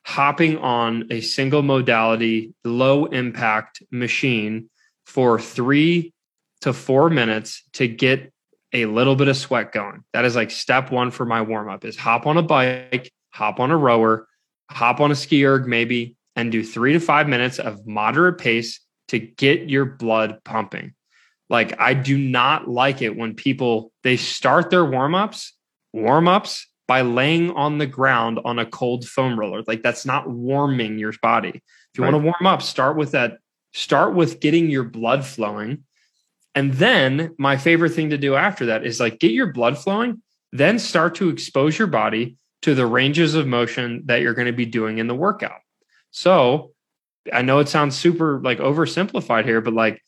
hopping 0.06 0.58
on 0.58 1.08
a 1.12 1.22
single 1.22 1.62
modality, 1.62 2.54
low 2.64 3.06
impact 3.06 3.82
machine 3.90 4.70
for 5.06 5.40
three 5.40 6.14
to 6.62 6.74
four 6.74 7.10
minutes 7.10 7.64
to 7.74 7.88
get 7.88 8.34
a 8.74 8.86
little 8.86 9.16
bit 9.16 9.28
of 9.28 9.38
sweat 9.38 9.72
going. 9.72 10.04
That 10.14 10.26
is 10.26 10.36
like 10.36 10.52
step 10.52 10.92
one 10.92 11.12
for 11.12 11.26
my 11.26 11.42
warm 11.42 11.70
up 11.70 11.86
is 11.86 11.96
hop 11.96 12.26
on 12.26 12.38
a 12.38 12.42
bike, 12.42 13.12
hop 13.32 13.60
on 13.60 13.72
a 13.72 13.78
rower, 13.78 14.28
hop 14.70 15.00
on 15.00 15.12
a 15.12 15.16
ski 15.16 15.46
erg 15.46 15.68
maybe, 15.68 16.16
and 16.36 16.52
do 16.52 16.64
three 16.64 16.94
to 16.94 17.00
five 17.00 17.28
minutes 17.28 17.60
of 17.60 17.86
moderate 17.86 18.40
pace 18.40 18.80
to 19.10 19.20
get 19.20 19.70
your 19.70 19.86
blood 19.86 20.40
pumping. 20.44 20.94
Like 21.50 21.80
I 21.80 21.94
do 21.94 22.18
not 22.18 22.68
like 22.68 23.02
it 23.02 23.16
when 23.16 23.36
people 23.36 23.92
they 24.04 24.18
start 24.18 24.70
their 24.70 24.86
warm 24.86 25.14
ups, 25.14 25.54
warm 25.94 26.28
ups 26.28 26.68
by 26.88 27.02
laying 27.02 27.52
on 27.52 27.78
the 27.78 27.86
ground 27.86 28.40
on 28.44 28.60
a 28.60 28.66
cold 28.66 29.06
foam 29.08 29.40
roller. 29.40 29.64
Like 29.68 29.84
that's 29.84 30.06
not 30.06 30.30
warming 30.30 30.98
your 30.98 31.14
body. 31.22 31.50
If 31.50 31.62
you 31.98 32.04
right. 32.04 32.12
want 32.12 32.24
to 32.24 32.26
warm 32.26 32.54
up, 32.54 32.62
start 32.62 32.98
with 32.98 33.12
that. 33.12 33.38
Start 33.74 34.16
with 34.16 34.40
getting 34.40 34.70
your 34.70 34.84
blood 34.84 35.26
flowing. 35.26 35.84
And 36.56 36.74
then 36.74 37.36
my 37.38 37.58
favorite 37.58 37.92
thing 37.92 38.12
to 38.12 38.18
do 38.18 38.36
after 38.36 38.68
that 38.68 38.86
is 38.86 39.00
like 39.00 39.20
get 39.20 39.32
your 39.32 39.52
blood 39.52 39.78
flowing, 39.78 40.22
then 40.52 40.78
start 40.78 41.16
to 41.16 41.30
expose 41.30 41.78
your 41.78 41.88
body 41.88 42.38
to 42.62 42.76
the 42.76 42.86
ranges 42.86 43.36
of 43.36 43.48
motion 43.48 44.04
that 44.06 44.22
you're 44.22 44.34
going 44.34 44.48
to 44.48 44.54
be 44.54 44.66
doing 44.66 45.00
in 45.00 45.08
the 45.08 45.16
workout. 45.16 45.60
So 46.12 46.72
I 47.32 47.42
know 47.42 47.60
it 47.60 47.70
sounds 47.70 47.98
super 47.98 48.40
like 48.42 48.60
oversimplified 48.60 49.46
here, 49.46 49.62
but 49.62 49.74
like 49.74 50.02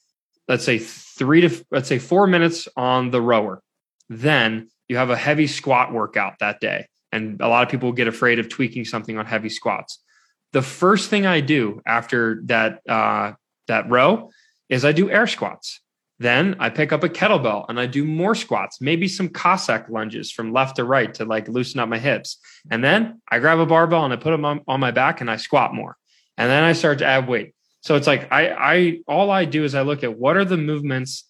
let's 0.48 0.64
say 0.64 0.78
three 0.78 1.42
to 1.42 1.66
let's 1.72 1.90
say 1.90 2.00
four 2.00 2.28
minutes 2.28 2.68
on 2.78 3.12
the 3.12 3.22
rower. 3.22 3.62
Then 4.10 4.70
you 4.88 4.98
have 4.98 5.10
a 5.10 5.18
heavy 5.18 5.48
squat 5.48 5.92
workout 5.92 6.40
that 6.40 6.60
day. 6.60 6.88
And 7.12 7.40
a 7.42 7.48
lot 7.48 7.64
of 7.64 7.70
people 7.70 7.92
get 7.92 8.08
afraid 8.08 8.40
of 8.40 8.50
tweaking 8.50 8.86
something 8.86 9.18
on 9.18 9.26
heavy 9.26 9.50
squats. 9.50 10.04
The 10.52 10.62
first 10.62 11.10
thing 11.10 11.26
I 11.26 11.42
do 11.42 11.82
after 11.86 12.42
that 12.46 12.82
uh, 12.88 13.34
that 13.68 13.90
row 13.90 14.32
is 14.70 14.86
I 14.86 14.92
do 14.92 15.10
air 15.10 15.28
squats. 15.28 15.82
Then 16.20 16.56
I 16.60 16.70
pick 16.70 16.94
up 16.94 17.04
a 17.04 17.10
kettlebell 17.10 17.66
and 17.68 17.80
I 17.80 17.88
do 17.88 18.06
more 18.06 18.36
squats, 18.36 18.80
maybe 18.80 19.08
some 19.08 19.28
Cossack 19.28 19.90
lunges 19.90 20.32
from 20.32 20.54
left 20.54 20.78
to 20.78 20.86
right 20.86 21.14
to 21.16 21.26
like 21.26 21.50
loosen 21.50 21.80
up 21.80 21.90
my 21.90 22.00
hips. 22.00 22.38
And 22.72 22.84
then 22.84 23.22
I 23.30 23.40
grab 23.40 23.60
a 23.60 23.66
barbell 23.66 24.06
and 24.06 24.14
I 24.14 24.18
put 24.18 24.32
them 24.32 24.46
on, 24.46 24.62
on 24.68 24.80
my 24.80 24.92
back 24.92 25.20
and 25.20 25.30
I 25.30 25.36
squat 25.36 25.74
more. 25.74 25.98
And 26.38 26.50
then 26.50 26.64
I 26.64 26.74
start 26.74 27.00
to 27.00 27.06
add 27.06 27.28
weight. 27.28 27.54
So 27.82 27.96
it's 27.96 28.08
like 28.08 28.32
I 28.32 28.50
I 28.50 29.00
all 29.08 29.30
I 29.30 29.46
do 29.46 29.64
is 29.64 29.76
I 29.76 29.82
look 29.82 30.04
at 30.04 30.18
what 30.18 30.38
are 30.38 30.46
the 30.46 30.58
movements 30.58 31.26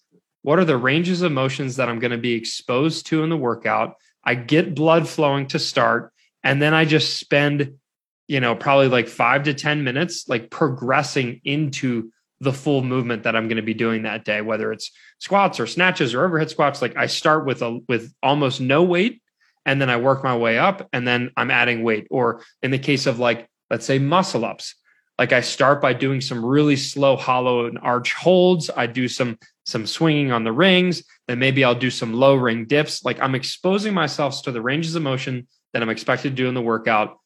what 0.45 0.59
are 0.59 0.65
the 0.65 0.77
ranges 0.77 1.23
of 1.23 1.31
motions 1.31 1.77
that 1.77 1.89
I'm 1.89 1.97
going 1.97 2.11
to 2.11 2.19
be 2.19 2.33
exposed 2.33 3.07
to 3.07 3.23
in 3.23 3.31
the 3.31 3.35
workout? 3.35 3.95
I 4.23 4.35
get 4.35 4.75
blood 4.75 5.09
flowing 5.09 5.47
to 5.47 5.57
start, 5.57 6.13
and 6.43 6.61
then 6.61 6.71
I 6.71 6.85
just 6.85 7.17
spend, 7.17 7.79
you 8.27 8.39
know, 8.39 8.53
probably 8.53 8.87
like 8.87 9.07
five 9.07 9.41
to 9.45 9.55
10 9.55 9.83
minutes, 9.83 10.29
like 10.29 10.51
progressing 10.51 11.41
into 11.43 12.11
the 12.39 12.53
full 12.53 12.83
movement 12.83 13.23
that 13.23 13.35
I'm 13.35 13.47
going 13.47 13.57
to 13.57 13.63
be 13.63 13.73
doing 13.73 14.03
that 14.03 14.25
day, 14.25 14.41
whether 14.41 14.71
it's 14.71 14.91
squats 15.19 15.59
or 15.59 15.67
snatches 15.67 16.13
or 16.13 16.25
overhead 16.25 16.49
squats. 16.49 16.81
Like 16.81 16.97
I 16.97 17.07
start 17.07 17.45
with 17.45 17.61
a 17.61 17.79
with 17.87 18.13
almost 18.21 18.61
no 18.61 18.83
weight, 18.83 19.21
and 19.65 19.81
then 19.81 19.89
I 19.89 19.97
work 19.97 20.23
my 20.23 20.35
way 20.35 20.57
up, 20.57 20.87
and 20.93 21.07
then 21.07 21.31
I'm 21.37 21.51
adding 21.51 21.83
weight. 21.83 22.07
Or 22.11 22.41
in 22.61 22.71
the 22.71 22.79
case 22.79 23.05
of 23.05 23.19
like, 23.19 23.47
let's 23.69 23.85
say 23.85 23.99
muscle 23.99 24.45
ups, 24.45 24.75
like 25.17 25.31
I 25.31 25.41
start 25.41 25.81
by 25.81 25.93
doing 25.93 26.21
some 26.21 26.45
really 26.45 26.75
slow 26.75 27.15
hollow 27.15 27.65
and 27.67 27.79
arch 27.81 28.13
holds. 28.13 28.69
I 28.75 28.87
do 28.87 29.07
some 29.07 29.37
some 29.65 29.87
swinging 29.87 30.31
on 30.31 30.43
the 30.43 30.51
rings, 30.51 31.03
then 31.27 31.39
maybe 31.39 31.63
I'll 31.63 31.73
do 31.73 31.89
some 31.89 32.13
low 32.13 32.35
ring 32.35 32.65
dips. 32.65 33.03
Like 33.03 33.19
I'm 33.19 33.33
exposing 33.33 33.93
myself 33.93 34.43
to 34.43 34.51
the 34.51 34.61
ranges 34.61 34.95
of 34.95 35.01
motion 35.01 35.47
that 35.73 35.81
I'm 35.81 35.89
expected 35.89 36.29
to 36.29 36.35
do 36.35 36.47
in 36.47 36.53
the 36.53 36.61
workout, 36.61 37.17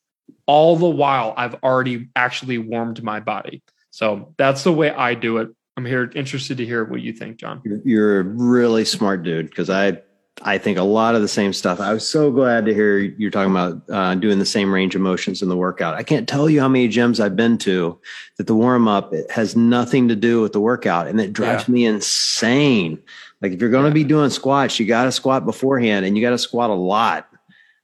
all 0.45 0.75
the 0.77 0.89
while 0.89 1.33
I've 1.35 1.55
already 1.55 2.09
actually 2.15 2.57
warmed 2.57 3.03
my 3.03 3.19
body. 3.19 3.61
So 3.91 4.33
that's 4.37 4.63
the 4.63 4.73
way 4.73 4.91
I 4.91 5.13
do 5.13 5.37
it. 5.37 5.49
I'm 5.77 5.85
here 5.85 6.11
interested 6.13 6.57
to 6.57 6.65
hear 6.65 6.83
what 6.83 7.01
you 7.01 7.13
think, 7.13 7.37
John. 7.37 7.61
You're 7.85 8.19
a 8.19 8.23
really 8.23 8.83
smart 8.83 9.23
dude 9.23 9.49
because 9.49 9.69
I 9.69 10.01
I 10.41 10.57
think 10.57 10.77
a 10.77 10.83
lot 10.83 11.15
of 11.15 11.21
the 11.21 11.27
same 11.27 11.53
stuff. 11.53 11.79
I 11.79 11.93
was 11.93 12.07
so 12.07 12.31
glad 12.31 12.65
to 12.65 12.73
hear 12.73 12.97
you're 12.97 13.31
talking 13.31 13.51
about 13.51 13.81
uh, 13.89 14.15
doing 14.15 14.39
the 14.39 14.45
same 14.45 14.73
range 14.73 14.95
of 14.95 15.01
motions 15.01 15.41
in 15.41 15.49
the 15.49 15.57
workout. 15.57 15.95
I 15.95 16.03
can't 16.03 16.27
tell 16.27 16.49
you 16.49 16.61
how 16.61 16.67
many 16.67 16.87
gyms 16.87 17.19
I've 17.19 17.35
been 17.35 17.57
to 17.59 17.99
that 18.37 18.47
the 18.47 18.55
warm 18.55 18.87
up 18.87 19.13
has 19.29 19.55
nothing 19.55 20.07
to 20.07 20.15
do 20.15 20.41
with 20.41 20.53
the 20.53 20.59
workout, 20.59 21.07
and 21.07 21.19
it 21.19 21.33
drives 21.33 21.67
yeah. 21.67 21.73
me 21.73 21.85
insane. 21.85 23.01
Like 23.41 23.53
if 23.53 23.61
you're 23.61 23.69
going 23.69 23.91
to 23.91 23.99
yeah. 23.99 24.03
be 24.03 24.09
doing 24.09 24.29
squats, 24.29 24.79
you 24.79 24.85
got 24.85 25.05
to 25.05 25.11
squat 25.11 25.45
beforehand, 25.45 26.05
and 26.05 26.17
you 26.17 26.23
got 26.23 26.31
to 26.31 26.37
squat 26.37 26.69
a 26.69 26.73
lot. 26.73 27.27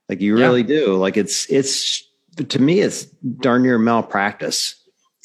Like 0.08 0.22
you 0.22 0.36
really 0.36 0.62
yeah. 0.62 0.68
do. 0.68 0.96
Like 0.96 1.18
it's 1.18 1.50
it's 1.50 2.08
to 2.38 2.60
me, 2.60 2.82
it's 2.82 3.06
darn 3.06 3.64
near 3.64 3.78
malpractice. 3.78 4.76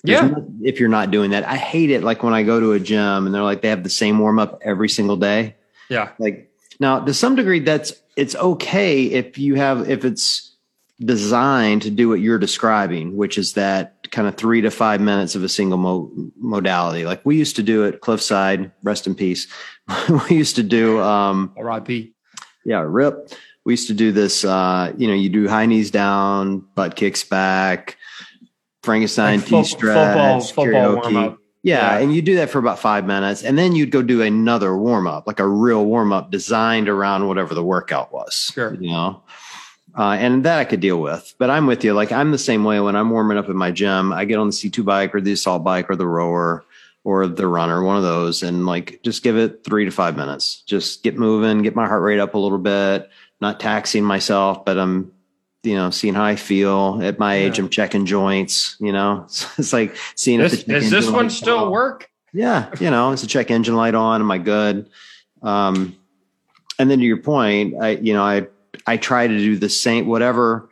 Yeah. 0.02 0.34
If 0.62 0.80
you're 0.80 0.88
not 0.88 1.10
doing 1.10 1.30
that, 1.30 1.44
I 1.44 1.56
hate 1.56 1.90
it. 1.90 2.02
Like 2.02 2.22
when 2.22 2.32
I 2.32 2.42
go 2.42 2.58
to 2.60 2.72
a 2.72 2.80
gym 2.80 3.26
and 3.26 3.34
they're 3.34 3.42
like 3.42 3.62
they 3.62 3.68
have 3.68 3.82
the 3.82 3.90
same 3.90 4.18
warm 4.18 4.38
up 4.38 4.60
every 4.62 4.88
single 4.88 5.16
day. 5.16 5.56
Yeah. 5.88 6.10
Like 6.18 6.50
now, 6.78 7.00
to 7.00 7.12
some 7.12 7.34
degree, 7.36 7.60
that's 7.60 7.92
it's 8.16 8.34
okay 8.36 9.04
if 9.04 9.38
you 9.38 9.56
have 9.56 9.88
if 9.90 10.04
it's 10.04 10.56
designed 11.00 11.82
to 11.82 11.90
do 11.90 12.08
what 12.08 12.20
you're 12.20 12.38
describing, 12.38 13.16
which 13.16 13.38
is 13.38 13.54
that 13.54 14.10
kind 14.10 14.28
of 14.28 14.36
three 14.36 14.60
to 14.60 14.70
five 14.70 15.00
minutes 15.00 15.34
of 15.34 15.42
a 15.42 15.48
single 15.48 15.78
mo- 15.78 16.10
modality. 16.36 17.04
Like 17.04 17.24
we 17.24 17.36
used 17.36 17.56
to 17.56 17.62
do 17.62 17.86
at 17.86 18.00
Cliffside, 18.00 18.70
rest 18.82 19.06
in 19.06 19.14
peace. 19.14 19.46
we 20.28 20.36
used 20.36 20.56
to 20.56 20.62
do 20.62 21.00
um, 21.00 21.52
R.I.P. 21.56 22.12
Yeah, 22.64 22.84
rip. 22.86 23.32
We 23.64 23.72
used 23.74 23.88
to 23.88 23.94
do 23.94 24.12
this. 24.12 24.44
Uh, 24.44 24.92
you 24.96 25.06
know, 25.06 25.14
you 25.14 25.28
do 25.28 25.48
high 25.48 25.66
knees 25.66 25.90
down, 25.90 26.60
butt 26.74 26.96
kicks 26.96 27.24
back, 27.24 27.96
Frankenstein 28.82 29.40
like 29.40 29.48
T 29.48 29.64
stretch, 29.64 30.54
karaoke. 30.54 31.36
Yeah, 31.62 31.96
yeah, 31.96 32.02
and 32.02 32.14
you 32.14 32.22
do 32.22 32.36
that 32.36 32.48
for 32.48 32.58
about 32.58 32.78
five 32.78 33.06
minutes, 33.06 33.42
and 33.42 33.58
then 33.58 33.74
you'd 33.76 33.90
go 33.90 34.00
do 34.00 34.22
another 34.22 34.76
warm 34.76 35.06
up, 35.06 35.26
like 35.26 35.40
a 35.40 35.46
real 35.46 35.84
warm 35.84 36.12
up 36.12 36.30
designed 36.30 36.88
around 36.88 37.28
whatever 37.28 37.54
the 37.54 37.62
workout 37.62 38.12
was. 38.12 38.50
Sure, 38.54 38.74
you 38.74 38.90
know, 38.90 39.22
uh, 39.96 40.16
and 40.18 40.44
that 40.44 40.58
I 40.58 40.64
could 40.64 40.80
deal 40.80 41.00
with. 41.00 41.34
But 41.38 41.50
I'm 41.50 41.66
with 41.66 41.84
you. 41.84 41.92
Like 41.92 42.12
I'm 42.12 42.30
the 42.30 42.38
same 42.38 42.64
way 42.64 42.80
when 42.80 42.96
I'm 42.96 43.10
warming 43.10 43.36
up 43.36 43.48
in 43.50 43.56
my 43.56 43.70
gym. 43.70 44.12
I 44.12 44.24
get 44.24 44.38
on 44.38 44.46
the 44.48 44.52
C2 44.52 44.84
bike 44.84 45.14
or 45.14 45.20
the 45.20 45.32
assault 45.32 45.62
bike 45.62 45.90
or 45.90 45.96
the 45.96 46.06
rower 46.06 46.64
or 47.04 47.26
the 47.26 47.46
runner, 47.46 47.82
one 47.82 47.96
of 47.96 48.02
those, 48.02 48.42
and 48.42 48.66
like 48.66 49.00
just 49.02 49.22
give 49.22 49.36
it 49.36 49.64
three 49.64 49.84
to 49.84 49.90
five 49.90 50.16
minutes. 50.16 50.62
Just 50.62 51.02
get 51.02 51.18
moving, 51.18 51.62
get 51.62 51.76
my 51.76 51.86
heart 51.86 52.02
rate 52.02 52.20
up 52.20 52.34
a 52.34 52.38
little 52.38 52.58
bit. 52.58 53.10
Not 53.40 53.58
taxing 53.58 54.04
myself, 54.04 54.64
but 54.64 54.78
I'm 54.78 55.12
you 55.62 55.74
know, 55.74 55.90
seeing 55.90 56.14
how 56.14 56.24
I 56.24 56.36
feel 56.36 57.00
at 57.02 57.18
my 57.18 57.34
age. 57.34 57.58
I'm 57.58 57.68
checking 57.68 58.06
joints, 58.06 58.76
you 58.80 58.92
know, 58.92 59.24
it's 59.58 59.72
like 59.72 59.96
seeing 60.14 60.40
this, 60.40 60.54
if 60.54 60.66
the 60.66 60.74
does 60.74 60.90
this 60.90 61.10
one 61.10 61.30
still 61.30 61.64
on. 61.64 61.70
work? 61.70 62.10
Yeah. 62.32 62.70
You 62.80 62.90
know, 62.90 63.12
it's 63.12 63.22
a 63.22 63.26
check 63.26 63.50
engine 63.50 63.76
light 63.76 63.94
on. 63.94 64.20
Am 64.20 64.30
I 64.30 64.38
good? 64.38 64.88
Um, 65.42 65.96
and 66.78 66.90
then 66.90 67.00
to 67.00 67.04
your 67.04 67.18
point, 67.18 67.74
I, 67.80 67.90
you 67.90 68.14
know, 68.14 68.22
I, 68.22 68.46
I 68.86 68.96
try 68.96 69.26
to 69.26 69.36
do 69.36 69.56
the 69.56 69.68
same, 69.68 70.06
whatever 70.06 70.70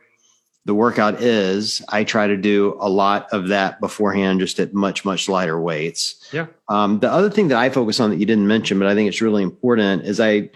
the 0.65 0.73
workout 0.73 1.21
is, 1.21 1.83
I 1.89 2.03
try 2.03 2.27
to 2.27 2.37
do 2.37 2.77
a 2.79 2.89
lot 2.89 3.27
of 3.31 3.49
that 3.49 3.79
beforehand, 3.79 4.39
just 4.39 4.59
at 4.59 4.73
much, 4.73 5.05
much 5.05 5.29
lighter 5.29 5.59
weights. 5.59 6.27
Yeah. 6.31 6.47
Um, 6.67 6.99
the 6.99 7.11
other 7.11 7.29
thing 7.29 7.49
that 7.49 7.57
I 7.57 7.69
focus 7.69 7.99
on 7.99 8.09
that 8.11 8.17
you 8.17 8.25
didn't 8.25 8.47
mention, 8.47 8.79
but 8.79 8.87
I 8.87 8.95
think 8.95 9.07
it's 9.07 9.21
really 9.21 9.43
important 9.43 10.03
is 10.03 10.19
I, 10.19 10.49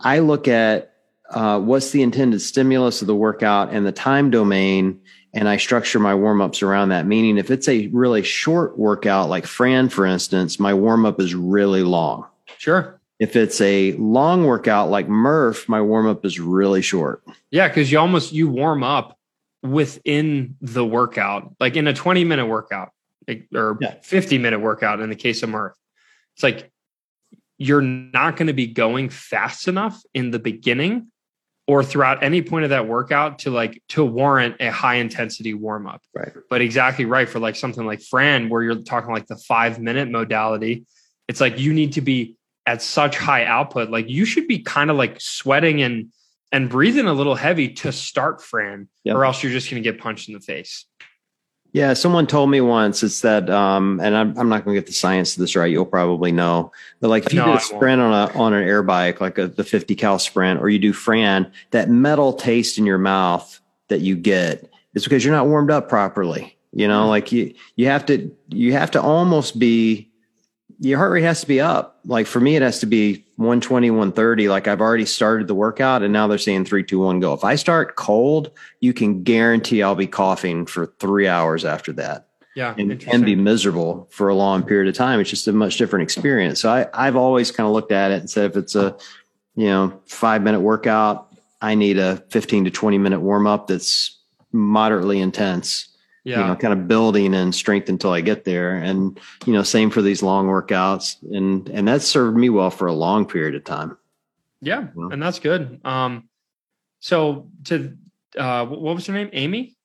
I 0.00 0.20
look 0.20 0.48
at 0.48 0.93
uh, 1.34 1.58
what's 1.60 1.90
the 1.90 2.02
intended 2.02 2.40
stimulus 2.40 3.00
of 3.02 3.06
the 3.06 3.14
workout 3.14 3.72
and 3.72 3.84
the 3.86 3.92
time 3.92 4.30
domain 4.30 5.00
and 5.32 5.48
i 5.48 5.56
structure 5.56 5.98
my 5.98 6.14
warm-ups 6.14 6.62
around 6.62 6.88
that 6.88 7.06
meaning 7.06 7.38
if 7.38 7.50
it's 7.50 7.68
a 7.68 7.88
really 7.88 8.22
short 8.22 8.78
workout 8.78 9.28
like 9.28 9.46
fran 9.46 9.88
for 9.88 10.06
instance 10.06 10.58
my 10.58 10.72
warm-up 10.72 11.20
is 11.20 11.34
really 11.34 11.82
long 11.82 12.26
sure 12.58 13.00
if 13.20 13.36
it's 13.36 13.60
a 13.60 13.92
long 13.92 14.44
workout 14.44 14.90
like 14.90 15.08
murph 15.08 15.68
my 15.68 15.80
warm-up 15.80 16.24
is 16.24 16.40
really 16.40 16.82
short 16.82 17.22
yeah 17.50 17.68
because 17.68 17.90
you 17.92 17.98
almost 17.98 18.32
you 18.32 18.48
warm 18.48 18.82
up 18.82 19.18
within 19.62 20.56
the 20.60 20.84
workout 20.84 21.54
like 21.58 21.74
in 21.76 21.86
a 21.86 21.94
20 21.94 22.24
minute 22.24 22.46
workout 22.46 22.90
or 23.54 23.78
Yeah. 23.80 23.94
50 24.02 24.38
minute 24.38 24.60
workout 24.60 25.00
in 25.00 25.08
the 25.08 25.16
case 25.16 25.42
of 25.42 25.48
Murph. 25.48 25.74
It's 26.34 26.42
like 26.42 26.70
you're 27.56 27.80
not 27.80 28.36
going 28.36 28.48
to 28.48 28.52
be 28.52 28.66
going 28.66 29.08
fast 29.08 29.68
enough 29.68 30.02
in 30.12 30.30
the 30.30 30.38
beginning 30.38 31.10
or 31.66 31.82
throughout 31.82 32.22
any 32.22 32.42
point 32.42 32.64
of 32.64 32.70
that 32.70 32.86
workout 32.86 33.38
to 33.40 33.50
like 33.50 33.82
to 33.88 34.04
warrant 34.04 34.56
a 34.60 34.70
high 34.70 34.96
intensity 34.96 35.54
warm 35.54 35.86
up. 35.86 36.02
Right. 36.14 36.32
But 36.50 36.60
exactly 36.60 37.04
right 37.06 37.28
for 37.28 37.38
like 37.38 37.56
something 37.56 37.86
like 37.86 38.02
Fran, 38.02 38.48
where 38.50 38.62
you're 38.62 38.82
talking 38.82 39.10
like 39.12 39.26
the 39.26 39.36
five 39.36 39.80
minute 39.80 40.10
modality. 40.10 40.84
It's 41.26 41.40
like 41.40 41.58
you 41.58 41.72
need 41.72 41.94
to 41.94 42.02
be 42.02 42.36
at 42.66 42.82
such 42.82 43.16
high 43.16 43.44
output. 43.44 43.88
Like 43.90 44.10
you 44.10 44.24
should 44.24 44.46
be 44.46 44.58
kind 44.58 44.90
of 44.90 44.96
like 44.96 45.20
sweating 45.20 45.82
and 45.82 46.08
and 46.52 46.68
breathing 46.68 47.06
a 47.06 47.12
little 47.12 47.34
heavy 47.34 47.68
to 47.70 47.90
start 47.90 48.40
Fran, 48.42 48.88
Yep. 49.04 49.16
or 49.16 49.24
else 49.24 49.42
you're 49.42 49.50
just 49.50 49.68
going 49.70 49.82
to 49.82 49.90
get 49.90 50.00
punched 50.00 50.28
in 50.28 50.34
the 50.34 50.40
face. 50.40 50.84
Yeah, 51.74 51.92
someone 51.94 52.28
told 52.28 52.50
me 52.50 52.60
once 52.60 53.02
it's 53.02 53.20
that, 53.22 53.50
um, 53.50 53.98
and 54.00 54.16
I'm, 54.16 54.38
I'm 54.38 54.48
not 54.48 54.64
going 54.64 54.76
to 54.76 54.80
get 54.80 54.86
the 54.86 54.92
science 54.92 55.34
of 55.34 55.40
this 55.40 55.56
right. 55.56 55.68
You'll 55.70 55.84
probably 55.84 56.30
know, 56.30 56.70
but 57.00 57.08
like 57.08 57.26
if 57.26 57.32
you 57.32 57.40
No, 57.40 57.46
do 57.46 57.54
a 57.54 57.60
sprint 57.60 58.00
on 58.00 58.12
a 58.12 58.32
on 58.38 58.54
an 58.54 58.62
air 58.62 58.84
bike, 58.84 59.20
like 59.20 59.38
a, 59.38 59.48
the 59.48 59.64
50 59.64 59.96
cal 59.96 60.20
sprint, 60.20 60.60
or 60.60 60.68
you 60.68 60.78
do 60.78 60.92
Fran, 60.92 61.50
that 61.72 61.90
metal 61.90 62.32
taste 62.32 62.78
in 62.78 62.86
your 62.86 62.98
mouth 62.98 63.60
that 63.88 64.00
you 64.02 64.14
get 64.14 64.70
is 64.94 65.02
because 65.02 65.24
you're 65.24 65.34
not 65.34 65.48
warmed 65.48 65.72
up 65.72 65.88
properly. 65.88 66.56
You 66.72 66.86
know, 66.86 67.06
Mhm. 67.06 67.08
like 67.08 67.32
you 67.32 67.52
you 67.74 67.86
have 67.88 68.06
to 68.06 68.30
you 68.50 68.72
have 68.74 68.92
to 68.92 69.02
almost 69.02 69.58
be 69.58 70.08
your 70.84 70.98
heart 70.98 71.12
rate 71.12 71.22
has 71.22 71.40
to 71.40 71.46
be 71.46 71.60
up. 71.60 71.98
Like 72.04 72.26
for 72.26 72.40
me, 72.40 72.56
it 72.56 72.62
has 72.62 72.80
to 72.80 72.86
be 72.86 73.24
120, 73.36 73.90
130. 73.90 74.48
Like 74.48 74.68
I've 74.68 74.80
already 74.80 75.06
started 75.06 75.48
the 75.48 75.54
workout 75.54 76.02
and 76.02 76.12
now 76.12 76.26
they're 76.26 76.38
saying 76.38 76.66
three, 76.66 76.84
two, 76.84 77.00
one, 77.00 77.20
go. 77.20 77.32
If 77.32 77.42
I 77.42 77.54
start 77.54 77.96
cold, 77.96 78.50
you 78.80 78.92
can 78.92 79.22
guarantee 79.22 79.82
I'll 79.82 79.94
be 79.94 80.06
coughing 80.06 80.66
for 80.66 80.86
three 80.98 81.26
hours 81.26 81.64
after 81.64 81.92
that 81.94 82.28
Yeah, 82.54 82.74
and, 82.76 83.02
and 83.04 83.24
be 83.24 83.34
miserable 83.34 84.08
for 84.10 84.28
a 84.28 84.34
long 84.34 84.62
period 84.62 84.88
of 84.88 84.94
time. 84.94 85.20
It's 85.20 85.30
just 85.30 85.48
a 85.48 85.52
much 85.52 85.78
different 85.78 86.02
experience. 86.02 86.60
So 86.60 86.70
I, 86.70 86.86
I've 86.92 87.16
always 87.16 87.50
kind 87.50 87.66
of 87.66 87.72
looked 87.72 87.92
at 87.92 88.10
it 88.10 88.20
and 88.20 88.28
said, 88.28 88.50
if 88.50 88.56
it's 88.56 88.74
a, 88.74 88.96
you 89.56 89.66
know, 89.66 90.00
five 90.06 90.42
minute 90.42 90.60
workout, 90.60 91.34
I 91.62 91.74
need 91.74 91.98
a 91.98 92.22
15 92.30 92.66
to 92.66 92.70
20 92.70 92.98
minute 92.98 93.20
warm 93.20 93.46
up 93.46 93.68
that's 93.68 94.18
moderately 94.52 95.18
intense 95.18 95.93
yeah, 96.24 96.40
you 96.40 96.46
know, 96.46 96.56
kind 96.56 96.72
of 96.72 96.88
building 96.88 97.34
and 97.34 97.54
strength 97.54 97.88
until 97.88 98.10
I 98.12 98.20
get 98.22 98.44
there. 98.44 98.76
And, 98.76 99.18
you 99.46 99.52
know, 99.52 99.62
same 99.62 99.90
for 99.90 100.00
these 100.02 100.22
long 100.22 100.46
workouts. 100.48 101.16
And, 101.34 101.68
and 101.68 101.86
that 101.88 102.02
served 102.02 102.36
me 102.36 102.48
well 102.50 102.70
for 102.70 102.86
a 102.86 102.92
long 102.94 103.26
period 103.26 103.54
of 103.54 103.64
time. 103.64 103.96
yeah, 104.60 104.86
Well. 104.94 105.12
and 105.12 105.22
that's 105.22 105.38
good. 105.38 105.80
Um, 105.84 106.28
so 107.00 107.48
to 107.64 107.96
uh, 108.38 108.64
what 108.66 108.94
was 108.96 109.06
her 109.06 109.12
name? 109.12 109.28
Amy? 109.32 109.76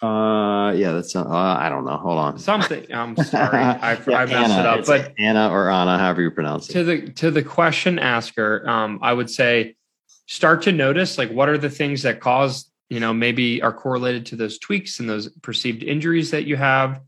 Uh, 0.00 0.72
yeah, 0.76 0.92
that's, 0.92 1.16
uh, 1.16 1.28
I 1.28 1.68
don't 1.68 1.84
know. 1.84 1.96
Hold 1.96 2.18
on. 2.18 2.38
Something. 2.38 2.86
I'm 2.94 3.16
sorry, 3.24 3.58
I, 3.58 3.94
Yeah, 4.06 4.18
I 4.18 4.26
messed 4.26 4.52
Anna. 4.52 4.60
it 4.60 4.66
up. 4.66 4.86
But 4.86 5.12
Anna 5.18 5.50
or 5.50 5.70
Anna, 5.70 5.98
however 5.98 6.22
you 6.22 6.30
pronounce 6.30 6.68
it. 6.70 6.72
to 6.74 6.84
the 6.84 7.10
to 7.14 7.30
the 7.32 7.42
question 7.42 7.98
asker, 7.98 8.68
um, 8.68 9.00
I 9.02 9.12
would 9.12 9.28
say 9.28 9.74
start 10.26 10.62
to 10.62 10.72
notice 10.72 11.18
like 11.18 11.30
what 11.32 11.48
are 11.48 11.58
the 11.58 11.70
things 11.70 12.02
that 12.02 12.20
cause 12.20 12.70
you 12.88 13.00
know 13.00 13.12
maybe 13.12 13.62
are 13.62 13.72
correlated 13.72 14.26
to 14.26 14.36
those 14.36 14.58
tweaks 14.58 15.00
and 15.00 15.08
those 15.08 15.28
perceived 15.42 15.82
injuries 15.82 16.30
that 16.30 16.44
you 16.44 16.56
have. 16.56 17.00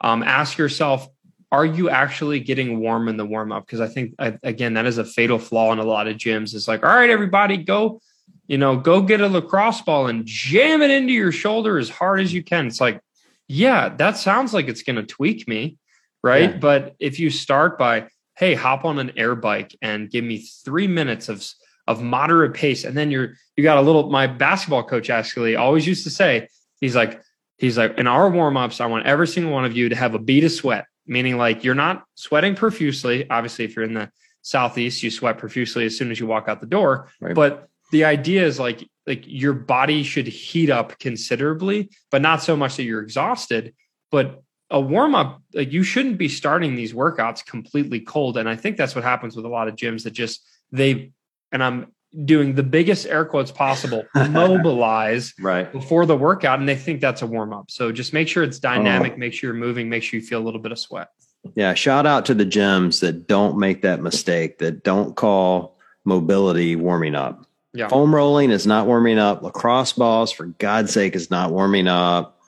Um, 0.00 0.22
ask 0.22 0.58
yourself, 0.58 1.08
are 1.50 1.66
you 1.66 1.90
actually 1.90 2.40
getting 2.40 2.78
warm 2.80 3.08
in 3.08 3.16
the 3.16 3.24
warm 3.24 3.52
up? 3.52 3.66
Because 3.66 3.80
I 3.80 3.88
think 3.88 4.14
I, 4.18 4.38
again 4.42 4.74
that 4.74 4.86
is 4.86 4.98
a 4.98 5.04
fatal 5.04 5.38
flaw 5.38 5.72
in 5.72 5.78
a 5.78 5.84
lot 5.84 6.06
of 6.06 6.16
gyms. 6.16 6.54
It's 6.54 6.68
like, 6.68 6.84
all 6.84 6.94
right, 6.94 7.10
everybody, 7.10 7.56
go, 7.56 8.00
you 8.46 8.58
know, 8.58 8.76
go 8.76 9.02
get 9.02 9.20
a 9.20 9.28
lacrosse 9.28 9.82
ball 9.82 10.06
and 10.06 10.26
jam 10.26 10.82
it 10.82 10.90
into 10.90 11.12
your 11.12 11.32
shoulder 11.32 11.78
as 11.78 11.88
hard 11.88 12.20
as 12.20 12.32
you 12.32 12.42
can. 12.42 12.66
It's 12.66 12.80
like, 12.80 13.00
yeah, 13.46 13.88
that 13.96 14.16
sounds 14.16 14.52
like 14.52 14.68
it's 14.68 14.82
going 14.82 14.96
to 14.96 15.02
tweak 15.02 15.48
me, 15.48 15.78
right? 16.22 16.50
Yeah. 16.50 16.58
But 16.58 16.96
if 16.98 17.18
you 17.18 17.30
start 17.30 17.78
by, 17.78 18.08
hey, 18.36 18.54
hop 18.54 18.84
on 18.84 18.98
an 18.98 19.12
air 19.16 19.34
bike 19.34 19.76
and 19.80 20.10
give 20.10 20.24
me 20.24 20.46
three 20.64 20.86
minutes 20.86 21.28
of 21.28 21.46
of 21.88 22.02
moderate 22.02 22.54
pace, 22.54 22.84
and 22.84 22.96
then 22.96 23.10
you're 23.10 23.32
you 23.56 23.64
got 23.64 23.78
a 23.78 23.80
little. 23.80 24.10
My 24.10 24.26
basketball 24.26 24.84
coach 24.84 25.10
actually 25.10 25.56
always 25.56 25.86
used 25.86 26.04
to 26.04 26.10
say, 26.10 26.48
he's 26.80 26.94
like, 26.94 27.20
he's 27.56 27.78
like, 27.78 27.98
in 27.98 28.06
our 28.06 28.30
warm 28.30 28.56
ups, 28.56 28.80
I 28.80 28.86
want 28.86 29.06
every 29.06 29.26
single 29.26 29.52
one 29.52 29.64
of 29.64 29.76
you 29.76 29.88
to 29.88 29.96
have 29.96 30.14
a 30.14 30.18
bead 30.18 30.44
of 30.44 30.52
sweat, 30.52 30.84
meaning 31.06 31.38
like 31.38 31.64
you're 31.64 31.74
not 31.74 32.04
sweating 32.14 32.54
profusely. 32.54 33.28
Obviously, 33.28 33.64
if 33.64 33.74
you're 33.74 33.86
in 33.86 33.94
the 33.94 34.10
southeast, 34.42 35.02
you 35.02 35.10
sweat 35.10 35.38
profusely 35.38 35.86
as 35.86 35.96
soon 35.96 36.10
as 36.10 36.20
you 36.20 36.26
walk 36.26 36.46
out 36.46 36.60
the 36.60 36.66
door. 36.66 37.08
Right. 37.20 37.34
But 37.34 37.68
the 37.90 38.04
idea 38.04 38.44
is 38.44 38.60
like 38.60 38.86
like 39.06 39.24
your 39.26 39.54
body 39.54 40.02
should 40.02 40.26
heat 40.26 40.68
up 40.68 40.98
considerably, 40.98 41.88
but 42.10 42.20
not 42.20 42.42
so 42.42 42.54
much 42.54 42.76
that 42.76 42.84
you're 42.84 43.00
exhausted. 43.00 43.74
But 44.10 44.42
a 44.70 44.78
warm 44.78 45.14
up, 45.14 45.42
like 45.54 45.72
you 45.72 45.82
shouldn't 45.82 46.18
be 46.18 46.28
starting 46.28 46.74
these 46.74 46.92
workouts 46.92 47.44
completely 47.46 48.00
cold. 48.00 48.36
And 48.36 48.46
I 48.46 48.56
think 48.56 48.76
that's 48.76 48.94
what 48.94 49.04
happens 49.04 49.34
with 49.34 49.46
a 49.46 49.48
lot 49.48 49.68
of 49.68 49.76
gyms 49.76 50.04
that 50.04 50.10
just 50.10 50.46
they 50.70 51.12
and 51.52 51.62
I'm 51.62 51.92
doing 52.24 52.54
the 52.54 52.62
biggest 52.62 53.06
air 53.06 53.24
quotes 53.24 53.50
possible, 53.50 54.04
mobilize 54.14 55.34
Right. 55.38 55.70
before 55.70 56.06
the 56.06 56.16
workout, 56.16 56.58
and 56.58 56.68
they 56.68 56.76
think 56.76 57.00
that's 57.00 57.22
a 57.22 57.26
warm 57.26 57.52
up. 57.52 57.70
So 57.70 57.92
just 57.92 58.12
make 58.12 58.28
sure 58.28 58.42
it's 58.42 58.58
oh. 58.58 58.62
dynamic, 58.62 59.12
Oh. 59.14 59.18
make 59.18 59.32
sure 59.34 59.48
you're 59.52 59.60
moving, 59.60 59.88
make 59.88 60.02
sure 60.02 60.18
you 60.18 60.24
feel 60.24 60.40
a 60.40 60.44
little 60.44 60.60
bit 60.60 60.72
of 60.72 60.78
sweat. 60.78 61.08
Yeah. 61.54 61.74
Shout 61.74 62.06
out 62.06 62.26
to 62.26 62.34
the 62.34 62.46
gyms 62.46 63.00
that 63.00 63.26
don't 63.26 63.58
make 63.58 63.82
that 63.82 64.02
mistake, 64.02 64.58
that 64.58 64.82
don't 64.82 65.14
call 65.14 65.78
mobility 66.04 66.76
warming 66.76 67.14
up. 67.14 67.44
Yeah. 67.74 67.88
Foam 67.88 68.14
rolling 68.14 68.50
is 68.50 68.66
not 68.66 68.86
warming 68.86 69.18
up. 69.18 69.42
Lacrosse 69.42 69.92
balls, 69.92 70.32
for 70.32 70.46
God's 70.46 70.92
sake, 70.92 71.14
is 71.14 71.30
not 71.30 71.52
warming 71.52 71.86
up. 71.86 72.40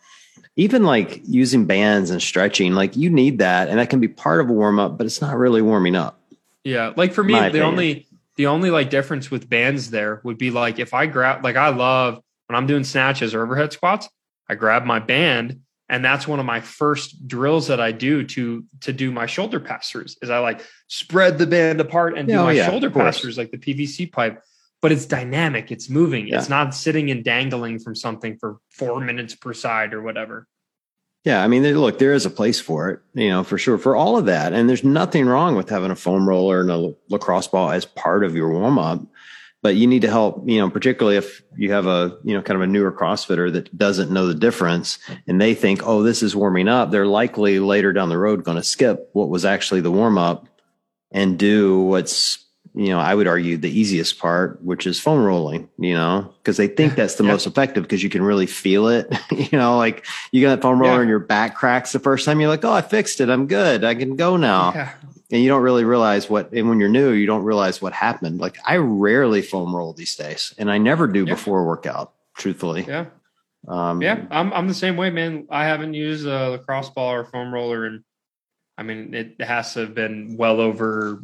Even 0.56 0.82
like 0.82 1.20
using 1.24 1.66
bands 1.66 2.10
and 2.10 2.20
stretching, 2.20 2.72
like 2.72 2.96
you 2.96 3.10
need 3.10 3.38
that, 3.38 3.68
and 3.68 3.78
that 3.78 3.90
can 3.90 4.00
be 4.00 4.08
part 4.08 4.40
of 4.40 4.48
a 4.50 4.52
warm 4.52 4.78
up, 4.80 4.98
but 4.98 5.06
it's 5.06 5.20
not 5.20 5.36
really 5.36 5.62
warming 5.62 5.94
up. 5.94 6.20
Yeah, 6.64 6.92
like 6.96 7.12
for 7.12 7.22
me, 7.22 7.34
the 7.34 7.46
opinion. 7.46 7.64
only 7.66 8.06
the 8.40 8.46
only 8.46 8.70
like 8.70 8.88
difference 8.88 9.30
with 9.30 9.50
bands 9.50 9.90
there 9.90 10.22
would 10.24 10.38
be 10.38 10.50
like 10.50 10.78
if 10.78 10.94
I 10.94 11.04
grab 11.04 11.44
like 11.44 11.56
I 11.56 11.68
love 11.68 12.22
when 12.46 12.56
I'm 12.56 12.66
doing 12.66 12.84
snatches 12.84 13.34
or 13.34 13.42
overhead 13.42 13.70
squats, 13.70 14.08
I 14.48 14.54
grab 14.54 14.86
my 14.86 14.98
band 14.98 15.60
and 15.90 16.02
that's 16.02 16.26
one 16.26 16.40
of 16.40 16.46
my 16.46 16.62
first 16.62 17.28
drills 17.28 17.66
that 17.66 17.82
I 17.82 17.92
do 17.92 18.24
to 18.24 18.64
to 18.80 18.94
do 18.94 19.12
my 19.12 19.26
shoulder 19.26 19.60
pass 19.60 19.92
throughs 19.92 20.16
is 20.22 20.30
I 20.30 20.38
like 20.38 20.62
spread 20.86 21.36
the 21.36 21.46
band 21.46 21.82
apart 21.82 22.16
and 22.16 22.26
do 22.26 22.34
Oh, 22.36 22.44
my 22.44 22.52
yeah, 22.52 22.66
shoulder 22.70 22.88
pass 22.88 23.20
throughs 23.20 23.36
like 23.36 23.50
the 23.50 23.58
PVC 23.58 24.10
pipe. 24.10 24.42
But 24.80 24.90
it's 24.90 25.04
dynamic, 25.04 25.70
it's 25.70 25.90
moving, 25.90 26.28
Yeah. 26.28 26.38
it's 26.38 26.48
not 26.48 26.74
sitting 26.74 27.10
and 27.10 27.22
dangling 27.22 27.78
from 27.78 27.94
something 27.94 28.38
for 28.38 28.56
four 28.70 29.02
minutes 29.02 29.34
per 29.34 29.52
side 29.52 29.92
or 29.92 30.00
whatever. 30.00 30.46
Yeah, 31.24 31.44
I 31.44 31.48
mean, 31.48 31.62
look, 31.76 31.98
there 31.98 32.14
is 32.14 32.24
a 32.24 32.30
place 32.30 32.60
for 32.60 32.90
it, 32.90 33.00
you 33.12 33.28
know, 33.28 33.44
for 33.44 33.58
sure, 33.58 33.76
for 33.76 33.94
all 33.94 34.16
of 34.16 34.24
that. 34.26 34.54
And 34.54 34.68
there's 34.68 34.84
nothing 34.84 35.26
wrong 35.26 35.54
with 35.54 35.68
having 35.68 35.90
a 35.90 35.96
foam 35.96 36.26
roller 36.26 36.60
and 36.60 36.70
a 36.70 36.94
lacrosse 37.10 37.48
ball 37.48 37.70
as 37.70 37.84
part 37.84 38.24
of 38.24 38.34
your 38.34 38.50
warm 38.50 38.78
up. 38.78 39.02
But 39.62 39.76
you 39.76 39.86
need 39.86 40.00
to 40.02 40.10
help, 40.10 40.48
you 40.48 40.58
know, 40.58 40.70
particularly 40.70 41.18
if 41.18 41.42
you 41.58 41.72
have 41.72 41.86
a, 41.86 42.16
you 42.24 42.34
know, 42.34 42.40
kind 42.40 42.56
of 42.56 42.62
a 42.62 42.66
newer 42.66 42.90
CrossFitter 42.90 43.52
that 43.52 43.76
doesn't 43.76 44.10
know 44.10 44.26
the 44.26 44.34
difference 44.34 44.98
and 45.26 45.38
they 45.38 45.54
think, 45.54 45.82
oh, 45.84 46.02
this 46.02 46.22
is 46.22 46.34
warming 46.34 46.68
up. 46.68 46.90
They're 46.90 47.06
likely 47.06 47.58
later 47.58 47.92
down 47.92 48.08
the 48.08 48.16
road 48.16 48.42
going 48.42 48.56
to 48.56 48.62
skip 48.62 49.10
what 49.12 49.28
was 49.28 49.44
actually 49.44 49.82
the 49.82 49.90
warm 49.90 50.16
up 50.16 50.48
and 51.10 51.38
do 51.38 51.80
what's, 51.80 52.46
you 52.74 52.88
know, 52.88 53.00
I 53.00 53.14
would 53.14 53.26
argue 53.26 53.56
the 53.56 53.70
easiest 53.70 54.18
part, 54.18 54.62
which 54.62 54.86
is 54.86 55.00
foam 55.00 55.24
rolling, 55.24 55.68
you 55.78 55.94
know, 55.94 56.32
because 56.38 56.56
they 56.56 56.68
think 56.68 56.94
that's 56.94 57.16
the 57.16 57.24
Yeah. 57.24 57.32
most 57.32 57.46
effective 57.46 57.82
because 57.82 58.02
you 58.02 58.10
can 58.10 58.22
really 58.22 58.46
feel 58.46 58.86
it. 58.88 59.12
you 59.30 59.58
know, 59.58 59.76
like 59.76 60.06
you 60.30 60.40
got 60.42 60.56
that 60.56 60.62
foam 60.62 60.78
roller 60.78 60.94
Yeah. 60.94 61.00
and 61.00 61.08
your 61.08 61.18
back 61.18 61.56
cracks 61.56 61.92
the 61.92 61.98
first 61.98 62.24
time, 62.24 62.38
you're 62.40 62.48
like, 62.48 62.64
oh, 62.64 62.72
I 62.72 62.82
fixed 62.82 63.20
it. 63.20 63.28
I'm 63.28 63.46
good. 63.48 63.82
I 63.84 63.94
can 63.96 64.14
go 64.16 64.36
now. 64.36 64.72
Yeah. 64.74 64.92
And 65.32 65.42
you 65.42 65.48
don't 65.48 65.62
really 65.62 65.84
realize 65.84 66.28
what, 66.30 66.52
and 66.52 66.68
when 66.68 66.80
you're 66.80 66.88
new, 66.88 67.10
you 67.10 67.26
don't 67.26 67.44
realize 67.44 67.80
what 67.82 67.92
happened. 67.92 68.40
Like 68.40 68.58
I 68.64 68.76
rarely 68.76 69.42
foam 69.42 69.74
roll 69.74 69.92
these 69.92 70.14
days 70.16 70.54
and 70.58 70.70
I 70.70 70.78
never 70.78 71.06
do 71.06 71.24
before 71.26 71.60
a 71.60 71.64
workout, 71.64 72.12
truthfully. 72.36 72.84
Yeah. 72.86 73.06
Um, 73.68 74.00
Yeah, 74.00 74.24
I'm 74.30 74.52
I'm 74.54 74.68
the 74.68 74.74
same 74.74 74.96
way, 74.96 75.10
man. 75.10 75.46
I 75.50 75.64
haven't 75.66 75.94
used 75.94 76.26
a 76.26 76.50
lacrosse 76.50 76.88
ball 76.90 77.12
or 77.12 77.24
foam 77.26 77.52
roller, 77.52 77.84
and 77.84 78.02
I 78.78 78.82
mean 78.82 79.12
it 79.12 79.38
has 79.42 79.74
to 79.74 79.80
have 79.80 79.94
been 79.94 80.36
well 80.38 80.60
over 80.62 81.22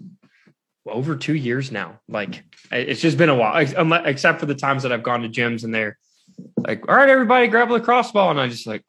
over 0.87 1.17
two 1.17 1.35
years 1.35 1.71
now. 1.73 2.01
Like 2.09 2.45
it's 2.71 3.01
just 3.01 3.19
been 3.19 3.29
a 3.29 3.35
while, 3.35 3.57
except 4.05 4.41
for 4.41 4.47
the 4.47 4.55
times 4.55 4.83
that 4.83 4.93
I've 4.93 5.03
gone 5.03 5.23
to 5.23 5.29
gyms 5.29 5.65
and 5.65 5.75
they're 5.75 5.99
like, 6.57 6.89
"All 6.89 6.97
right, 6.97 7.09
everybody, 7.09 7.49
grab 7.49 7.71
a 7.71 7.75
lacrosse 7.75 8.13
ball," 8.13 8.31
and 8.31 8.41
I 8.41 8.49
just 8.49 8.67
like. 8.67 8.83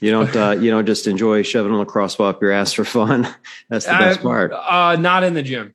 You- 0.00 0.10
don't, 0.10 0.36
uh, 0.36 0.50
you 0.60 0.70
don't 0.70 0.84
just 0.84 1.06
enjoy 1.06 1.42
shoving 1.42 1.72
a 1.72 1.78
lacrosse 1.78 2.14
ball 2.16 2.28
up 2.28 2.42
your 2.42 2.52
ass 2.52 2.74
for 2.74 2.84
fun. 2.84 3.22
That's 3.70 3.86
the 3.86 3.92
best 3.92 4.20
part. 4.20 4.52
Uh, 4.52 4.96
not 4.96 5.22
in 5.24 5.32
the 5.32 5.42
gym. 5.42 5.74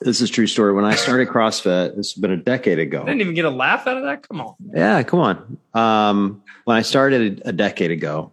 This 0.00 0.20
is 0.20 0.28
a 0.30 0.32
true 0.32 0.46
story. 0.46 0.72
When 0.72 0.84
I 0.84 0.94
started 0.94 1.26
CrossFit, 1.28 1.96
this 1.96 2.12
has 2.12 2.20
been 2.20 2.30
a 2.30 2.36
decade 2.36 2.78
ago. 2.78 3.02
I 3.02 3.06
didn't 3.06 3.22
even 3.22 3.34
get 3.34 3.44
a 3.44 3.50
laugh 3.50 3.86
out 3.88 3.96
of 3.96 4.04
that. 4.04 4.28
Come 4.28 4.40
on. 4.40 4.54
Yeah, 4.72 5.02
come 5.02 5.18
on. 5.20 5.58
Um, 5.74 6.42
when 6.64 6.76
I 6.76 6.82
started 6.82 7.42
a 7.44 7.52
decade 7.52 7.90
ago, 7.90 8.32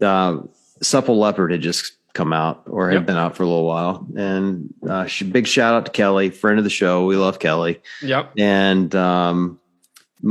uh, 0.00 0.38
Supple 0.82 1.18
Leopard 1.18 1.52
had 1.52 1.60
just 1.60 1.92
come 2.14 2.32
out 2.32 2.62
or 2.66 2.88
had 2.88 2.94
Yep. 2.94 3.06
been 3.06 3.16
out 3.16 3.36
for 3.36 3.42
a 3.42 3.46
little 3.46 3.66
while. 3.66 4.06
And 4.16 4.72
uh, 4.88 5.06
sh- 5.06 5.22
big 5.22 5.46
shout 5.46 5.74
out 5.74 5.86
to 5.86 5.92
Kelly, 5.92 6.30
friend 6.30 6.58
of 6.58 6.64
the 6.64 6.70
show. 6.70 7.04
We 7.06 7.16
love 7.16 7.38
Kelly. 7.38 7.80
Yep. 8.02 8.32
And 8.38 8.94
um, 8.94 9.60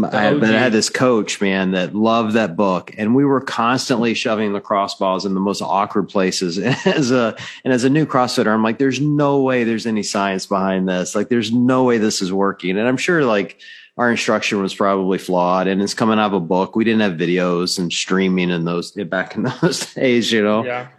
I, 0.04 0.34
but 0.34 0.44
I 0.54 0.60
had 0.60 0.74
this 0.74 0.90
coach, 0.90 1.40
man, 1.40 1.72
that 1.72 1.96
loved 1.96 2.34
that 2.34 2.58
book, 2.58 2.94
and 2.98 3.16
we 3.16 3.24
were 3.24 3.40
constantly 3.40 4.14
shoving 4.16 4.52
the 4.52 4.60
crossballs 4.60 5.26
in 5.26 5.34
the 5.34 5.40
most 5.40 5.62
awkward 5.62 6.10
places. 6.10 6.58
as 6.86 7.10
a 7.12 7.38
and 7.64 7.74
as 7.74 7.86
a 7.86 7.90
new 7.90 8.06
CrossFitter, 8.06 8.48
I'm 8.54 8.64
like, 8.64 8.80
there's 8.80 9.00
no 9.00 9.42
way 9.42 9.64
there's 9.64 9.86
any 9.86 10.04
science 10.04 10.46
behind 10.46 10.90
this. 10.90 11.16
Like, 11.16 11.30
there's 11.30 11.54
no 11.54 11.86
way 11.86 12.00
this 12.00 12.22
is 12.22 12.34
working. 12.34 12.78
And 12.78 12.86
I'm 12.86 12.98
sure 12.98 13.24
like 13.24 13.62
our 13.96 14.12
instruction 14.12 14.62
was 14.62 14.76
probably 14.76 15.18
flawed, 15.20 15.68
and 15.68 15.82
it's 15.82 15.94
coming 15.94 16.20
out 16.20 16.28
of 16.28 16.34
a 16.34 16.40
book. 16.42 16.76
We 16.76 16.84
didn't 16.84 17.02
have 17.02 17.14
videos 17.14 17.80
and 17.80 17.92
streaming 17.92 18.50
in 18.50 18.66
those 18.66 18.92
back 18.92 19.38
in 19.38 19.44
those 19.62 19.94
days, 19.94 20.34
you 20.34 20.44
know. 20.44 20.66
Yeah. 20.66 20.90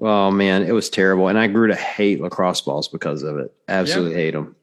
Oh 0.00 0.30
man, 0.30 0.64
it 0.64 0.72
was 0.72 0.90
terrible, 0.90 1.28
and 1.28 1.38
I 1.38 1.46
grew 1.46 1.68
to 1.68 1.76
hate 1.76 2.20
lacrosse 2.20 2.60
balls 2.60 2.88
because 2.88 3.22
of 3.22 3.38
it. 3.38 3.52
Absolutely 3.68 4.12
yeah. 4.12 4.18
hate 4.18 4.30
them. 4.32 4.56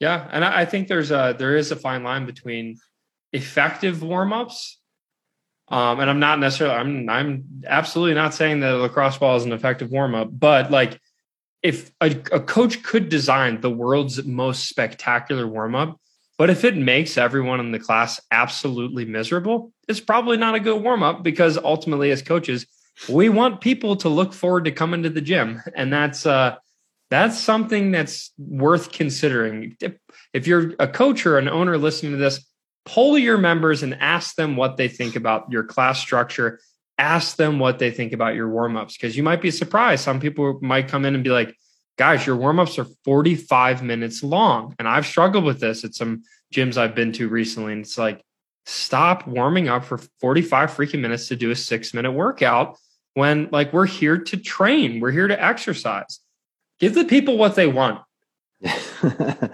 Yeah, 0.00 0.28
and 0.30 0.44
I 0.44 0.64
think 0.64 0.88
there's 0.88 1.10
a 1.10 1.34
there 1.38 1.56
is 1.56 1.70
a 1.70 1.76
fine 1.76 2.02
line 2.02 2.24
between 2.24 2.78
effective 3.32 3.98
warmups. 3.98 4.74
Um, 5.70 6.00
and 6.00 6.08
I'm 6.08 6.20
not 6.20 6.38
necessarily 6.38 6.76
I'm 6.76 7.08
I'm 7.10 7.62
absolutely 7.66 8.14
not 8.14 8.32
saying 8.32 8.60
that 8.60 8.74
a 8.74 8.78
lacrosse 8.78 9.18
ball 9.18 9.36
is 9.36 9.44
an 9.44 9.52
effective 9.52 9.90
warm 9.90 10.14
up, 10.14 10.28
but 10.32 10.70
like 10.70 10.98
if 11.62 11.90
a, 12.00 12.10
a 12.32 12.40
coach 12.40 12.82
could 12.82 13.08
design 13.08 13.60
the 13.60 13.70
world's 13.70 14.24
most 14.24 14.68
spectacular 14.68 15.46
warm 15.46 15.74
up, 15.74 16.00
but 16.38 16.50
if 16.50 16.64
it 16.64 16.76
makes 16.76 17.18
everyone 17.18 17.58
in 17.58 17.72
the 17.72 17.80
class 17.80 18.20
absolutely 18.30 19.04
miserable, 19.04 19.72
it's 19.88 20.00
probably 20.00 20.36
not 20.36 20.54
a 20.54 20.60
good 20.60 20.80
warm 20.80 21.02
up 21.02 21.24
because 21.24 21.58
ultimately, 21.58 22.12
as 22.12 22.22
coaches, 22.22 22.66
we 23.08 23.28
want 23.28 23.60
people 23.60 23.96
to 23.96 24.08
look 24.08 24.32
forward 24.32 24.64
to 24.64 24.72
coming 24.72 25.02
to 25.04 25.10
the 25.10 25.20
gym, 25.20 25.62
and 25.74 25.92
that's 25.92 26.26
uh, 26.26 26.56
that's 27.10 27.38
something 27.38 27.90
that's 27.90 28.32
worth 28.38 28.92
considering. 28.92 29.76
If, 30.32 30.46
you're 30.46 30.74
a 30.78 30.88
coach 30.88 31.24
or 31.24 31.38
an 31.38 31.48
owner 31.48 31.78
listening 31.78 32.12
to 32.12 32.18
this, 32.18 32.44
poll 32.84 33.16
your 33.16 33.38
members 33.38 33.82
and 33.82 33.94
ask 33.94 34.34
them 34.34 34.56
what 34.56 34.76
they 34.76 34.88
think 34.88 35.16
about 35.16 35.50
your 35.50 35.64
class 35.64 35.98
structure. 35.98 36.60
Ask 36.98 37.36
them 37.36 37.58
what 37.58 37.78
they 37.78 37.90
think 37.90 38.12
about 38.12 38.34
your 38.34 38.48
warm 38.50 38.76
ups 38.76 38.96
because 38.96 39.16
you 39.16 39.22
might 39.22 39.40
be 39.40 39.50
surprised. 39.50 40.04
Some 40.04 40.20
people 40.20 40.58
might 40.60 40.88
come 40.88 41.04
in 41.04 41.14
and 41.14 41.24
be 41.24 41.30
like, 41.30 41.54
guys, 41.96 42.26
your 42.26 42.36
warm 42.36 42.58
ups 42.58 42.78
are 42.78 42.86
45 43.04 43.82
minutes 43.82 44.22
long. 44.22 44.74
And 44.78 44.88
I've 44.88 45.06
struggled 45.06 45.44
with 45.44 45.60
this 45.60 45.84
at 45.84 45.94
some 45.94 46.24
gyms 46.52 46.76
I've 46.76 46.94
been 46.94 47.12
to 47.12 47.28
recently. 47.28 47.72
And 47.72 47.82
it's 47.82 47.96
like, 47.96 48.22
stop 48.66 49.26
warming 49.26 49.68
up 49.68 49.84
for 49.84 49.98
45 50.20 50.72
freaking 50.72 51.00
minutes 51.00 51.28
to 51.28 51.36
do 51.36 51.50
a 51.50 51.56
six 51.56 51.94
minute 51.94 52.12
workout 52.12 52.76
when 53.18 53.48
like 53.50 53.72
we're 53.72 53.86
here 53.86 54.16
to 54.16 54.36
train, 54.36 55.00
we're 55.00 55.10
here 55.10 55.26
to 55.26 55.44
exercise. 55.44 56.20
Give 56.78 56.94
the 56.94 57.04
people 57.04 57.36
what 57.36 57.56
they 57.56 57.66
want. 57.66 58.00
I 58.64 59.50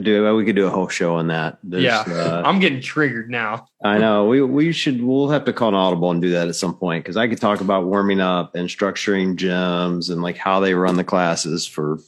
do. 0.00 0.34
We 0.36 0.44
could 0.44 0.54
do 0.54 0.66
a 0.66 0.70
whole 0.70 0.88
show 0.88 1.16
on 1.16 1.26
that. 1.26 1.58
There's, 1.64 1.82
yeah, 1.82 2.04
uh, 2.06 2.42
I'm 2.44 2.60
getting 2.60 2.80
triggered 2.80 3.28
now. 3.28 3.66
I 3.84 3.98
know. 3.98 4.26
We 4.26 4.40
we 4.42 4.72
should. 4.72 5.02
We'll 5.02 5.30
have 5.30 5.44
to 5.46 5.52
call 5.52 5.70
an 5.70 5.74
audible 5.74 6.12
and 6.12 6.22
do 6.22 6.30
that 6.30 6.48
at 6.48 6.54
some 6.54 6.74
point 6.74 7.04
because 7.04 7.16
I 7.16 7.26
could 7.26 7.40
talk 7.40 7.60
about 7.60 7.86
warming 7.86 8.20
up 8.20 8.54
and 8.54 8.68
structuring 8.68 9.36
gyms 9.36 10.10
and 10.10 10.22
like 10.22 10.36
how 10.36 10.60
they 10.60 10.74
run 10.74 10.96
the 10.96 11.04
classes 11.04 11.66
for 11.66 11.98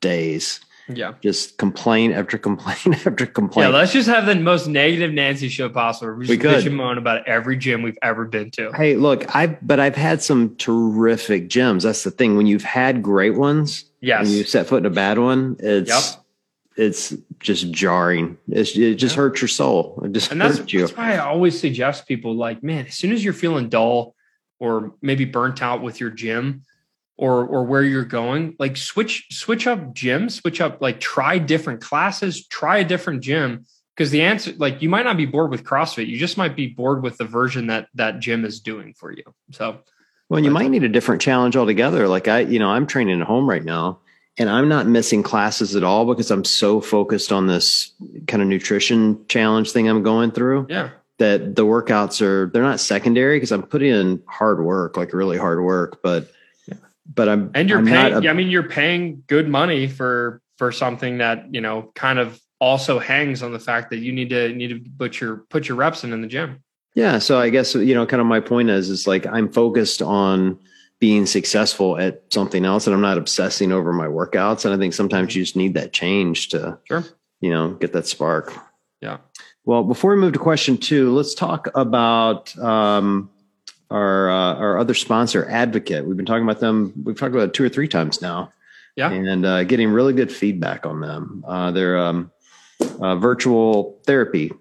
days. 0.00 0.60
Yeah. 0.88 1.14
Just 1.20 1.58
complain 1.58 2.12
after 2.12 2.38
complain 2.38 2.94
after 3.06 3.26
complain. 3.26 3.68
Yeah, 3.68 3.76
let's 3.76 3.92
just 3.92 4.08
have 4.08 4.26
the 4.26 4.34
most 4.34 4.66
negative 4.66 5.12
Nancy 5.12 5.48
show 5.48 5.68
possible. 5.68 6.14
We, 6.14 6.26
we 6.26 6.38
could. 6.38 6.70
moan 6.72 6.98
about 6.98 7.26
every 7.28 7.56
gym 7.56 7.82
we've 7.82 7.98
ever 8.02 8.24
been 8.24 8.50
to. 8.52 8.72
Hey, 8.72 8.96
look, 8.96 9.34
I 9.34 9.46
but 9.46 9.80
I've 9.80 9.96
had 9.96 10.22
some 10.22 10.56
terrific 10.56 11.48
gyms. 11.48 11.82
That's 11.82 12.04
the 12.04 12.10
thing. 12.10 12.36
When 12.36 12.46
you've 12.46 12.64
had 12.64 13.02
great 13.02 13.34
ones, 13.34 13.84
yes. 14.00 14.26
and 14.26 14.28
you 14.28 14.44
set 14.44 14.66
foot 14.66 14.78
in 14.78 14.86
a 14.86 14.90
bad 14.90 15.18
one, 15.18 15.56
it's 15.58 15.90
yep. 15.90 16.24
it's 16.76 17.14
just 17.40 17.70
jarring. 17.70 18.38
It's, 18.48 18.76
it 18.76 18.96
just 18.96 19.16
yeah. 19.16 19.22
hurts 19.22 19.40
your 19.42 19.48
soul. 19.48 20.02
It 20.04 20.12
just 20.12 20.30
and 20.30 20.40
that's, 20.40 20.58
hurts 20.58 20.72
you. 20.72 20.80
That's 20.80 20.96
why 20.96 21.14
I 21.14 21.18
always 21.18 21.58
suggest 21.58 22.06
people 22.06 22.34
like, 22.34 22.62
man, 22.62 22.86
as 22.86 22.94
soon 22.94 23.12
as 23.12 23.24
you're 23.24 23.34
feeling 23.34 23.68
dull 23.68 24.14
or 24.58 24.94
maybe 25.02 25.24
burnt 25.24 25.62
out 25.62 25.82
with 25.82 26.00
your 26.00 26.10
gym, 26.10 26.62
or 27.18 27.44
or 27.44 27.64
where 27.64 27.82
you're 27.82 28.04
going 28.04 28.54
like 28.58 28.76
switch 28.76 29.26
switch 29.30 29.66
up 29.66 29.92
gym 29.92 30.30
switch 30.30 30.60
up 30.60 30.80
like 30.80 31.00
try 31.00 31.36
different 31.36 31.82
classes 31.82 32.46
try 32.46 32.78
a 32.78 32.84
different 32.84 33.22
gym 33.22 33.66
because 33.94 34.10
the 34.10 34.22
answer 34.22 34.52
like 34.56 34.80
you 34.80 34.88
might 34.88 35.04
not 35.04 35.16
be 35.16 35.26
bored 35.26 35.50
with 35.50 35.64
crossfit 35.64 36.06
you 36.06 36.16
just 36.16 36.38
might 36.38 36.56
be 36.56 36.68
bored 36.68 37.02
with 37.02 37.18
the 37.18 37.24
version 37.24 37.66
that 37.66 37.88
that 37.94 38.20
gym 38.20 38.44
is 38.44 38.60
doing 38.60 38.94
for 38.94 39.12
you 39.12 39.24
so. 39.50 39.80
Well 40.30 40.44
you 40.44 40.50
might 40.50 40.70
need 40.70 40.84
a 40.84 40.88
different 40.88 41.20
challenge 41.20 41.56
altogether 41.56 42.06
like 42.06 42.28
i 42.28 42.40
you 42.40 42.58
know 42.58 42.68
i'm 42.68 42.86
training 42.86 43.20
at 43.20 43.26
home 43.26 43.48
right 43.48 43.64
now 43.64 43.98
and 44.36 44.50
i'm 44.50 44.68
not 44.68 44.86
missing 44.86 45.22
classes 45.22 45.74
at 45.74 45.82
all 45.82 46.04
because 46.04 46.30
i'm 46.30 46.44
so 46.44 46.82
focused 46.82 47.32
on 47.32 47.46
this 47.46 47.92
kind 48.26 48.42
of 48.42 48.48
nutrition 48.48 49.24
challenge 49.28 49.72
thing 49.72 49.88
i'm 49.88 50.02
going 50.02 50.30
through 50.30 50.66
yeah. 50.68 50.90
that 51.16 51.56
the 51.56 51.64
workouts 51.64 52.20
are 52.20 52.50
they're 52.52 52.62
not 52.62 52.78
secondary 52.78 53.36
because 53.36 53.50
i'm 53.50 53.62
putting 53.62 53.90
in 53.90 54.22
hard 54.26 54.62
work 54.62 54.98
like 54.98 55.14
really 55.14 55.38
hard 55.38 55.62
work 55.62 56.02
but 56.02 56.30
but 57.12 57.28
I'm 57.28 57.50
and 57.54 57.68
you're 57.68 57.78
I'm 57.78 57.86
paying. 57.86 58.26
A, 58.26 58.30
I 58.30 58.32
mean, 58.32 58.48
you're 58.48 58.68
paying 58.68 59.22
good 59.26 59.48
money 59.48 59.86
for 59.86 60.40
for 60.56 60.72
something 60.72 61.18
that 61.18 61.52
you 61.52 61.60
know 61.60 61.90
kind 61.94 62.18
of 62.18 62.40
also 62.60 62.98
hangs 62.98 63.42
on 63.42 63.52
the 63.52 63.58
fact 63.58 63.90
that 63.90 63.98
you 63.98 64.12
need 64.12 64.30
to 64.30 64.52
need 64.52 64.68
to 64.68 64.90
put 64.98 65.20
your 65.20 65.38
put 65.48 65.68
your 65.68 65.76
reps 65.76 66.04
in 66.04 66.12
in 66.12 66.20
the 66.20 66.28
gym. 66.28 66.62
Yeah, 66.94 67.18
so 67.18 67.38
I 67.38 67.50
guess 67.50 67.74
you 67.74 67.94
know, 67.94 68.06
kind 68.06 68.20
of 68.20 68.26
my 68.26 68.40
point 68.40 68.70
is, 68.70 68.90
is 68.90 69.06
like 69.06 69.26
I'm 69.26 69.52
focused 69.52 70.02
on 70.02 70.58
being 71.00 71.26
successful 71.26 71.98
at 71.98 72.22
something 72.30 72.64
else, 72.64 72.86
and 72.86 72.94
I'm 72.94 73.00
not 73.00 73.18
obsessing 73.18 73.72
over 73.72 73.92
my 73.92 74.06
workouts. 74.06 74.64
And 74.64 74.74
I 74.74 74.78
think 74.78 74.94
sometimes 74.94 75.34
you 75.36 75.42
just 75.42 75.56
need 75.56 75.74
that 75.74 75.92
change 75.92 76.48
to, 76.48 76.78
sure. 76.84 77.04
you 77.40 77.50
know, 77.50 77.74
get 77.74 77.92
that 77.92 78.06
spark. 78.06 78.52
Yeah. 79.00 79.18
Well, 79.64 79.84
before 79.84 80.12
we 80.12 80.20
move 80.20 80.32
to 80.32 80.38
question 80.38 80.76
two, 80.76 81.14
let's 81.14 81.34
talk 81.34 81.68
about 81.74 82.56
um, 82.58 83.30
our 83.90 84.30
uh, 84.30 84.54
our 84.54 84.78
other 84.78 84.94
sponsor, 84.94 85.44
Advekit. 85.44 86.04
We've 86.04 86.16
been 86.16 86.26
talking 86.26 86.44
about 86.44 86.60
them. 86.60 86.92
We've 87.04 87.18
talked 87.18 87.34
about 87.34 87.48
it 87.48 87.54
two 87.54 87.64
or 87.64 87.68
three 87.68 87.88
times 87.88 88.20
now. 88.20 88.52
Yeah, 88.96 89.10
and 89.10 89.46
uh, 89.46 89.64
getting 89.64 89.90
really 89.90 90.12
good 90.12 90.32
feedback 90.32 90.84
on 90.84 91.00
them. 91.00 91.44
Uh, 91.46 91.70
they're 91.70 91.98
um, 91.98 92.30
uh, 93.00 93.16
virtual 93.16 94.00
therapy. 94.04 94.52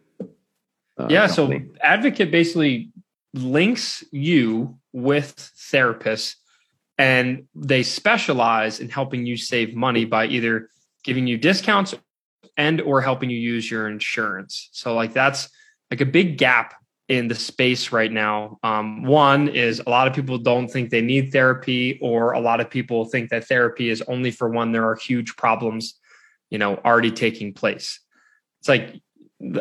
Uh, 0.97 1.07
yeah, 1.09 1.27
company. 1.27 1.65
so 1.73 1.87
Advekit 1.87 2.31
basically 2.31 2.91
links 3.33 4.03
you 4.11 4.77
with 4.93 5.35
therapists, 5.35 6.35
and 6.97 7.47
they 7.55 7.83
specialize 7.83 8.79
in 8.79 8.89
helping 8.89 9.25
you 9.25 9.37
save 9.37 9.75
money 9.75 10.05
by 10.05 10.27
either 10.27 10.69
giving 11.03 11.27
you 11.27 11.37
discounts 11.37 11.95
and 12.57 12.81
or 12.81 13.01
helping 13.01 13.29
you 13.29 13.37
use 13.37 13.69
your 13.69 13.87
insurance. 13.87 14.69
So 14.71 14.93
like 14.93 15.13
that's 15.13 15.49
like 15.91 16.01
a 16.01 16.05
big 16.05 16.37
gap 16.37 16.73
in 17.07 17.27
the 17.27 17.35
space 17.35 17.91
right 17.91 18.11
now. 18.11 18.59
Um, 18.63 19.03
one 19.03 19.47
is 19.47 19.81
a 19.85 19.89
lot 19.89 20.07
of 20.07 20.13
people 20.13 20.37
don't 20.37 20.67
think 20.67 20.89
they 20.89 21.01
need 21.01 21.31
therapy, 21.31 21.97
or 22.01 22.33
a 22.33 22.39
lot 22.39 22.59
of 22.59 22.69
people 22.69 23.05
think 23.05 23.29
that 23.29 23.47
therapy 23.47 23.89
is 23.89 24.01
only 24.03 24.31
for 24.31 24.49
when 24.49 24.71
there 24.71 24.85
are 24.85 24.95
huge 24.95 25.35
problems, 25.35 25.99
you 26.49 26.57
know, 26.57 26.75
already 26.83 27.11
taking 27.11 27.53
place. 27.53 27.99
It's 28.59 28.67
like, 28.67 29.01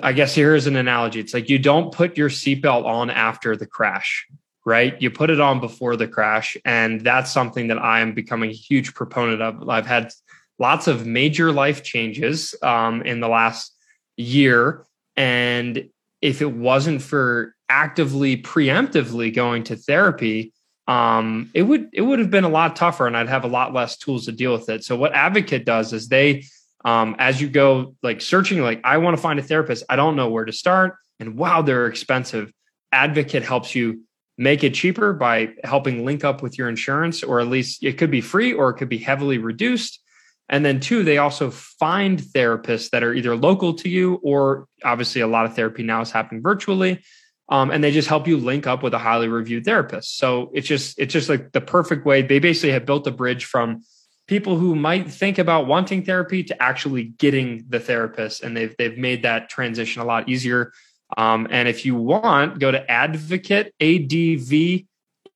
I 0.02 0.12
guess 0.12 0.34
here's 0.34 0.66
an 0.66 0.76
analogy. 0.76 1.20
It's 1.20 1.34
like 1.34 1.48
you 1.48 1.58
don't 1.58 1.92
put 1.92 2.16
your 2.16 2.30
seatbelt 2.30 2.84
on 2.84 3.10
after 3.10 3.56
the 3.56 3.66
crash, 3.66 4.26
right? 4.64 5.00
You 5.00 5.10
put 5.10 5.30
it 5.30 5.38
on 5.38 5.60
before 5.60 5.96
the 5.96 6.08
crash. 6.08 6.56
And 6.64 7.02
that's 7.02 7.30
something 7.30 7.68
that 7.68 7.78
I 7.78 8.00
am 8.00 8.14
becoming 8.14 8.50
a 8.50 8.54
huge 8.54 8.94
proponent 8.94 9.42
of. 9.42 9.68
I've 9.68 9.86
had 9.86 10.12
lots 10.58 10.88
of 10.88 11.06
major 11.06 11.52
life 11.52 11.82
changes 11.82 12.54
um, 12.62 13.02
in 13.02 13.20
the 13.20 13.28
last 13.28 13.76
year. 14.16 14.86
And 15.14 15.90
if 16.20 16.42
it 16.42 16.52
wasn't 16.52 17.02
for 17.02 17.54
actively 17.68 18.40
preemptively 18.40 19.34
going 19.34 19.64
to 19.64 19.76
therapy 19.76 20.52
um, 20.88 21.50
it 21.52 21.62
would 21.62 21.88
it 21.92 22.02
would 22.02 22.18
have 22.18 22.30
been 22.30 22.44
a 22.44 22.48
lot 22.48 22.76
tougher 22.76 23.06
and 23.06 23.16
i'd 23.16 23.28
have 23.28 23.44
a 23.44 23.48
lot 23.48 23.74
less 23.74 23.96
tools 23.96 24.26
to 24.26 24.32
deal 24.32 24.52
with 24.52 24.68
it. 24.68 24.84
So 24.84 24.96
what 24.96 25.12
advekit 25.12 25.64
does 25.64 25.92
is 25.92 26.08
they 26.08 26.44
um, 26.84 27.16
as 27.18 27.40
you 27.40 27.48
go 27.48 27.94
like 28.02 28.20
searching 28.20 28.60
like 28.60 28.80
i 28.84 28.98
want 28.98 29.16
to 29.16 29.22
find 29.22 29.38
a 29.38 29.42
therapist 29.42 29.84
i 29.88 29.96
don't 29.96 30.16
know 30.16 30.30
where 30.30 30.44
to 30.44 30.52
start 30.52 30.96
and 31.18 31.36
wow 31.36 31.62
they're 31.62 31.86
expensive. 31.86 32.52
Advekit 32.94 33.42
helps 33.42 33.74
you 33.74 34.02
make 34.38 34.62
it 34.62 34.74
cheaper 34.74 35.12
by 35.12 35.48
helping 35.64 36.04
link 36.04 36.22
up 36.22 36.42
with 36.42 36.56
your 36.56 36.68
insurance 36.68 37.22
or 37.22 37.40
at 37.40 37.48
least 37.48 37.82
it 37.82 37.98
could 37.98 38.10
be 38.10 38.20
free 38.20 38.52
or 38.52 38.70
it 38.70 38.74
could 38.74 38.88
be 38.88 38.98
heavily 38.98 39.38
reduced 39.38 40.00
and 40.48 40.64
then, 40.64 40.80
two, 40.80 41.02
they 41.02 41.18
also 41.18 41.50
find 41.50 42.20
therapists 42.20 42.90
that 42.90 43.02
are 43.02 43.12
either 43.12 43.34
local 43.34 43.74
to 43.74 43.88
you 43.88 44.20
or 44.22 44.66
obviously 44.84 45.20
a 45.20 45.26
lot 45.26 45.46
of 45.46 45.54
therapy 45.54 45.82
now 45.82 46.00
is 46.00 46.10
happening 46.10 46.42
virtually. 46.42 47.02
Um, 47.48 47.70
and 47.70 47.82
they 47.82 47.92
just 47.92 48.08
help 48.08 48.26
you 48.26 48.36
link 48.38 48.66
up 48.66 48.82
with 48.82 48.92
a 48.92 48.98
highly 48.98 49.28
reviewed 49.28 49.64
therapist. 49.64 50.18
So 50.18 50.50
it's 50.52 50.66
just 50.66 50.98
it's 50.98 51.12
just 51.12 51.28
like 51.28 51.52
the 51.52 51.60
perfect 51.60 52.04
way. 52.04 52.22
They 52.22 52.40
basically 52.40 52.72
have 52.72 52.86
built 52.86 53.06
a 53.06 53.12
bridge 53.12 53.44
from 53.44 53.82
people 54.26 54.56
who 54.56 54.74
might 54.74 55.08
think 55.08 55.38
about 55.38 55.68
wanting 55.68 56.02
therapy 56.04 56.42
to 56.42 56.60
actually 56.60 57.04
getting 57.04 57.64
the 57.68 57.78
therapist, 57.78 58.42
and 58.42 58.56
they've 58.56 58.74
they've 58.78 58.98
made 58.98 59.22
that 59.22 59.48
transition 59.48 60.02
a 60.02 60.04
lot 60.04 60.28
easier. 60.28 60.72
Um, 61.16 61.46
and 61.50 61.68
if 61.68 61.86
you 61.86 61.94
want, 61.94 62.58
go 62.58 62.72
to 62.72 62.84
advekit 62.86 63.70
a 63.78 63.98
d 63.98 64.34
v 64.34 64.86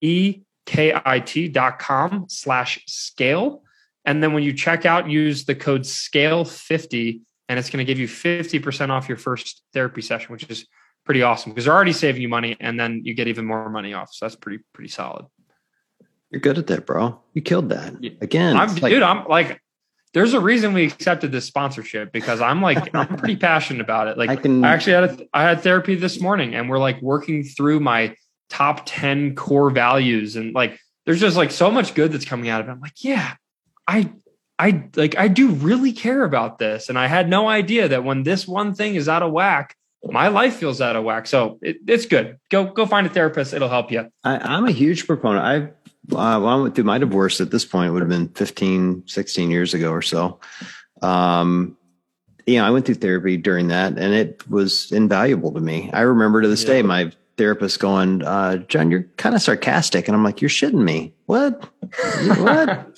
e 0.01 0.41
k 0.67 0.93
i 1.05 1.21
t 1.21 1.47
dot 1.47 1.79
com 1.79 2.27
slash 2.29 2.83
scale 2.87 3.63
and 4.11 4.21
then 4.21 4.33
when 4.33 4.43
you 4.43 4.53
check 4.53 4.85
out, 4.85 5.09
use 5.09 5.45
the 5.45 5.55
code 5.55 5.83
SCALE50 5.83 7.21
and 7.49 7.61
it's 7.61 7.71
going 7.71 7.79
to 7.79 7.85
give 7.85 8.01
you 8.01 8.09
50% 8.09 8.91
off 8.91 9.09
your 9.09 9.17
first 9.17 9.63
therapy 9.73 10.03
session, 10.03 10.33
which 10.33 10.51
is 10.51 10.67
pretty 11.05 11.23
awesome 11.23 11.53
because 11.53 11.67
they're 11.67 11.75
already 11.75 11.93
saving 11.93 12.21
you 12.21 12.29
money 12.29 12.57
and 12.59 12.79
then 12.79 13.03
you 13.05 13.15
get 13.15 13.29
even 13.29 13.47
more 13.47 13.71
money 13.71 13.95
off. 13.95 14.13
So 14.13 14.25
that's 14.27 14.35
pretty, 14.35 14.65
pretty 14.73 14.91
solid. 14.91 15.27
You're 16.29 16.41
good 16.41 16.59
at 16.59 16.67
that, 16.67 16.87
bro. 16.87 17.21
You 17.35 17.43
killed 17.43 17.69
that 17.69 17.95
again. 18.21 18.57
I'm, 18.57 18.75
like, 18.75 18.91
dude, 18.91 19.05
I'm 19.05 19.29
like, 19.29 19.61
there's 20.13 20.35
a 20.35 20.41
reason 20.41 20.73
we 20.73 20.87
accepted 20.87 21.31
this 21.31 21.45
sponsorship 21.45 22.11
because 22.11 22.41
I'm 22.41 22.61
like, 22.61 22.93
I'm 22.97 23.17
pretty 23.17 23.37
passionate 23.37 23.81
about 23.81 24.09
it. 24.09 24.19
Like, 24.19 24.31
I, 24.31 24.35
can, 24.35 24.65
I 24.65 24.73
actually 24.73 24.95
had, 24.95 25.05
a, 25.05 25.27
I 25.33 25.43
had 25.45 25.61
therapy 25.61 25.95
this 25.95 26.21
morning 26.21 26.57
and 26.57 26.69
we're 26.69 26.81
like 26.81 27.01
working 27.01 27.45
through 27.45 27.79
my 27.79 28.17
top 28.49 28.83
10 28.87 29.37
core 29.37 29.71
values 29.71 30.35
and 30.35 30.53
like, 30.53 30.81
there's 31.07 31.21
just 31.21 31.37
like 31.37 31.53
so 31.53 31.71
much 31.71 31.95
good 31.95 32.11
that's 32.11 32.25
coming 32.25 32.49
out 32.49 32.61
of 32.61 32.67
it. 32.69 32.73
I'm 32.73 32.81
like, 32.81 33.05
yeah, 33.05 33.35
I 33.91 34.13
I 34.59 34.85
like 34.95 35.19
I 35.19 35.27
do 35.27 35.51
really 35.51 35.93
care 35.93 36.23
about 36.23 36.59
this, 36.59 36.89
and 36.89 36.99
I 36.99 37.09
had 37.09 37.29
no 37.29 37.49
idea 37.49 37.89
that 37.89 38.05
when 38.05 38.23
this 38.23 38.47
one 38.47 38.75
thing 38.75 38.95
is 38.95 39.09
out 39.09 39.23
of 39.23 39.33
whack, 39.33 39.77
my 40.05 40.29
life 40.29 40.57
feels 40.57 40.81
out 40.81 40.95
of 40.95 41.03
whack. 41.03 41.27
So 41.27 41.59
it, 41.61 41.79
it's 41.89 42.07
good. 42.07 42.39
Go 42.51 42.67
go 42.67 42.87
find 42.87 43.07
a 43.07 43.11
therapist; 43.11 43.53
it'll 43.53 43.69
help 43.69 43.91
you. 43.91 44.09
I, 44.23 44.57
am 44.57 44.67
a 44.67 44.71
huge 44.71 45.07
proponent. 45.07 45.45
I 45.45 46.15
uh, 46.15 46.39
when 46.41 46.53
I 46.53 46.57
went 46.57 46.75
through 46.77 46.85
my 46.85 46.99
divorce 46.99 47.41
at 47.41 47.51
this 47.51 47.65
point 47.65 47.89
it 47.89 47.93
would 47.93 48.03
have 48.03 48.09
been 48.09 48.29
15, 48.29 49.05
16 49.07 49.51
years 49.51 49.75
ago 49.75 49.91
or 49.91 50.03
so. 50.03 50.41
Um, 51.03 51.77
you 52.47 52.57
know, 52.57 52.65
I 52.65 52.71
went 52.71 52.87
through 52.87 52.97
therapy 52.97 53.37
during 53.37 53.69
that, 53.69 53.99
and 53.99 54.15
it 54.15 54.49
was 54.49 54.93
invaluable 54.93 55.53
to 55.53 55.61
me. 55.61 55.91
I 55.93 56.03
remember 56.03 56.43
to 56.43 56.49
this 56.49 56.63
yeah. 56.63 56.69
day 56.69 56.83
my 56.83 57.13
therapist 57.41 57.81
going, 57.81 58.23
uh, 58.23 58.59
John, 58.59 58.91
you're 58.91 59.05
kind 59.17 59.35
of 59.35 59.41
sarcastic. 59.41 60.07
And 60.07 60.15
I'm 60.15 60.23
like, 60.23 60.43
you're 60.43 60.51
shitting 60.51 60.85
me. 60.85 61.15
What? 61.25 61.65
what? 62.37 62.69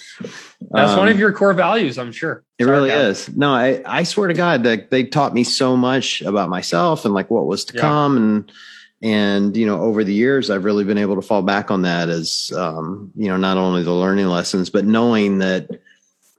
That's 0.73 0.91
um, 0.91 0.99
one 0.99 1.07
of 1.07 1.15
um, 1.15 1.21
your 1.21 1.33
core 1.33 1.55
values, 1.55 1.97
I'm 1.97 2.11
sure. 2.11 2.43
It 2.59 2.65
really 2.65 2.91
is. 2.91 3.29
No, 3.37 3.55
I, 3.55 3.83
I 3.87 4.03
swear 4.03 4.27
to 4.27 4.35
God 4.35 4.65
that 4.65 4.91
they 4.91 5.05
taught 5.05 5.33
me 5.33 5.45
so 5.45 5.77
much 5.77 6.23
about 6.23 6.49
myself 6.49 7.05
and 7.05 7.15
like 7.15 7.31
what 7.31 7.47
was 7.47 7.65
to 7.67 7.75
yeah. 7.77 7.83
come. 7.83 8.17
And, 8.17 8.53
and, 9.01 9.57
you 9.57 9.65
know, 9.65 9.81
over 9.81 10.03
the 10.03 10.13
years, 10.13 10.51
I've 10.51 10.65
really 10.65 10.83
been 10.83 10.99
able 10.99 11.15
to 11.15 11.23
fall 11.23 11.43
back 11.43 11.71
on 11.71 11.83
that 11.83 12.09
as, 12.09 12.53
um, 12.57 13.13
you 13.15 13.29
know, 13.29 13.37
not 13.37 13.59
only 13.59 13.85
the 13.85 13.93
learning 13.93 14.27
lessons, 14.27 14.71
but 14.71 14.85
knowing 14.85 15.39
that 15.39 15.71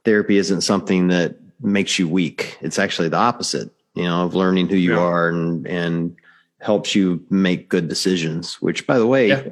therapy 0.04 0.36
isn't 0.36 0.60
something 0.60 1.08
that 1.08 1.36
makes 1.58 1.98
you 1.98 2.06
weak. 2.06 2.58
It's 2.60 2.78
actually 2.78 3.08
the 3.08 3.16
opposite, 3.16 3.70
you 3.94 4.04
know, 4.04 4.26
of 4.26 4.34
learning 4.34 4.68
who 4.68 4.76
you 4.76 4.92
yeah. 4.92 5.00
are 5.00 5.30
and, 5.30 5.66
and, 5.66 6.16
helps 6.64 6.94
you 6.94 7.22
make 7.28 7.68
good 7.68 7.88
decisions, 7.88 8.54
which 8.62 8.86
by 8.86 8.98
the 8.98 9.06
way, 9.06 9.28
yeah. 9.28 9.42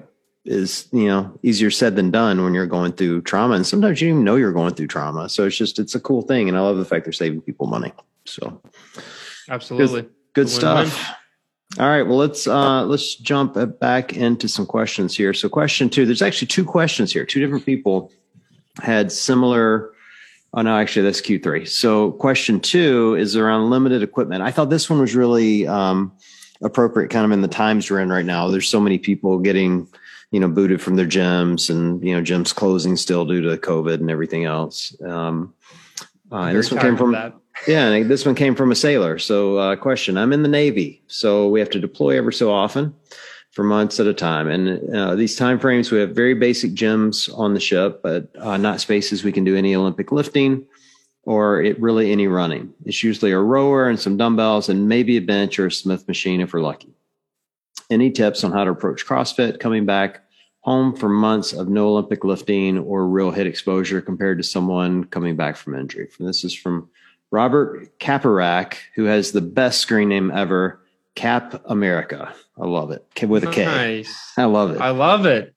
is, 0.46 0.88
you 0.92 1.06
know, 1.06 1.38
easier 1.42 1.70
said 1.70 1.94
than 1.94 2.10
done 2.10 2.42
when 2.42 2.54
you're 2.54 2.66
going 2.66 2.92
through 2.92 3.20
trauma. 3.20 3.54
And 3.54 3.66
sometimes 3.66 4.00
you 4.00 4.08
don't 4.08 4.16
even 4.16 4.24
know 4.24 4.36
you're 4.36 4.52
going 4.52 4.74
through 4.74 4.86
trauma. 4.86 5.28
So 5.28 5.46
it's 5.46 5.56
just, 5.56 5.78
it's 5.78 5.94
a 5.94 6.00
cool 6.00 6.22
thing. 6.22 6.48
And 6.48 6.56
I 6.56 6.60
love 6.60 6.78
the 6.78 6.86
fact 6.86 7.04
they're 7.04 7.12
saving 7.12 7.42
people 7.42 7.66
money. 7.66 7.92
So 8.24 8.62
absolutely 9.50 10.02
good, 10.02 10.10
good 10.32 10.48
stuff. 10.48 11.14
All 11.78 11.86
right. 11.86 12.02
Well, 12.02 12.16
let's, 12.16 12.46
uh, 12.46 12.84
let's 12.84 13.14
jump 13.16 13.58
back 13.78 14.14
into 14.14 14.48
some 14.48 14.64
questions 14.64 15.14
here. 15.14 15.34
So 15.34 15.50
question 15.50 15.90
two, 15.90 16.06
there's 16.06 16.22
actually 16.22 16.48
two 16.48 16.64
questions 16.64 17.12
here. 17.12 17.26
Two 17.26 17.40
different 17.40 17.66
people 17.66 18.10
had 18.80 19.12
similar 19.12 19.92
Oh 20.54 20.60
no, 20.60 20.76
actually 20.76 21.04
that's 21.04 21.22
Q3. 21.22 21.66
So 21.66 22.12
question 22.12 22.60
two 22.60 23.14
is 23.14 23.36
around 23.36 23.70
limited 23.70 24.02
equipment. 24.02 24.42
I 24.42 24.50
thought 24.50 24.68
this 24.68 24.90
one 24.90 25.00
was 25.00 25.14
really 25.14 25.66
um, 25.66 26.12
appropriate 26.62 27.10
kind 27.10 27.24
of 27.24 27.32
in 27.32 27.42
the 27.42 27.48
times 27.48 27.90
we're 27.90 28.00
in 28.00 28.10
right 28.10 28.24
now. 28.24 28.48
There's 28.48 28.68
so 28.68 28.80
many 28.80 28.98
people 28.98 29.38
getting, 29.38 29.88
you 30.30 30.40
know, 30.40 30.48
booted 30.48 30.80
from 30.80 30.96
their 30.96 31.06
gyms 31.06 31.70
and, 31.70 32.02
you 32.02 32.14
know, 32.14 32.22
gyms 32.22 32.54
closing 32.54 32.96
still 32.96 33.24
due 33.24 33.42
to 33.42 33.56
COVID 33.56 33.94
and 33.94 34.10
everything 34.10 34.44
else. 34.44 34.96
Um, 35.02 35.54
uh, 36.30 36.44
and 36.44 36.58
this 36.58 36.70
one 36.70 36.80
came 36.80 36.96
from, 36.96 37.12
that. 37.12 37.34
yeah, 37.68 38.02
this 38.02 38.24
one 38.24 38.34
came 38.34 38.54
from 38.54 38.72
a 38.72 38.74
sailor. 38.76 39.18
So, 39.18 39.58
uh, 39.58 39.76
question, 39.76 40.16
I'm 40.16 40.32
in 40.32 40.42
the 40.42 40.48
Navy, 40.48 41.02
so 41.06 41.48
we 41.48 41.60
have 41.60 41.70
to 41.70 41.80
deploy 41.80 42.16
ever 42.16 42.32
so 42.32 42.50
often 42.50 42.94
for 43.50 43.62
months 43.62 44.00
at 44.00 44.06
a 44.06 44.14
time. 44.14 44.48
And 44.48 44.96
uh, 44.96 45.14
these 45.14 45.36
time 45.36 45.58
frames, 45.58 45.90
we 45.90 45.98
have 45.98 46.14
very 46.14 46.32
basic 46.32 46.72
gyms 46.72 47.28
on 47.38 47.52
the 47.52 47.60
ship, 47.60 48.00
but 48.02 48.28
uh, 48.38 48.56
not 48.56 48.80
spaces 48.80 49.24
we 49.24 49.32
can 49.32 49.44
do 49.44 49.56
any 49.56 49.74
Olympic 49.74 50.10
lifting 50.10 50.66
or 51.24 51.62
it 51.62 51.80
really 51.80 52.12
any 52.12 52.26
running. 52.26 52.74
It's 52.84 53.02
usually 53.02 53.30
a 53.30 53.38
rower 53.38 53.88
and 53.88 53.98
some 53.98 54.16
dumbbells 54.16 54.68
and 54.68 54.88
maybe 54.88 55.16
a 55.16 55.20
bench 55.20 55.58
or 55.58 55.66
a 55.66 55.72
Smith 55.72 56.06
machine 56.08 56.40
if 56.40 56.52
we're 56.52 56.60
lucky. 56.60 56.94
Any 57.90 58.10
tips 58.10 58.42
on 58.42 58.52
how 58.52 58.64
to 58.64 58.70
approach 58.70 59.06
CrossFit 59.06 59.60
coming 59.60 59.86
back 59.86 60.22
home 60.60 60.96
from 60.96 61.14
months 61.14 61.52
of 61.52 61.68
no 61.68 61.88
Olympic 61.88 62.24
lifting 62.24 62.78
or 62.78 63.06
real 63.06 63.30
hit 63.30 63.46
exposure 63.46 64.00
compared 64.00 64.38
to 64.38 64.44
someone 64.44 65.04
coming 65.04 65.36
back 65.36 65.56
from 65.56 65.74
injury? 65.74 66.08
This 66.18 66.44
is 66.44 66.54
from 66.54 66.88
Robert 67.30 67.98
Kaparak, 67.98 68.76
who 68.94 69.04
has 69.04 69.32
the 69.32 69.40
best 69.40 69.80
screen 69.80 70.08
name 70.08 70.30
ever, 70.30 70.80
Cap 71.14 71.62
America. 71.66 72.34
I 72.60 72.66
love 72.66 72.90
it 72.90 73.06
with 73.26 73.44
a 73.44 73.50
K. 73.50 73.64
Nice. 73.64 74.32
I 74.36 74.44
love 74.44 74.72
it. 74.72 74.80
I 74.80 74.90
love 74.90 75.26
it. 75.26 75.54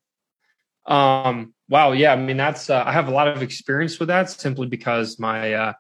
Um, 0.86 1.54
Wow. 1.68 1.94
Yeah. 1.94 2.14
I 2.14 2.16
mean, 2.16 2.38
that's, 2.38 2.70
uh, 2.70 2.84
I 2.86 2.92
have 2.92 3.08
a 3.08 3.12
lot 3.12 3.28
of 3.28 3.42
experience 3.42 4.00
with 4.00 4.10
that 4.10 4.30
simply 4.30 4.68
because 4.68 5.18
my, 5.20 5.54
uh, 5.54 5.74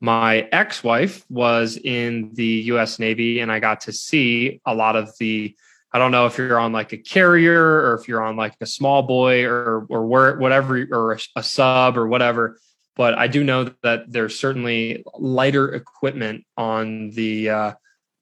my 0.00 0.48
ex 0.52 0.82
wife 0.82 1.24
was 1.28 1.76
in 1.76 2.30
the 2.34 2.46
US 2.72 2.98
Navy 2.98 3.40
and 3.40 3.50
I 3.50 3.60
got 3.60 3.82
to 3.82 3.92
see 3.92 4.60
a 4.66 4.74
lot 4.74 4.96
of 4.96 5.10
the, 5.18 5.54
I 5.92 5.98
don't 5.98 6.12
know 6.12 6.26
if 6.26 6.38
you're 6.38 6.58
on 6.58 6.72
like 6.72 6.92
a 6.92 6.98
carrier 6.98 7.62
or 7.62 7.94
if 7.94 8.08
you're 8.08 8.22
on 8.22 8.36
like 8.36 8.54
a 8.60 8.66
small 8.66 9.02
boy 9.02 9.44
or, 9.44 9.86
or 9.88 10.06
where, 10.06 10.38
whatever, 10.38 10.86
or 10.90 11.12
a, 11.12 11.18
a 11.36 11.42
sub 11.42 11.96
or 11.96 12.08
whatever. 12.08 12.58
But 12.96 13.14
I 13.16 13.28
do 13.28 13.44
know 13.44 13.72
that 13.82 14.10
there's 14.10 14.38
certainly 14.38 15.04
lighter 15.14 15.72
equipment 15.72 16.44
on 16.56 17.10
the, 17.10 17.50
uh, 17.50 17.72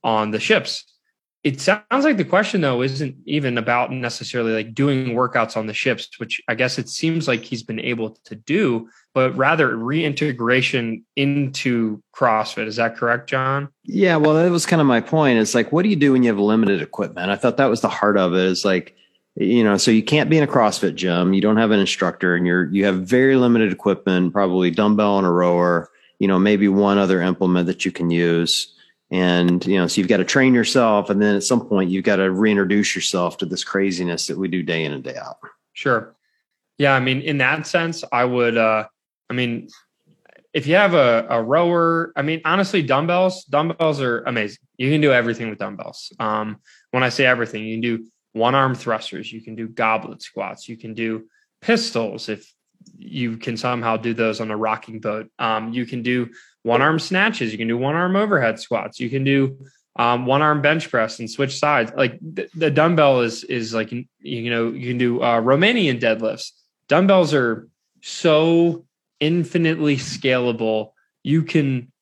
on 0.04 0.30
the 0.30 0.40
ships 0.40 0.84
it 1.46 1.60
sounds 1.60 2.04
like 2.04 2.16
the 2.16 2.24
question 2.24 2.60
though 2.60 2.82
isn't 2.82 3.14
even 3.24 3.56
about 3.56 3.92
necessarily 3.92 4.52
like 4.52 4.74
doing 4.74 5.14
workouts 5.14 5.56
on 5.56 5.68
the 5.68 5.72
ships 5.72 6.18
which 6.18 6.42
i 6.48 6.54
guess 6.56 6.76
it 6.76 6.88
seems 6.88 7.28
like 7.28 7.44
he's 7.44 7.62
been 7.62 7.78
able 7.78 8.18
to 8.24 8.34
do 8.34 8.88
but 9.16 9.34
rather 9.34 9.78
reintegration 9.78 11.02
into 11.16 12.02
crossfit. 12.14 12.66
Is 12.66 12.76
that 12.76 12.98
correct 12.98 13.30
john? 13.30 13.70
Yeah 13.84 14.16
well 14.16 14.34
that 14.34 14.50
was 14.50 14.66
kind 14.66 14.82
of 14.82 14.86
my 14.86 15.00
point. 15.00 15.38
It's 15.38 15.54
like 15.54 15.72
what 15.72 15.84
do 15.84 15.88
you 15.88 15.96
do 15.96 16.12
when 16.12 16.22
you 16.22 16.28
have 16.28 16.38
limited 16.38 16.82
equipment? 16.82 17.30
I 17.30 17.36
thought 17.36 17.56
that 17.56 17.70
was 17.70 17.80
the 17.80 17.88
heart 17.88 18.18
of 18.18 18.34
it. 18.34 18.44
Is 18.44 18.66
like 18.66 18.94
you 19.34 19.64
know 19.64 19.78
so 19.78 19.90
you 19.90 20.02
can't 20.02 20.28
be 20.28 20.36
in 20.36 20.44
a 20.44 20.46
crossfit 20.46 20.96
gym. 20.96 21.32
You 21.32 21.40
don't 21.40 21.56
have 21.56 21.70
an 21.70 21.80
instructor 21.80 22.36
and 22.36 22.46
you're 22.46 22.66
you 22.66 22.84
have 22.84 23.08
very 23.08 23.36
limited 23.36 23.72
equipment 23.72 24.34
probably 24.34 24.70
dumbbell 24.70 25.16
and 25.16 25.26
a 25.26 25.30
rower 25.30 25.88
you 26.18 26.28
know 26.28 26.38
maybe 26.38 26.68
one 26.68 26.98
other 26.98 27.22
implement 27.22 27.68
that 27.68 27.86
you 27.86 27.92
can 27.92 28.10
use 28.10 28.75
and, 29.10 29.64
you 29.66 29.78
know, 29.78 29.86
so 29.86 30.00
you've 30.00 30.08
got 30.08 30.16
to 30.18 30.24
train 30.24 30.54
yourself. 30.54 31.10
And 31.10 31.22
then 31.22 31.36
at 31.36 31.44
some 31.44 31.66
point, 31.66 31.90
you've 31.90 32.04
got 32.04 32.16
to 32.16 32.30
reintroduce 32.30 32.94
yourself 32.94 33.38
to 33.38 33.46
this 33.46 33.64
craziness 33.64 34.26
that 34.26 34.38
we 34.38 34.48
do 34.48 34.62
day 34.62 34.84
in 34.84 34.92
and 34.92 35.04
day 35.04 35.16
out. 35.16 35.38
Sure. 35.72 36.16
Yeah. 36.78 36.94
I 36.94 37.00
mean, 37.00 37.20
in 37.20 37.38
that 37.38 37.66
sense, 37.66 38.04
I 38.12 38.24
would, 38.24 38.56
uh, 38.56 38.86
I 39.30 39.32
mean, 39.32 39.68
if 40.52 40.66
you 40.66 40.74
have 40.74 40.94
a, 40.94 41.26
a 41.28 41.42
rower, 41.42 42.12
I 42.16 42.22
mean, 42.22 42.40
honestly, 42.44 42.82
dumbbells, 42.82 43.44
dumbbells 43.44 44.00
are 44.00 44.22
amazing. 44.22 44.58
You 44.78 44.90
can 44.90 45.00
do 45.00 45.12
everything 45.12 45.50
with 45.50 45.58
dumbbells. 45.58 46.12
Um, 46.18 46.58
when 46.92 47.02
I 47.02 47.10
say 47.10 47.26
everything, 47.26 47.64
you 47.64 47.74
can 47.74 47.82
do 47.82 48.06
one 48.32 48.54
arm 48.54 48.74
thrusters, 48.74 49.32
you 49.32 49.40
can 49.40 49.54
do 49.54 49.68
goblet 49.68 50.22
squats, 50.22 50.68
you 50.68 50.76
can 50.76 50.94
do 50.94 51.26
pistols 51.60 52.28
if 52.28 52.50
you 52.96 53.36
can 53.36 53.56
somehow 53.56 53.96
do 53.96 54.14
those 54.14 54.40
on 54.40 54.50
a 54.50 54.56
rocking 54.56 55.00
boat. 55.00 55.28
Um, 55.38 55.72
you 55.72 55.86
can 55.86 56.02
do 56.02 56.30
one 56.66 56.82
arm 56.82 56.98
snatches. 56.98 57.52
You 57.52 57.58
can 57.58 57.68
do 57.68 57.78
one 57.78 57.94
arm 57.94 58.16
overhead 58.16 58.58
squats. 58.58 58.98
You 58.98 59.08
can 59.08 59.22
do 59.22 59.56
um, 59.94 60.26
one 60.26 60.42
arm 60.42 60.60
bench 60.60 60.90
press 60.90 61.20
and 61.20 61.30
switch 61.30 61.58
sides. 61.58 61.92
Like 61.96 62.18
the, 62.20 62.48
the, 62.54 62.70
dumbbell 62.70 63.20
is 63.20 63.44
is 63.44 63.72
like 63.72 63.92
you 63.92 64.50
know 64.50 64.72
you 64.72 64.88
can 64.88 64.98
do 64.98 65.22
uh, 65.22 65.40
Romanian 65.40 66.00
deadlifts. 66.00 66.50
Dumbbells 66.88 67.32
are 67.32 67.68
so 68.02 68.84
infinitely 69.20 69.96
scalable. 69.96 70.90
You 71.22 71.44
can 71.44 71.92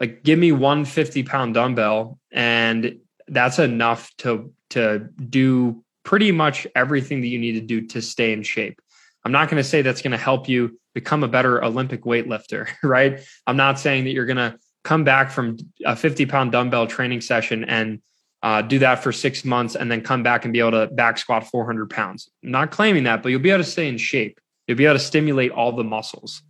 like 0.00 0.22
give 0.22 0.38
me 0.38 0.50
one 0.50 0.86
50 0.86 1.22
pound 1.24 1.54
dumbbell 1.54 2.18
and 2.32 2.98
that's 3.28 3.58
enough 3.58 4.10
to 4.18 4.52
to 4.70 5.08
do 5.28 5.84
pretty 6.04 6.32
much 6.32 6.66
everything 6.74 7.20
that 7.20 7.28
you 7.28 7.38
need 7.38 7.52
to 7.52 7.60
do 7.60 7.86
to 7.88 8.00
stay 8.00 8.32
in 8.32 8.42
shape. 8.42 8.80
I'm 9.24 9.32
not 9.32 9.50
going 9.50 9.62
to 9.62 9.68
say 9.68 9.82
that's 9.82 10.00
going 10.00 10.12
to 10.12 10.16
help 10.16 10.48
you 10.48 10.79
become 10.94 11.22
a 11.22 11.28
better 11.28 11.62
Olympic 11.62 12.02
weightlifter, 12.02 12.68
right? 12.82 13.20
I'm 13.46 13.56
not 13.56 13.78
saying 13.78 14.04
that 14.04 14.10
you're 14.12 14.26
going 14.26 14.36
to 14.36 14.58
come 14.84 15.04
back 15.04 15.30
from 15.30 15.58
a 15.84 15.94
50 15.94 16.26
pound 16.26 16.52
dumbbell 16.52 16.86
training 16.86 17.20
session 17.20 17.64
and 17.64 18.00
uh, 18.42 18.62
do 18.62 18.78
that 18.78 19.02
for 19.02 19.12
six 19.12 19.44
months 19.44 19.76
and 19.76 19.90
then 19.90 20.00
come 20.00 20.22
back 20.22 20.44
and 20.44 20.52
be 20.52 20.60
able 20.60 20.70
to 20.70 20.86
back 20.86 21.18
squat 21.18 21.46
400 21.46 21.90
pounds. 21.90 22.30
I'm 22.42 22.50
not 22.50 22.70
claiming 22.70 23.04
that, 23.04 23.22
but 23.22 23.28
you'll 23.28 23.40
be 23.40 23.50
able 23.50 23.64
to 23.64 23.70
stay 23.70 23.88
in 23.88 23.98
shape. 23.98 24.40
You'll 24.66 24.78
be 24.78 24.86
able 24.86 24.96
to 24.96 25.04
stimulate 25.04 25.50
all 25.50 25.72
the 25.72 25.84
muscles. 25.84 26.42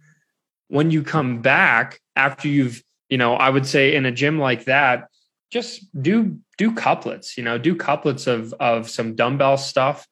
When 0.69 0.93
you 0.93 1.03
come 1.03 1.43
back 1.43 2.01
after 2.15 2.47
you've, 2.47 2.83
you 3.09 3.19
know, 3.19 3.35
I 3.35 3.51
would 3.51 3.67
say 3.67 3.97
in 3.97 4.07
a 4.07 4.13
gym 4.13 4.39
like 4.39 4.67
that, 4.67 5.09
just 5.51 5.85
do 6.01 6.39
do 6.59 6.73
couplets. 6.73 7.37
You 7.37 7.43
know, 7.43 7.59
do 7.59 7.75
couplets 7.75 8.29
of 8.29 8.53
of 8.61 8.89
some 8.89 9.17
dumbbell 9.17 9.57
stuff 9.57 10.07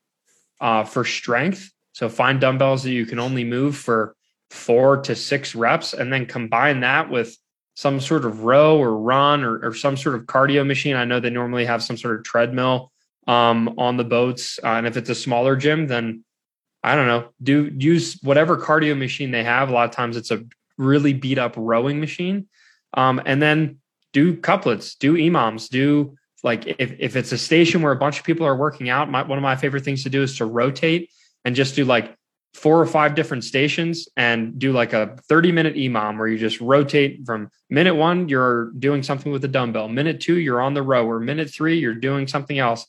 uh, 0.61 0.83
for 0.83 1.05
strength 1.05 1.70
so 1.99 2.09
find 2.09 2.41
dumbbells 2.41 2.85
that 2.85 2.93
you 2.93 3.05
can 3.07 3.18
only 3.18 3.43
move 3.43 3.76
for 3.76 4.14
four 4.51 4.99
to 5.03 5.14
six 5.14 5.55
reps 5.55 5.92
and 5.94 6.12
then 6.12 6.26
combine 6.26 6.80
that 6.80 7.11
with 7.11 7.36
some 7.74 8.01
sort 8.01 8.24
of 8.24 8.42
row 8.42 8.78
or 8.78 8.96
run 8.96 9.44
or, 9.44 9.64
or 9.64 9.74
some 9.74 9.96
sort 9.96 10.16
of 10.16 10.22
cardio 10.22 10.66
machine. 10.66 10.96
I 10.96 11.05
know 11.05 11.20
they 11.20 11.30
normally 11.30 11.64
have 11.64 11.82
some 11.82 11.96
sort 11.96 12.18
of 12.18 12.24
treadmill 12.24 12.90
um, 13.28 13.74
on 13.78 13.96
the 13.96 14.05
boats. 14.05 14.59
Uh, 14.62 14.68
and 14.68 14.86
if 14.86 14.96
it's 14.96 15.11
a 15.11 15.14
smaller 15.14 15.55
gym, 15.55 15.86
then 15.86 16.24
I 16.82 16.96
don't 16.96 17.07
know, 17.07 17.28
do 17.42 17.70
use 17.78 18.18
whatever 18.22 18.57
cardio 18.57 18.99
machine 18.99 19.30
they 19.30 19.44
have. 19.44 19.68
A 19.68 19.72
lot 19.72 19.88
of 19.88 19.94
times 19.94 20.16
it's 20.16 20.30
a 20.30 20.44
really 20.76 21.12
beat 21.12 21.38
up 21.38 21.55
rowing 21.57 22.01
machine. 22.01 22.49
Um, 22.94 23.20
and 23.24 23.40
then 23.40 23.78
do 24.12 24.36
couplets, 24.36 24.94
do 24.94 25.14
EMOMs, 25.14 25.68
do 25.68 26.16
like 26.42 26.66
if, 26.66 26.94
if 26.99 27.16
it's 27.16 27.32
a 27.32 27.38
station 27.38 27.82
where 27.82 27.92
a 27.92 27.96
bunch 27.96 28.18
of 28.18 28.24
people 28.24 28.46
are 28.46 28.57
working 28.57 28.88
out, 28.88 29.11
my, 29.11 29.22
one 29.22 29.38
of 29.38 29.42
my 29.42 29.57
favorite 29.57 29.84
things 29.84 30.03
to 30.05 30.11
do 30.11 30.22
is 30.22 30.36
to 30.38 30.46
rotate 30.46 31.11
and 31.44 31.55
just 31.55 31.76
do 31.76 31.84
like 31.84 32.16
four 32.55 32.80
or 32.80 32.86
five 32.86 33.14
different 33.14 33.44
stations 33.44 34.09
and 34.16 34.59
do 34.59 34.72
like 34.72 34.92
a 34.92 35.16
30 35.28 35.53
minute 35.53 35.74
EMOM 35.76 36.18
where 36.18 36.26
you 36.26 36.38
just 36.38 36.61
rotate 36.61 37.24
from 37.24 37.51
minute 37.70 37.94
one, 37.94 38.28
you're 38.28 38.70
doing 38.78 39.03
something 39.03 39.30
with 39.30 39.42
the 39.42 39.49
dumbbell. 39.49 39.88
Minute 39.88 40.20
two, 40.20 40.38
you're 40.38 40.61
on 40.61 40.74
the 40.74 40.82
row, 40.82 41.07
or 41.07 41.20
minute 41.20 41.51
three, 41.51 41.78
you're 41.78 41.94
doing 41.94 42.26
something 42.26 42.59
else. 42.59 42.86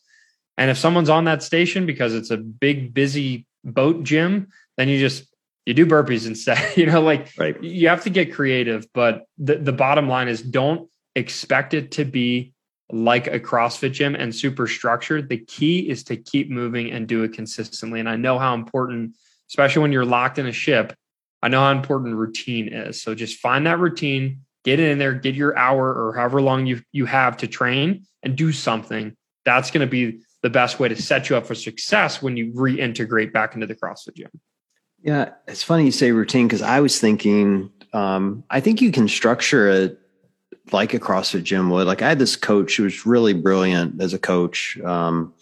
And 0.58 0.70
if 0.70 0.78
someone's 0.78 1.10
on 1.10 1.26
that 1.26 1.44
station 1.44 1.86
because 1.86 2.14
it's 2.14 2.32
a 2.32 2.38
big, 2.38 2.94
busy 2.94 3.46
boat 3.64 4.04
gym, 4.04 4.48
then 4.78 4.90
you 4.90 5.00
just 5.00 5.26
you 5.66 5.74
do 5.74 5.86
burpees 5.86 6.26
instead. 6.26 6.60
you 6.78 6.86
know, 6.86 7.02
like 7.02 7.32
right. 7.38 7.62
you 7.64 7.90
have 7.90 8.04
to 8.04 8.10
get 8.10 8.34
creative. 8.34 8.88
But 8.94 9.26
the, 9.38 9.58
the 9.58 9.74
bottom 9.74 10.08
line 10.08 10.28
is 10.28 10.42
don't 10.42 10.90
expect 11.16 11.74
it 11.74 11.92
to 11.92 12.06
be 12.06 12.54
like 12.92 13.28
a 13.28 13.40
CrossFit 13.40 13.92
gym 13.92 14.16
and 14.16 14.34
super 14.34 14.68
structured. 14.68 15.30
The 15.30 15.38
key 15.38 15.90
is 15.90 16.04
to 16.06 16.18
keep 16.18 16.50
moving 16.50 16.92
and 16.92 17.08
do 17.08 17.24
it 17.24 17.34
consistently. 17.34 18.00
And 18.00 18.10
I 18.10 18.16
know 18.16 18.40
how 18.40 18.56
important 18.56 19.16
especially 19.50 19.82
when 19.82 19.92
you're 19.92 20.06
locked 20.06 20.40
in 20.40 20.46
a 20.46 20.52
ship. 20.52 20.94
I 21.42 21.48
know 21.48 21.60
how 21.62 21.72
important 21.72 22.16
routine 22.16 22.68
is. 22.68 23.02
So 23.02 23.16
just 23.16 23.40
find 23.40 23.66
that 23.66 23.80
routine, 23.80 24.42
get 24.64 24.80
in 24.80 24.98
there, 25.00 25.14
get 25.14 25.36
your 25.36 25.58
hour 25.58 25.94
or 25.94 26.16
however 26.16 26.42
long 26.42 26.66
you 26.66 26.82
you 26.92 27.06
have 27.06 27.38
to 27.38 27.48
train 27.48 28.06
and 28.24 28.36
do 28.36 28.52
something. 28.52 29.16
That's 29.46 29.72
going 29.72 29.86
to 29.86 29.92
be 29.92 30.20
the 30.42 30.50
best 30.50 30.80
way 30.80 30.88
to 30.88 31.02
set 31.02 31.30
you 31.30 31.36
up 31.36 31.46
for 31.46 31.56
success 31.56 32.22
when 32.22 32.38
you 32.38 32.52
reintegrate 32.54 33.34
back 33.34 33.56
into 33.56 33.68
the 33.68 33.76
CrossFit 33.76 34.16
gym. 34.16 34.30
Yeah, 35.02 35.32
it's 35.48 35.64
funny 35.64 35.86
you 35.86 35.92
say 35.92 36.12
routine 36.12 36.48
because 36.48 36.62
I 36.62 36.82
was 36.82 37.00
thinking, 37.00 37.72
um, 37.94 38.44
I 38.50 38.60
think 38.60 38.82
you 38.82 38.92
can 38.92 39.08
structure 39.08 39.70
it 39.70 40.00
like 40.72 40.94
a 40.94 41.00
CrossFit 41.00 41.44
gym 41.44 41.70
would. 41.70 41.88
Like 41.88 42.02
I 42.02 42.10
had 42.10 42.20
this 42.20 42.36
coach 42.36 42.78
who 42.78 42.84
was 42.84 43.06
really 43.06 43.34
brilliant 43.34 44.02
as 44.02 44.14
a 44.14 44.20
coach, 44.20 44.78
um, 44.82 45.34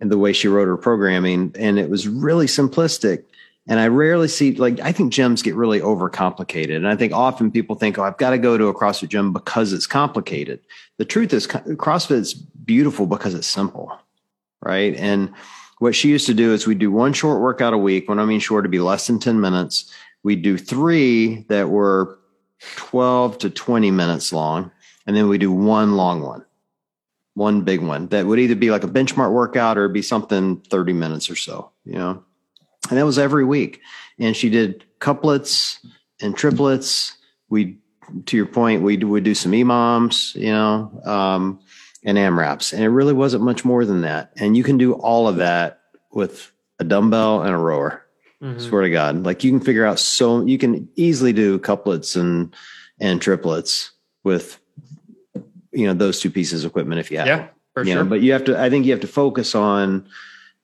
and 0.00 0.10
the 0.10 0.18
way 0.18 0.32
she 0.32 0.48
wrote 0.48 0.66
her 0.66 0.76
programming, 0.76 1.54
and 1.58 1.78
it 1.78 1.88
was 1.88 2.06
really 2.06 2.46
simplistic. 2.46 3.24
And 3.68 3.80
I 3.80 3.88
rarely 3.88 4.28
see, 4.28 4.52
like, 4.52 4.78
I 4.80 4.92
think 4.92 5.12
gyms 5.12 5.42
get 5.42 5.56
really 5.56 5.80
overcomplicated. 5.80 6.76
And 6.76 6.86
I 6.86 6.94
think 6.94 7.12
often 7.12 7.50
people 7.50 7.74
think, 7.74 7.98
oh, 7.98 8.04
I've 8.04 8.18
got 8.18 8.30
to 8.30 8.38
go 8.38 8.56
to 8.56 8.68
a 8.68 8.74
CrossFit 8.74 9.08
gym 9.08 9.32
because 9.32 9.72
it's 9.72 9.88
complicated. 9.88 10.60
The 10.98 11.04
truth 11.04 11.32
is, 11.32 11.46
CrossFit's 11.48 12.34
beautiful 12.34 13.06
because 13.06 13.34
it's 13.34 13.46
simple, 13.46 13.98
right? 14.62 14.94
And 14.94 15.32
what 15.78 15.96
she 15.96 16.08
used 16.08 16.26
to 16.26 16.34
do 16.34 16.52
is 16.52 16.66
we'd 16.66 16.78
do 16.78 16.92
one 16.92 17.12
short 17.12 17.40
workout 17.40 17.74
a 17.74 17.78
week. 17.78 18.08
When 18.08 18.20
I 18.20 18.24
mean 18.24 18.40
short, 18.40 18.64
to 18.64 18.68
be 18.68 18.78
less 18.78 19.06
than 19.06 19.18
10 19.18 19.40
minutes. 19.40 19.90
we'd 20.22 20.42
do 20.42 20.56
three 20.56 21.44
that 21.48 21.68
were 21.68 22.18
12 22.76 23.38
to 23.38 23.50
20 23.50 23.90
minutes 23.90 24.32
long. 24.32 24.70
And 25.06 25.16
then 25.16 25.28
we 25.28 25.38
do 25.38 25.52
one 25.52 25.96
long 25.96 26.22
one, 26.22 26.44
one 27.34 27.62
big 27.62 27.80
one 27.80 28.08
that 28.08 28.26
would 28.26 28.38
either 28.38 28.56
be 28.56 28.70
like 28.70 28.84
a 28.84 28.88
benchmark 28.88 29.32
workout 29.32 29.76
or 29.76 29.88
be 29.88 30.02
something 30.02 30.60
30 30.68 30.92
minutes 30.92 31.30
or 31.30 31.36
so, 31.36 31.70
you 31.84 31.94
know? 31.94 32.24
And 32.88 32.98
that 32.98 33.06
was 33.06 33.18
every 33.18 33.44
week. 33.44 33.80
And 34.18 34.36
she 34.36 34.50
did 34.50 34.84
couplets 34.98 35.84
and 36.20 36.36
triplets. 36.36 37.16
We, 37.48 37.78
to 38.26 38.36
your 38.36 38.46
point, 38.46 38.82
we 38.82 38.96
would 38.96 39.24
do 39.24 39.34
some 39.34 39.52
EMOMs, 39.52 40.34
you 40.34 40.52
know, 40.52 41.00
um, 41.04 41.60
and 42.04 42.16
AMRAPs, 42.16 42.72
and 42.72 42.82
it 42.82 42.88
really 42.88 43.12
wasn't 43.12 43.42
much 43.42 43.64
more 43.64 43.84
than 43.84 44.02
that. 44.02 44.32
And 44.36 44.56
you 44.56 44.62
can 44.62 44.78
do 44.78 44.94
all 44.94 45.26
of 45.26 45.36
that 45.36 45.80
with 46.12 46.52
a 46.78 46.84
dumbbell 46.84 47.42
and 47.42 47.54
a 47.54 47.58
rower. 47.58 48.06
Mm-hmm. 48.42 48.60
Swear 48.60 48.82
to 48.82 48.90
God, 48.90 49.24
like 49.24 49.42
you 49.42 49.50
can 49.50 49.60
figure 49.60 49.86
out 49.86 49.98
so 49.98 50.44
you 50.44 50.58
can 50.58 50.88
easily 50.94 51.32
do 51.32 51.58
couplets 51.58 52.16
and 52.16 52.54
and 53.00 53.20
triplets 53.20 53.92
with 54.24 54.60
you 55.72 55.86
know 55.86 55.94
those 55.94 56.20
two 56.20 56.30
pieces 56.30 56.64
of 56.64 56.70
equipment 56.70 57.00
if 57.00 57.10
you 57.10 57.18
have. 57.18 57.26
Yeah, 57.26 57.48
for 57.72 57.82
you 57.82 57.94
sure. 57.94 58.04
Know, 58.04 58.10
but 58.10 58.20
you 58.20 58.32
have 58.32 58.44
to. 58.44 58.60
I 58.60 58.68
think 58.68 58.84
you 58.84 58.92
have 58.92 59.00
to 59.00 59.08
focus 59.08 59.54
on 59.54 60.06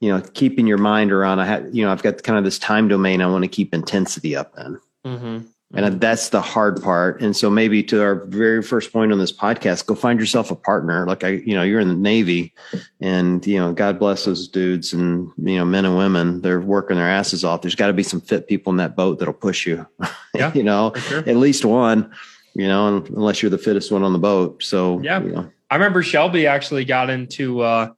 you 0.03 0.09
know, 0.09 0.21
keeping 0.35 0.67
your 0.67 0.79
mind 0.79 1.13
around, 1.13 1.39
I 1.39 1.47
have, 1.47 1.73
you 1.73 1.85
know, 1.85 1.93
I've 1.93 2.03
got 2.03 2.25
kind 2.25 2.37
of 2.37 2.45
this 2.45 2.59
time 2.59 2.89
domain. 2.89 3.23
I 3.23 3.29
want 3.29 3.45
to 3.45 3.49
keep 3.49 3.73
intensity 3.73 4.35
up 4.35 4.53
in. 4.59 4.81
Mm-hmm. 5.07 5.47
And 5.75 6.01
that's 6.01 6.31
the 6.31 6.41
hard 6.41 6.83
part. 6.83 7.23
And 7.23 7.37
so 7.37 7.49
maybe 7.49 7.85
to 7.85 8.03
our 8.03 8.17
very 8.27 8.63
first 8.63 8.93
point 8.93 9.13
on 9.13 9.21
this 9.21 9.33
podcast, 9.33 9.87
go 9.87 9.95
find 9.95 10.19
yourself 10.19 10.51
a 10.51 10.57
partner. 10.57 11.07
Like 11.07 11.23
I, 11.23 11.29
you 11.29 11.55
know, 11.55 11.63
you're 11.63 11.79
in 11.79 11.87
the 11.87 11.95
Navy 11.95 12.53
and, 13.01 13.47
you 13.47 13.59
know, 13.59 13.73
God 13.73 14.01
bless 14.01 14.25
those 14.25 14.49
dudes 14.49 14.93
and, 14.93 15.31
you 15.39 15.57
know, 15.57 15.65
men 15.65 15.85
and 15.85 15.97
women, 15.97 16.43
they're 16.43 16.61
working 16.61 16.97
their 16.97 17.09
asses 17.09 17.45
off. 17.45 17.63
There's 17.63 17.77
got 17.77 17.87
to 17.87 17.93
be 17.93 18.03
some 18.03 18.21
fit 18.21 18.49
people 18.49 18.73
in 18.73 18.79
that 18.79 18.97
boat 18.97 19.21
that'll 19.21 19.33
push 19.33 19.67
you, 19.69 19.87
yeah, 20.35 20.53
you 20.53 20.65
know, 20.65 20.93
sure. 20.97 21.21
at 21.21 21.37
least 21.37 21.65
one, 21.65 22.13
you 22.55 22.67
know, 22.67 23.05
unless 23.07 23.41
you're 23.41 23.51
the 23.51 23.57
fittest 23.57 23.93
one 23.93 24.03
on 24.03 24.13
the 24.13 24.19
boat. 24.19 24.65
So, 24.65 25.01
yeah, 25.01 25.23
you 25.23 25.31
know. 25.31 25.51
I 25.71 25.77
remember 25.77 26.03
Shelby 26.03 26.49
actually 26.49 26.85
got 26.85 27.09
into, 27.09 27.61
uh, 27.61 27.93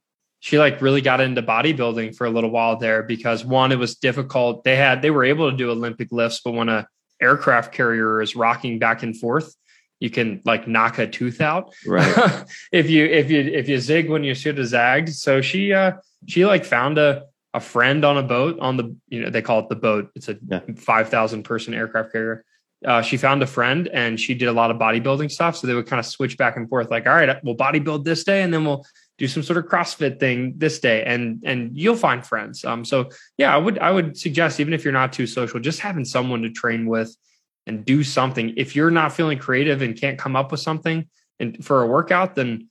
she 0.45 0.59
like 0.59 0.79
really 0.79 1.01
got 1.01 1.21
into 1.21 1.41
bodybuilding 1.41 2.15
for 2.15 2.27
a 2.27 2.29
little 2.29 2.51
while 2.51 2.77
there 2.77 3.01
because 3.01 3.43
one, 3.43 3.71
it 3.71 3.79
was 3.79 3.95
difficult. 3.95 4.63
They 4.63 4.75
had 4.75 5.01
they 5.01 5.09
were 5.09 5.23
able 5.23 5.49
to 5.49 5.57
do 5.57 5.71
Olympic 5.71 6.11
lifts, 6.11 6.39
but 6.45 6.51
when 6.51 6.69
a 6.69 6.87
aircraft 7.19 7.73
carrier 7.73 8.21
is 8.21 8.35
rocking 8.35 8.77
back 8.77 9.01
and 9.01 9.19
forth, 9.19 9.55
you 9.99 10.11
can 10.11 10.43
like 10.45 10.67
knock 10.67 10.99
a 10.99 11.07
tooth 11.07 11.41
out. 11.41 11.73
Right. 11.87 12.45
if 12.71 12.91
you 12.91 13.05
if 13.05 13.31
you 13.31 13.41
if 13.41 13.67
you 13.67 13.79
zig 13.79 14.07
when 14.07 14.23
you 14.23 14.35
should 14.35 14.59
have 14.59 14.67
zagged. 14.67 15.15
So 15.15 15.41
she 15.41 15.73
uh 15.73 15.93
she 16.27 16.45
like 16.45 16.63
found 16.63 16.99
a 16.99 17.23
a 17.55 17.59
friend 17.59 18.05
on 18.05 18.15
a 18.15 18.23
boat 18.23 18.59
on 18.59 18.77
the 18.77 18.95
you 19.07 19.23
know 19.23 19.31
they 19.31 19.41
call 19.41 19.61
it 19.61 19.69
the 19.69 19.75
boat. 19.75 20.11
It's 20.13 20.29
a 20.29 20.37
yeah. 20.47 20.59
five 20.77 21.09
thousand 21.09 21.41
person 21.41 21.73
aircraft 21.73 22.11
carrier. 22.11 22.45
Uh, 22.85 23.01
she 23.01 23.17
found 23.17 23.41
a 23.41 23.47
friend 23.47 23.87
and 23.87 24.19
she 24.19 24.35
did 24.35 24.47
a 24.47 24.53
lot 24.53 24.69
of 24.69 24.77
bodybuilding 24.77 25.31
stuff. 25.31 25.57
So 25.57 25.65
they 25.65 25.73
would 25.73 25.87
kind 25.87 25.99
of 25.99 26.05
switch 26.05 26.37
back 26.37 26.55
and 26.55 26.69
forth, 26.69 26.91
like, 26.91 27.07
all 27.07 27.15
right, 27.15 27.43
we'll 27.43 27.55
bodybuild 27.55 28.03
this 28.03 28.23
day 28.23 28.43
and 28.43 28.53
then 28.53 28.63
we'll 28.63 28.85
do 29.17 29.27
some 29.27 29.43
sort 29.43 29.57
of 29.57 29.65
CrossFit 29.65 30.19
thing 30.19 30.53
this 30.57 30.79
day 30.79 31.03
and 31.03 31.41
and 31.45 31.77
you'll 31.77 31.95
find 31.95 32.25
friends. 32.25 32.65
Um 32.65 32.83
so 32.83 33.09
yeah, 33.37 33.53
I 33.53 33.57
would 33.57 33.79
I 33.79 33.91
would 33.91 34.17
suggest 34.17 34.59
even 34.59 34.73
if 34.73 34.83
you're 34.83 34.93
not 34.93 35.13
too 35.13 35.27
social, 35.27 35.59
just 35.59 35.79
having 35.79 36.05
someone 36.05 36.41
to 36.41 36.49
train 36.49 36.85
with 36.85 37.15
and 37.65 37.85
do 37.85 38.03
something. 38.03 38.53
If 38.57 38.75
you're 38.75 38.91
not 38.91 39.13
feeling 39.13 39.39
creative 39.39 39.81
and 39.81 39.99
can't 39.99 40.19
come 40.19 40.35
up 40.35 40.51
with 40.51 40.59
something 40.59 41.07
and 41.39 41.63
for 41.63 41.81
a 41.81 41.87
workout, 41.87 42.35
then 42.35 42.69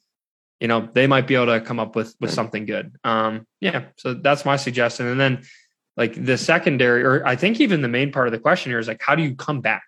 you 0.61 0.69
know, 0.69 0.89
they 0.93 1.07
might 1.07 1.27
be 1.27 1.35
able 1.35 1.47
to 1.47 1.61
come 1.61 1.81
up 1.81 1.97
with 1.97 2.15
with 2.21 2.31
something 2.31 2.67
good. 2.67 2.97
Um 3.05 3.47
yeah, 3.61 3.87
so 3.97 4.15
that's 4.15 4.45
my 4.45 4.57
suggestion. 4.57 5.07
And 5.07 5.19
then 5.19 5.43
like 5.97 6.23
the 6.23 6.37
secondary 6.37 7.05
or 7.05 7.27
I 7.27 7.37
think 7.37 7.61
even 7.61 7.81
the 7.81 7.89
main 7.89 8.13
part 8.13 8.29
of 8.29 8.33
the 8.33 8.39
question 8.39 8.71
here 8.71 8.79
is 8.79 8.89
like 8.89 9.03
how 9.03 9.15
do 9.15 9.23
you 9.23 9.35
come 9.35 9.63
back? 9.63 9.85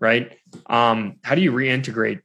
Right? 0.00 0.36
Um 0.66 1.16
how 1.22 1.34
do 1.34 1.40
you 1.40 1.52
reintegrate 1.52 2.20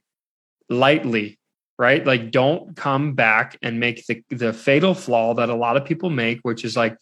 lightly 0.68 1.39
right? 1.80 2.04
Like 2.04 2.30
don't 2.30 2.76
come 2.76 3.14
back 3.14 3.56
and 3.62 3.80
make 3.80 4.04
the 4.06 4.22
the 4.28 4.52
fatal 4.52 4.92
flaw 4.92 5.32
that 5.34 5.48
a 5.48 5.54
lot 5.54 5.78
of 5.78 5.86
people 5.86 6.10
make, 6.10 6.40
which 6.42 6.62
is 6.62 6.76
like 6.76 6.98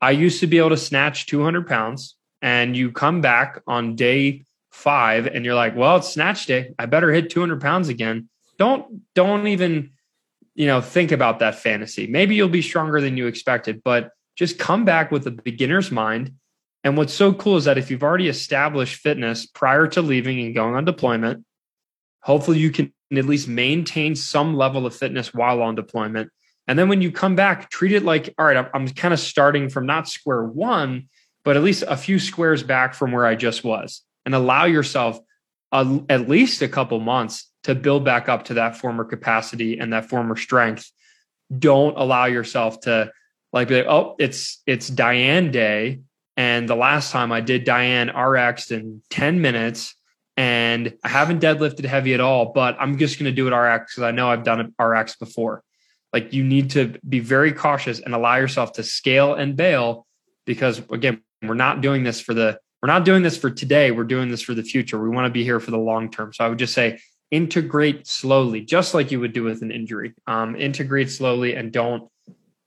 I 0.00 0.12
used 0.12 0.38
to 0.40 0.46
be 0.46 0.58
able 0.58 0.70
to 0.70 0.76
snatch 0.76 1.26
200 1.26 1.66
pounds, 1.66 2.14
and 2.40 2.76
you 2.76 2.92
come 2.92 3.20
back 3.20 3.60
on 3.66 3.96
day 3.96 4.44
five 4.70 5.26
and 5.26 5.44
you're 5.44 5.56
like, 5.56 5.74
well, 5.74 5.96
it's 5.96 6.08
snatch 6.08 6.46
day. 6.46 6.72
I 6.78 6.86
better 6.86 7.12
hit 7.12 7.30
200 7.30 7.60
pounds 7.60 7.88
again. 7.88 8.28
Don't 8.58 9.02
don't 9.14 9.48
even 9.48 9.90
you 10.54 10.68
know 10.68 10.80
think 10.80 11.10
about 11.10 11.40
that 11.40 11.56
fantasy. 11.56 12.06
Maybe 12.06 12.36
you'll 12.36 12.48
be 12.48 12.62
stronger 12.62 13.00
than 13.00 13.16
you 13.16 13.26
expected, 13.26 13.82
but 13.82 14.12
just 14.36 14.56
come 14.56 14.84
back 14.84 15.10
with 15.10 15.26
a 15.26 15.32
beginner's 15.32 15.90
mind. 15.90 16.32
And 16.84 16.96
what's 16.96 17.12
so 17.12 17.32
cool 17.32 17.56
is 17.56 17.64
that 17.64 17.76
if 17.78 17.90
you've 17.90 18.04
already 18.04 18.28
established 18.28 19.00
fitness 19.00 19.46
prior 19.46 19.88
to 19.88 20.00
leaving 20.00 20.38
and 20.46 20.54
going 20.54 20.76
on 20.76 20.84
deployment, 20.84 21.44
hopefully 22.20 22.60
you 22.60 22.70
can 22.70 22.92
at 23.12 23.26
least 23.26 23.48
maintain 23.48 24.16
some 24.16 24.56
level 24.56 24.86
of 24.86 24.94
fitness 24.94 25.32
while 25.32 25.62
on 25.62 25.74
deployment. 25.74 26.30
And 26.66 26.78
then 26.78 26.88
when 26.88 27.02
you 27.02 27.12
come 27.12 27.36
back, 27.36 27.70
treat 27.70 27.92
it 27.92 28.04
like, 28.04 28.34
all 28.38 28.46
right, 28.46 28.56
I'm, 28.56 28.68
I'm 28.74 28.88
kind 28.88 29.14
of 29.14 29.20
starting 29.20 29.68
from 29.68 29.86
not 29.86 30.08
square 30.08 30.42
one, 30.42 31.08
but 31.44 31.56
at 31.56 31.62
least 31.62 31.84
a 31.86 31.96
few 31.96 32.18
squares 32.18 32.62
back 32.62 32.94
from 32.94 33.12
where 33.12 33.24
I 33.24 33.36
just 33.36 33.62
was 33.62 34.02
and 34.24 34.34
allow 34.34 34.64
yourself 34.64 35.20
a, 35.70 36.00
at 36.08 36.28
least 36.28 36.62
a 36.62 36.68
couple 36.68 36.98
months 36.98 37.50
to 37.64 37.74
build 37.74 38.04
back 38.04 38.28
up 38.28 38.44
to 38.46 38.54
that 38.54 38.76
former 38.76 39.04
capacity 39.04 39.78
and 39.78 39.92
that 39.92 40.08
former 40.08 40.36
strength. 40.36 40.90
Don't 41.56 41.96
allow 41.96 42.24
yourself 42.24 42.80
to 42.80 43.12
like, 43.52 43.68
be 43.68 43.76
like 43.76 43.86
oh, 43.86 44.16
it's, 44.18 44.62
it's 44.66 44.88
Diane 44.88 45.52
day. 45.52 46.00
And 46.36 46.68
the 46.68 46.76
last 46.76 47.12
time 47.12 47.32
I 47.32 47.40
did 47.40 47.64
Diane 47.64 48.08
RX 48.08 48.70
in 48.70 49.02
10 49.10 49.40
minutes 49.40 49.95
and 50.36 50.94
I 51.02 51.08
haven't 51.08 51.40
deadlifted 51.40 51.84
heavy 51.84 52.12
at 52.14 52.20
all, 52.20 52.52
but 52.52 52.76
I'm 52.78 52.98
just 52.98 53.18
going 53.18 53.30
to 53.30 53.34
do 53.34 53.48
it 53.48 53.56
RX 53.56 53.94
because 53.94 54.02
I 54.02 54.10
know 54.10 54.28
I've 54.28 54.44
done 54.44 54.74
RX 54.78 55.16
before. 55.16 55.62
Like 56.12 56.32
you 56.32 56.44
need 56.44 56.70
to 56.70 56.98
be 57.08 57.20
very 57.20 57.52
cautious 57.52 58.00
and 58.00 58.14
allow 58.14 58.36
yourself 58.36 58.74
to 58.74 58.82
scale 58.82 59.34
and 59.34 59.56
bail 59.56 60.06
because 60.44 60.80
again, 60.90 61.22
we're 61.42 61.54
not 61.54 61.80
doing 61.80 62.04
this 62.04 62.20
for 62.20 62.34
the 62.34 62.58
we're 62.82 62.92
not 62.92 63.04
doing 63.04 63.22
this 63.22 63.36
for 63.36 63.50
today. 63.50 63.90
We're 63.90 64.04
doing 64.04 64.30
this 64.30 64.42
for 64.42 64.54
the 64.54 64.62
future. 64.62 65.02
We 65.02 65.08
want 65.08 65.26
to 65.26 65.30
be 65.30 65.42
here 65.42 65.60
for 65.60 65.70
the 65.70 65.78
long 65.78 66.10
term. 66.10 66.32
So 66.32 66.44
I 66.44 66.48
would 66.48 66.58
just 66.58 66.74
say 66.74 67.00
integrate 67.30 68.06
slowly, 68.06 68.60
just 68.60 68.94
like 68.94 69.10
you 69.10 69.18
would 69.20 69.32
do 69.32 69.42
with 69.42 69.62
an 69.62 69.70
injury. 69.70 70.14
Um, 70.26 70.54
integrate 70.54 71.10
slowly 71.10 71.54
and 71.54 71.72
don't 71.72 72.08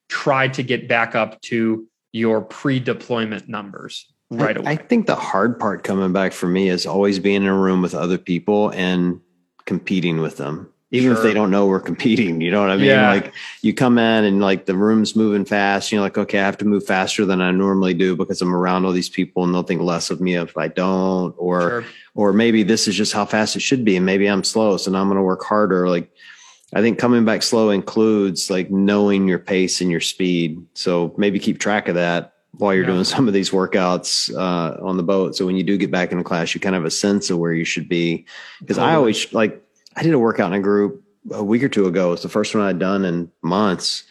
try 0.09 0.47
to 0.49 0.63
get 0.63 0.87
back 0.87 1.15
up 1.15 1.39
to 1.41 1.87
your 2.11 2.41
pre-deployment 2.41 3.47
numbers 3.47 4.11
right 4.29 4.57
I, 4.57 4.59
away. 4.59 4.71
I 4.71 4.75
think 4.75 5.07
the 5.07 5.15
hard 5.15 5.59
part 5.59 5.83
coming 5.83 6.13
back 6.13 6.33
for 6.33 6.47
me 6.47 6.69
is 6.69 6.85
always 6.85 7.19
being 7.19 7.43
in 7.43 7.47
a 7.47 7.57
room 7.57 7.81
with 7.81 7.95
other 7.95 8.17
people 8.17 8.69
and 8.69 9.19
competing 9.65 10.21
with 10.21 10.37
them. 10.37 10.71
Even 10.91 11.11
if 11.11 11.21
they 11.21 11.35
don't 11.35 11.51
know 11.51 11.67
we're 11.67 11.79
competing, 11.79 12.41
you 12.41 12.49
know 12.49 12.61
what 12.61 12.71
I 12.71 12.75
mean? 12.77 12.87
Yeah. 12.87 13.11
Like 13.11 13.31
you 13.61 13.75
come 13.75 13.99
in 13.99 14.23
and 14.23 14.41
like 14.41 14.65
the 14.65 14.75
room's 14.75 15.15
moving 15.15 15.45
fast, 15.45 15.91
you're 15.91 16.01
like, 16.01 16.17
okay, 16.17 16.39
I 16.39 16.45
have 16.45 16.57
to 16.57 16.65
move 16.65 16.83
faster 16.83 17.25
than 17.27 17.41
I 17.41 17.51
normally 17.51 17.93
do 17.93 18.15
because 18.15 18.41
I'm 18.41 18.55
around 18.55 18.85
all 18.85 18.91
these 18.91 19.07
people 19.07 19.43
and 19.43 19.53
they'll 19.53 19.61
think 19.61 19.83
less 19.83 20.09
of 20.09 20.19
me 20.19 20.33
if 20.33 20.57
I 20.57 20.67
don't. 20.67 21.35
Or 21.37 21.61
Sure. 21.61 21.85
or 22.15 22.33
maybe 22.33 22.63
this 22.63 22.87
is 22.87 22.95
just 22.95 23.13
how 23.13 23.23
fast 23.23 23.55
it 23.55 23.59
should 23.59 23.85
be 23.85 23.97
and 23.97 24.05
maybe 24.05 24.25
i'm 24.25 24.43
slow 24.43 24.77
so 24.77 24.89
now 24.89 24.99
i'm 24.99 25.07
going 25.07 25.15
to 25.17 25.21
work 25.21 25.43
harder 25.43 25.87
like 25.87 26.09
i 26.73 26.81
think 26.81 26.97
coming 26.97 27.23
back 27.23 27.43
slow 27.43 27.69
includes 27.69 28.49
like 28.49 28.71
knowing 28.71 29.27
your 29.27 29.37
pace 29.39 29.81
and 29.81 29.91
your 29.91 29.99
speed 30.01 30.59
so 30.73 31.13
maybe 31.17 31.37
keep 31.37 31.59
track 31.59 31.87
of 31.87 31.95
that 31.95 32.33
while 32.57 32.73
you're 32.73 32.83
Yeah. 32.83 32.91
doing 32.91 33.03
some 33.03 33.27
of 33.27 33.33
these 33.33 33.51
workouts 33.51 34.33
uh, 34.35 34.83
on 34.83 34.97
the 34.97 35.03
boat. 35.03 35.35
So 35.35 35.45
when 35.45 35.55
you 35.55 35.63
do 35.63 35.77
get 35.77 35.91
back 35.91 36.11
into 36.11 36.23
class 36.23 36.53
you 36.53 36.59
kind 36.59 36.75
of 36.75 36.81
have 36.81 36.87
a 36.87 36.91
sense 36.91 37.29
of 37.29 37.37
where 37.37 37.53
you 37.53 37.63
should 37.65 37.87
be. 37.87 38.25
Because 38.59 38.77
i 38.77 38.95
always 38.95 39.31
like 39.33 39.63
i 39.95 40.03
did 40.03 40.13
a 40.13 40.19
workout 40.19 40.51
in 40.51 40.59
a 40.59 40.61
group 40.61 41.03
a 41.31 41.43
week 41.43 41.63
or 41.63 41.69
two 41.69 41.85
ago. 41.85 42.11
It's 42.13 42.23
the 42.23 42.29
first 42.29 42.55
one 42.55 42.63
i'd 42.65 42.79
done 42.79 43.05
in 43.05 43.31
months. 43.41 44.03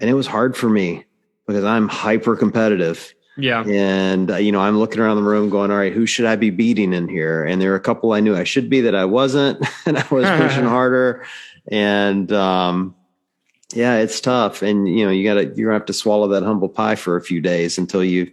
And 0.00 0.10
it 0.10 0.14
was 0.14 0.26
hard 0.26 0.56
for 0.56 0.68
me 0.68 1.04
because 1.46 1.64
i'm 1.64 1.86
hyper 1.88 2.34
competitive 2.36 3.14
Yeah. 3.38 3.62
and 3.64 4.30
uh, 4.32 4.36
you 4.36 4.50
know 4.50 4.60
i'm 4.60 4.78
looking 4.78 5.00
around 5.00 5.16
the 5.16 5.22
room 5.22 5.48
going 5.48 5.70
all 5.70 5.76
right 5.78 5.92
who 5.92 6.06
should 6.06 6.26
i 6.26 6.34
be 6.34 6.50
beating 6.50 6.92
in 6.92 7.08
here? 7.08 7.44
And 7.44 7.62
there 7.62 7.70
were 7.70 7.76
a 7.76 7.80
couple 7.80 8.12
i 8.12 8.20
knew 8.20 8.34
i 8.36 8.42
should 8.44 8.68
be 8.68 8.80
that 8.82 8.96
i 8.96 9.04
wasn't 9.04 9.64
and 9.86 9.96
i 9.96 10.04
was 10.10 10.28
pushing 10.28 10.64
harder. 10.76 11.24
And 11.70 12.32
um 12.32 12.95
yeah 13.74 13.96
it's 13.96 14.20
tough 14.20 14.62
and 14.62 14.88
you 14.88 15.04
know 15.04 15.10
you 15.10 15.24
gotta 15.24 15.44
you're 15.56 15.68
gonna 15.68 15.78
have 15.78 15.86
to 15.86 15.92
swallow 15.92 16.28
that 16.28 16.42
humble 16.42 16.68
pie 16.68 16.94
for 16.94 17.16
a 17.16 17.22
few 17.22 17.40
days 17.40 17.78
until 17.78 18.04
you 18.04 18.30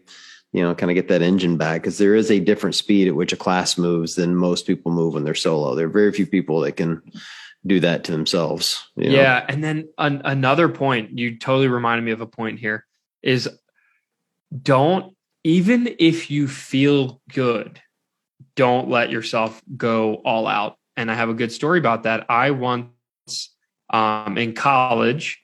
you 0.52 0.62
know 0.62 0.76
kind 0.76 0.92
of 0.92 0.96
get 0.96 1.08
that 1.08 1.22
engine 1.22 1.58
back 1.58 1.82
because 1.82 1.98
there 1.98 2.16
is 2.16 2.30
a 2.30 2.40
different 2.40 2.76
speed 2.76 3.08
at 3.08 3.16
which 3.16 3.34
a 3.34 3.38
class 3.38 3.78
moves 3.78 4.16
than 4.16 4.36
most 4.36 4.68
people 4.68 4.92
move 4.92 5.14
when 5.14 5.24
they're 5.24 5.34
solo 5.34 5.76
there 5.76 5.88
are 5.88 5.90
very 5.90 6.12
few 6.12 6.28
people 6.28 6.60
that 6.60 6.74
can 6.74 7.02
do 7.66 7.80
that 7.80 8.04
to 8.04 8.12
themselves 8.12 8.88
you 8.96 9.10
know? 9.10 9.16
Yeah, 9.16 9.46
and 9.48 9.64
then 9.64 9.88
an, 9.98 10.22
another 10.26 10.70
point 10.70 11.18
you 11.18 11.38
totally 11.38 11.68
reminded 11.68 12.04
me 12.04 12.12
of 12.12 12.22
a 12.22 12.28
point 12.28 12.60
here 12.60 12.86
is 13.22 13.50
don't 14.62 15.16
even 15.44 15.96
if 16.00 16.32
you 16.32 16.48
feel 16.48 17.22
good, 17.34 17.82
don't 18.56 18.90
let 18.90 19.10
yourself 19.10 19.62
go 19.76 20.16
all 20.26 20.48
out. 20.48 20.78
And 20.96 21.12
I 21.12 21.16
have 21.16 21.30
a 21.30 21.34
good 21.34 21.52
story 21.52 21.80
about 21.80 22.04
that. 22.04 22.26
I 22.30 22.52
once 22.52 22.90
um, 23.94 24.38
in 24.38 24.54
college, 24.54 25.42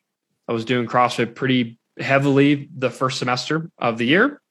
I 0.48 0.54
was 0.54 0.66
doing 0.66 0.88
CrossFit 0.88 1.36
pretty 1.36 1.80
heavily 2.00 2.68
the 2.76 2.90
first 2.90 3.20
semester 3.20 3.70
of 3.78 3.98
the 3.98 4.06
year. 4.06 4.42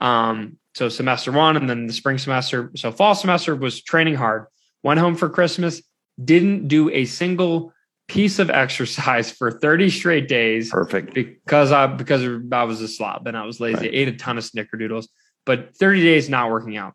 Um, 0.00 0.58
so 0.74 0.88
semester 0.88 1.32
one, 1.32 1.56
and 1.56 1.68
then 1.68 1.86
the 1.86 1.92
spring 1.92 2.18
semester. 2.18 2.70
So 2.76 2.92
fall 2.92 3.14
semester 3.14 3.56
was 3.56 3.82
training 3.82 4.14
hard. 4.14 4.46
Went 4.82 5.00
home 5.00 5.16
for 5.16 5.28
Christmas. 5.28 5.82
Didn't 6.22 6.68
do 6.68 6.90
a 6.90 7.06
single 7.06 7.72
piece 8.08 8.38
of 8.38 8.50
exercise 8.50 9.30
for 9.30 9.50
30 9.50 9.90
straight 9.90 10.28
days 10.28 10.70
perfect 10.70 11.14
because 11.14 11.72
I 11.72 11.86
because 11.86 12.22
I 12.52 12.64
was 12.64 12.80
a 12.82 12.88
slob 12.88 13.26
and 13.26 13.36
I 13.36 13.44
was 13.44 13.58
lazy. 13.58 13.86
Right. 13.86 13.94
Ate 13.94 14.08
a 14.08 14.12
ton 14.12 14.38
of 14.38 14.44
snickerdoodles, 14.44 15.08
but 15.46 15.74
30 15.76 16.02
days 16.02 16.28
not 16.28 16.50
working 16.50 16.76
out. 16.76 16.94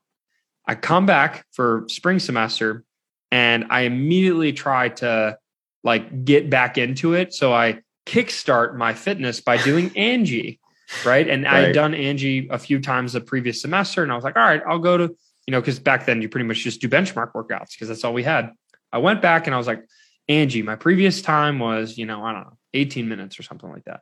I 0.67 0.75
come 0.75 1.05
back 1.05 1.45
for 1.51 1.85
spring 1.89 2.19
semester 2.19 2.83
and 3.31 3.65
I 3.69 3.81
immediately 3.81 4.53
try 4.53 4.89
to 4.89 5.37
like 5.85 6.25
get 6.25 6.49
back 6.49 6.77
into 6.77 7.13
it. 7.13 7.33
So 7.33 7.53
I 7.53 7.79
kickstart 8.05 8.75
my 8.75 8.93
fitness 8.93 9.39
by 9.39 9.55
doing 9.55 9.91
Angie, 9.95 10.59
right? 11.05 11.29
And 11.29 11.47
I 11.47 11.59
had 11.59 11.75
done 11.75 11.93
Angie 11.93 12.49
a 12.49 12.59
few 12.59 12.81
times 12.81 13.13
the 13.13 13.21
previous 13.21 13.61
semester, 13.61 14.03
and 14.03 14.11
I 14.11 14.15
was 14.15 14.25
like, 14.25 14.35
all 14.35 14.43
right, 14.43 14.61
I'll 14.67 14.79
go 14.79 14.97
to 14.97 15.15
you 15.47 15.51
know 15.51 15.61
because 15.61 15.79
back 15.79 16.05
then 16.05 16.21
you 16.21 16.27
pretty 16.27 16.45
much 16.45 16.57
just 16.57 16.81
do 16.81 16.89
benchmark 16.89 17.31
workouts 17.31 17.71
because 17.71 17.87
that's 17.87 18.03
all 18.03 18.13
we 18.13 18.23
had. 18.23 18.51
I 18.91 18.97
went 18.97 19.21
back 19.21 19.47
and 19.47 19.53
I 19.53 19.57
was 19.57 19.67
like, 19.67 19.85
Angie, 20.27 20.63
my 20.63 20.75
previous 20.75 21.21
time 21.21 21.59
was 21.59 21.97
you 21.97 22.05
know 22.05 22.25
I 22.25 22.33
don't 22.33 22.41
know 22.41 22.57
18 22.73 23.07
minutes 23.07 23.39
or 23.39 23.43
something 23.43 23.69
like 23.69 23.85
that. 23.85 24.01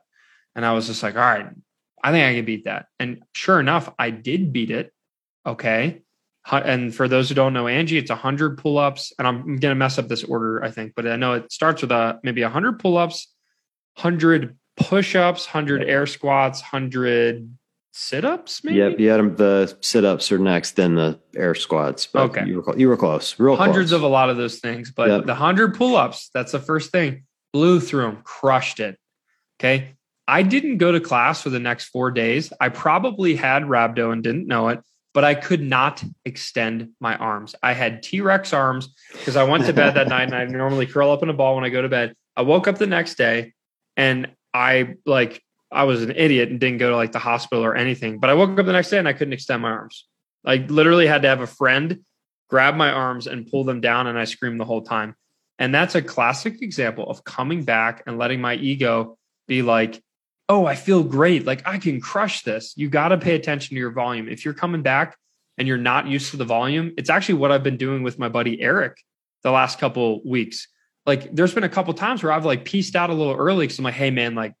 And 0.56 0.64
I 0.64 0.72
was 0.72 0.86
just 0.86 1.02
like, 1.02 1.16
all 1.16 1.20
right, 1.20 1.46
I 2.02 2.12
think 2.12 2.24
I 2.24 2.34
can 2.34 2.44
beat 2.44 2.64
that. 2.64 2.86
And 2.98 3.22
sure 3.32 3.60
enough, 3.60 3.92
I 3.98 4.10
did 4.10 4.52
beat 4.52 4.70
it. 4.70 4.92
Okay. 5.46 6.02
And 6.50 6.94
for 6.94 7.08
those 7.08 7.28
who 7.28 7.34
don't 7.34 7.52
know 7.52 7.66
Angie, 7.68 7.98
it's 7.98 8.10
100 8.10 8.58
pull 8.58 8.78
ups. 8.78 9.12
And 9.18 9.26
I'm 9.26 9.42
going 9.44 9.60
to 9.72 9.74
mess 9.74 9.98
up 9.98 10.08
this 10.08 10.24
order, 10.24 10.62
I 10.62 10.70
think, 10.70 10.92
but 10.94 11.06
I 11.06 11.16
know 11.16 11.34
it 11.34 11.50
starts 11.52 11.82
with 11.82 11.90
a 11.92 12.20
maybe 12.22 12.42
100 12.42 12.78
pull 12.78 12.96
ups, 12.98 13.32
100 13.96 14.56
push 14.76 15.14
ups, 15.16 15.46
100 15.46 15.84
air 15.84 16.06
squats, 16.06 16.60
100 16.60 17.56
sit 17.92 18.24
ups, 18.24 18.62
maybe? 18.64 18.78
Yep, 18.78 18.98
you 19.00 19.08
had 19.08 19.36
the 19.36 19.76
sit 19.80 20.04
ups 20.04 20.32
are 20.32 20.38
next, 20.38 20.72
then 20.76 20.96
the 20.96 21.18
air 21.36 21.54
squats. 21.54 22.06
But 22.06 22.22
Okay. 22.30 22.44
you 22.46 22.60
were 22.60 22.76
you 22.78 22.88
were 22.88 22.96
close, 22.96 23.38
real 23.38 23.56
Hundreds 23.56 23.90
close. 23.90 23.98
of 23.98 24.02
a 24.02 24.08
lot 24.08 24.30
of 24.30 24.36
those 24.36 24.58
things, 24.58 24.90
but 24.90 25.08
Yep. 25.08 25.26
the 25.26 25.34
100 25.34 25.74
pull 25.76 25.96
ups, 25.96 26.28
that's 26.34 26.52
the 26.52 26.58
first 26.58 26.90
thing. 26.90 27.24
Blew 27.52 27.78
through 27.80 28.02
them, 28.02 28.18
crushed 28.24 28.80
it. 28.80 28.98
Okay. 29.60 29.94
I 30.26 30.42
didn't 30.42 30.78
go 30.78 30.90
to 30.90 31.00
class 31.00 31.42
for 31.42 31.50
the 31.50 31.60
next 31.60 31.84
four 31.86 32.10
days. 32.10 32.52
I 32.60 32.68
probably 32.70 33.36
had 33.36 33.62
rhabdo 33.64 34.10
and 34.12 34.22
didn't 34.24 34.46
know 34.48 34.68
it, 34.70 34.80
but 35.14 35.24
I 35.24 35.34
could 35.34 35.62
not 35.62 36.02
extend 36.24 36.90
my 37.00 37.16
arms. 37.16 37.54
I 37.62 37.72
had 37.72 38.02
T 38.02 38.20
Rex 38.20 38.52
arms 38.52 38.92
because 39.12 39.36
I 39.36 39.44
went 39.44 39.64
to 39.66 39.72
bed 39.72 39.94
that 39.94 40.08
night 40.08 40.24
and 40.24 40.34
I 40.34 40.44
normally 40.58 40.86
curl 40.86 41.10
up 41.10 41.22
in 41.22 41.30
a 41.30 41.32
ball 41.32 41.54
when 41.54 41.64
I 41.64 41.70
go 41.70 41.80
to 41.80 41.88
bed. 41.88 42.14
I 42.36 42.42
woke 42.42 42.68
up 42.68 42.78
the 42.78 42.86
next 42.86 43.14
day 43.14 43.54
and 43.96 44.28
I 44.52 44.96
like, 45.06 45.42
I 45.72 45.84
was 45.84 46.02
an 46.02 46.12
idiot 46.14 46.50
and 46.50 46.60
didn't 46.60 46.78
go 46.78 46.90
to 46.90 46.96
like 46.96 47.12
the 47.12 47.20
hospital 47.20 47.64
or 47.64 47.76
anything, 47.76 48.18
but 48.18 48.28
I 48.28 48.34
woke 48.34 48.58
up 48.58 48.66
the 48.66 48.72
next 48.72 48.90
day 48.90 48.98
and 48.98 49.08
I 49.08 49.12
couldn't 49.12 49.32
extend 49.32 49.62
my 49.62 49.70
arms. 49.70 50.06
I 50.44 50.56
literally 50.56 51.06
had 51.06 51.22
to 51.22 51.28
have 51.28 51.40
a 51.40 51.46
friend 51.46 52.04
grab 52.50 52.76
my 52.76 52.90
arms 52.90 53.26
and 53.26 53.50
pull 53.50 53.64
them 53.64 53.80
down 53.80 54.06
and 54.06 54.18
I 54.18 54.24
screamed 54.24 54.60
the 54.60 54.64
whole 54.64 54.82
time. 54.82 55.14
And 55.58 55.74
that's 55.74 55.94
a 55.94 56.02
classic 56.02 56.60
example 56.60 57.08
of 57.08 57.24
coming 57.24 57.64
back 57.64 58.02
and 58.06 58.18
letting 58.18 58.40
my 58.40 58.54
ego 58.54 59.16
be 59.46 59.62
like, 59.62 60.02
oh, 60.48 60.66
I 60.66 60.74
feel 60.74 61.02
great. 61.02 61.46
Like 61.46 61.66
I 61.66 61.78
can 61.78 62.00
crush 62.00 62.42
this. 62.42 62.74
You 62.76 62.88
got 62.88 63.08
to 63.08 63.18
pay 63.18 63.34
attention 63.34 63.74
to 63.74 63.78
your 63.78 63.90
volume. 63.90 64.28
If 64.28 64.44
you're 64.44 64.54
coming 64.54 64.82
back 64.82 65.16
and 65.56 65.66
you're 65.66 65.78
not 65.78 66.06
used 66.06 66.30
to 66.32 66.36
the 66.36 66.44
volume, 66.44 66.92
it's 66.98 67.10
actually 67.10 67.36
what 67.36 67.50
I've 67.50 67.62
been 67.62 67.76
doing 67.76 68.02
with 68.02 68.18
my 68.18 68.28
buddy 68.28 68.60
Eric 68.60 68.98
the 69.42 69.50
last 69.50 69.78
couple 69.78 70.22
weeks. 70.24 70.68
Like 71.06 71.34
there's 71.34 71.54
been 71.54 71.64
a 71.64 71.68
couple 71.68 71.94
times 71.94 72.22
where 72.22 72.32
I've 72.32 72.44
like 72.44 72.64
pieced 72.64 72.96
out 72.96 73.10
a 73.10 73.14
little 73.14 73.34
early 73.34 73.66
because 73.66 73.78
I'm 73.78 73.84
like, 73.84 73.94
hey 73.94 74.10
man, 74.10 74.34
like, 74.34 74.54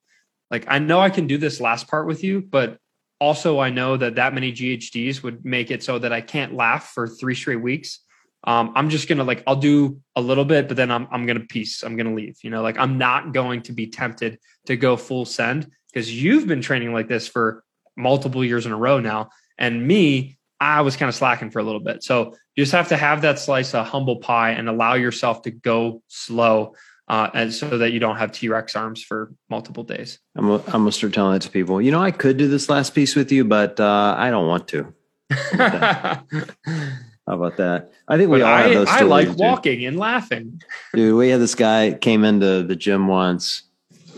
like 0.50 0.64
I 0.68 0.78
know 0.78 1.00
I 1.00 1.10
can 1.10 1.26
do 1.26 1.38
this 1.38 1.60
last 1.60 1.88
part 1.88 2.06
with 2.06 2.22
you, 2.22 2.40
but 2.40 2.78
also 3.20 3.58
I 3.58 3.70
know 3.70 3.96
that 3.96 4.16
that 4.16 4.34
many 4.34 4.52
GHDs 4.52 5.22
would 5.22 5.44
make 5.44 5.70
it 5.70 5.82
so 5.82 5.98
that 5.98 6.12
I 6.12 6.20
can't 6.20 6.54
laugh 6.54 6.92
for 6.94 7.08
three 7.08 7.34
straight 7.34 7.56
weeks. 7.56 8.00
Um, 8.46 8.72
I'm 8.74 8.90
just 8.90 9.08
gonna 9.08 9.24
like 9.24 9.42
I'll 9.46 9.56
do 9.56 10.00
a 10.16 10.20
little 10.20 10.44
bit, 10.44 10.68
but 10.68 10.76
then 10.76 10.90
I'm 10.90 11.08
I'm 11.10 11.26
gonna 11.26 11.40
piece. 11.40 11.82
I'm 11.82 11.96
gonna 11.96 12.14
leave. 12.14 12.36
You 12.42 12.50
know, 12.50 12.62
like 12.62 12.78
I'm 12.78 12.98
not 12.98 13.32
going 13.32 13.62
to 13.62 13.72
be 13.72 13.86
tempted 13.86 14.38
to 14.66 14.76
go 14.76 14.96
full 14.96 15.24
send 15.24 15.70
because 15.88 16.12
you've 16.12 16.46
been 16.46 16.60
training 16.60 16.92
like 16.92 17.08
this 17.08 17.26
for 17.26 17.64
multiple 17.96 18.44
years 18.44 18.66
in 18.66 18.72
a 18.72 18.76
row 18.76 19.00
now, 19.00 19.30
and 19.56 19.86
me, 19.86 20.38
I 20.60 20.82
was 20.82 20.96
kind 20.96 21.08
of 21.08 21.14
slacking 21.14 21.50
for 21.50 21.58
a 21.58 21.62
little 21.62 21.80
bit. 21.80 22.02
So 22.02 22.34
you 22.54 22.62
just 22.62 22.72
have 22.72 22.88
to 22.88 22.96
have 22.96 23.22
that 23.22 23.38
slice 23.38 23.74
of 23.74 23.86
humble 23.86 24.16
pie 24.16 24.50
and 24.50 24.68
allow 24.68 24.94
yourself 24.94 25.42
to 25.42 25.50
go 25.50 26.02
slow, 26.08 26.74
uh, 27.08 27.30
and 27.32 27.52
so 27.52 27.78
that 27.78 27.92
you 27.92 27.98
don't 27.98 28.16
have 28.16 28.30
T 28.30 28.50
Rex 28.50 28.76
arms 28.76 29.02
for 29.02 29.32
multiple 29.48 29.84
days. 29.84 30.18
I'm 30.36 30.50
I'm 30.50 30.60
gonna 30.60 30.92
start 30.92 31.14
telling 31.14 31.36
it 31.36 31.42
to 31.42 31.50
people. 31.50 31.80
You 31.80 31.92
know, 31.92 32.02
I 32.02 32.10
could 32.10 32.36
do 32.36 32.48
this 32.48 32.68
last 32.68 32.94
piece 32.94 33.16
with 33.16 33.32
you, 33.32 33.44
but 33.44 33.80
uh, 33.80 34.14
I 34.18 34.28
don't 34.30 34.48
want 34.48 34.68
to. 34.68 34.92
How 37.26 37.34
about 37.34 37.56
that? 37.56 37.92
I 38.06 38.18
think 38.18 38.30
we 38.30 38.40
but 38.40 38.46
all 38.46 38.56
have 38.56 38.70
I, 38.70 38.74
those 38.74 38.88
I 38.88 38.96
stories, 38.96 39.10
like 39.10 39.28
dude. 39.28 39.38
walking 39.38 39.86
and 39.86 39.98
laughing. 39.98 40.62
Dude, 40.92 41.16
we 41.16 41.30
had 41.30 41.40
this 41.40 41.54
guy 41.54 41.92
came 41.92 42.24
into 42.24 42.62
the 42.62 42.76
gym 42.76 43.08
once. 43.08 43.62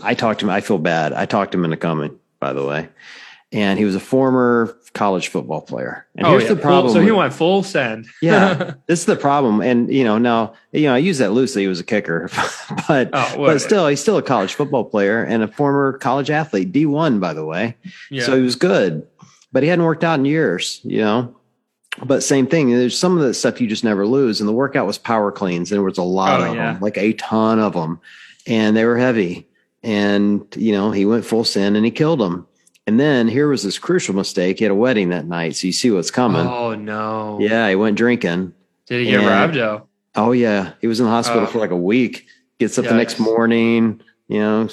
I 0.03 0.13
talked 0.13 0.41
to 0.41 0.45
him. 0.45 0.49
I 0.49 0.61
feel 0.61 0.77
bad. 0.77 1.13
I 1.13 1.25
talked 1.25 1.53
him 1.55 1.63
into 1.63 1.77
coming, 1.77 2.19
by 2.39 2.53
the 2.53 2.65
way. 2.65 2.89
And 3.53 3.79
he 3.79 3.85
was 3.85 3.95
a 3.95 3.99
former 4.01 4.77
college 4.93 5.29
football 5.29 5.61
player. 5.61 6.05
And 6.15 6.27
oh, 6.27 6.31
here's 6.31 6.43
yeah. 6.43 6.49
the 6.49 6.55
problem. 6.57 6.93
so 6.93 6.99
he 6.99 7.11
went 7.11 7.31
full 7.33 7.63
send. 7.63 8.07
Yeah. 8.21 8.73
this 8.87 8.99
is 8.99 9.05
the 9.05 9.15
problem. 9.15 9.61
And 9.61 9.91
you 9.91 10.03
know, 10.03 10.17
now 10.17 10.53
you 10.73 10.83
know, 10.83 10.95
I 10.95 10.97
use 10.97 11.19
that 11.19 11.31
loosely. 11.31 11.61
He 11.61 11.67
was 11.69 11.79
a 11.79 11.85
kicker, 11.85 12.29
but 12.89 13.09
Oh, 13.13 13.33
but 13.37 13.59
still, 13.59 13.87
he's 13.87 14.01
still 14.01 14.17
a 14.17 14.21
college 14.23 14.53
football 14.53 14.83
player 14.83 15.23
and 15.23 15.43
a 15.43 15.47
former 15.47 15.97
college 15.99 16.29
athlete, 16.29 16.73
D 16.73 16.85
one, 16.85 17.21
by 17.21 17.33
the 17.33 17.45
way. 17.45 17.77
yeah. 18.11 18.25
So 18.25 18.35
he 18.35 18.41
was 18.41 18.55
good, 18.57 19.07
but 19.53 19.63
he 19.63 19.69
hadn't 19.69 19.85
worked 19.85 20.03
out 20.03 20.19
in 20.19 20.25
years, 20.25 20.81
you 20.83 20.99
know. 20.99 21.33
But 22.05 22.21
same 22.23 22.47
thing. 22.47 22.69
There's 22.69 22.97
some 22.97 23.17
of 23.17 23.23
the 23.23 23.33
stuff 23.33 23.59
you 23.59 23.67
just 23.67 23.83
never 23.83 24.05
lose. 24.05 24.39
And 24.39 24.47
the 24.47 24.53
workout 24.53 24.85
was 24.85 24.97
power 24.97 25.31
cleans. 25.31 25.69
There 25.69 25.81
was 25.81 25.97
a 25.97 26.03
lot 26.03 26.41
Oh, 26.41 26.45
of 26.51 26.55
yeah. 26.55 26.73
them, 26.73 26.81
like 26.81 26.97
a 26.97 27.13
ton 27.13 27.59
of 27.59 27.73
them, 27.73 27.99
and 28.45 28.75
they 28.77 28.85
were 28.85 28.97
heavy. 28.97 29.47
And 29.83 30.45
you 30.55 30.71
know, 30.73 30.91
he 30.91 31.05
went 31.05 31.25
full 31.25 31.43
sin 31.43 31.75
and 31.75 31.85
he 31.85 31.91
killed 31.91 32.19
them. 32.19 32.47
And 32.85 32.99
then 32.99 33.27
here 33.27 33.47
was 33.49 33.63
this 33.63 33.77
crucial 33.79 34.15
mistake. 34.15 34.59
He 34.59 34.63
had 34.65 34.71
a 34.71 34.75
wedding 34.75 35.09
that 35.09 35.25
night. 35.27 35.55
So 35.55 35.67
you 35.67 35.73
see 35.73 35.91
what's 35.91 36.11
coming. 36.11 36.45
Oh 36.45 36.73
no. 36.75 37.37
Yeah, 37.41 37.67
he 37.69 37.75
went 37.75 37.97
drinking. 37.97 38.53
Did 38.87 39.05
he 39.05 39.11
get 39.11 39.21
And- 39.21 39.53
though? 39.53 39.87
Oh 40.15 40.31
yeah. 40.31 40.73
He 40.81 40.87
was 40.87 40.99
in 40.99 41.05
the 41.05 41.11
hospital 41.11 41.43
Oh. 41.43 41.45
for 41.47 41.59
like 41.59 41.71
a 41.71 41.75
week. 41.77 42.25
Gets 42.59 42.77
up 42.79 42.85
the 42.85 42.93
next 42.95 43.19
morning, 43.19 44.01
you 44.27 44.39
know, 44.39 44.67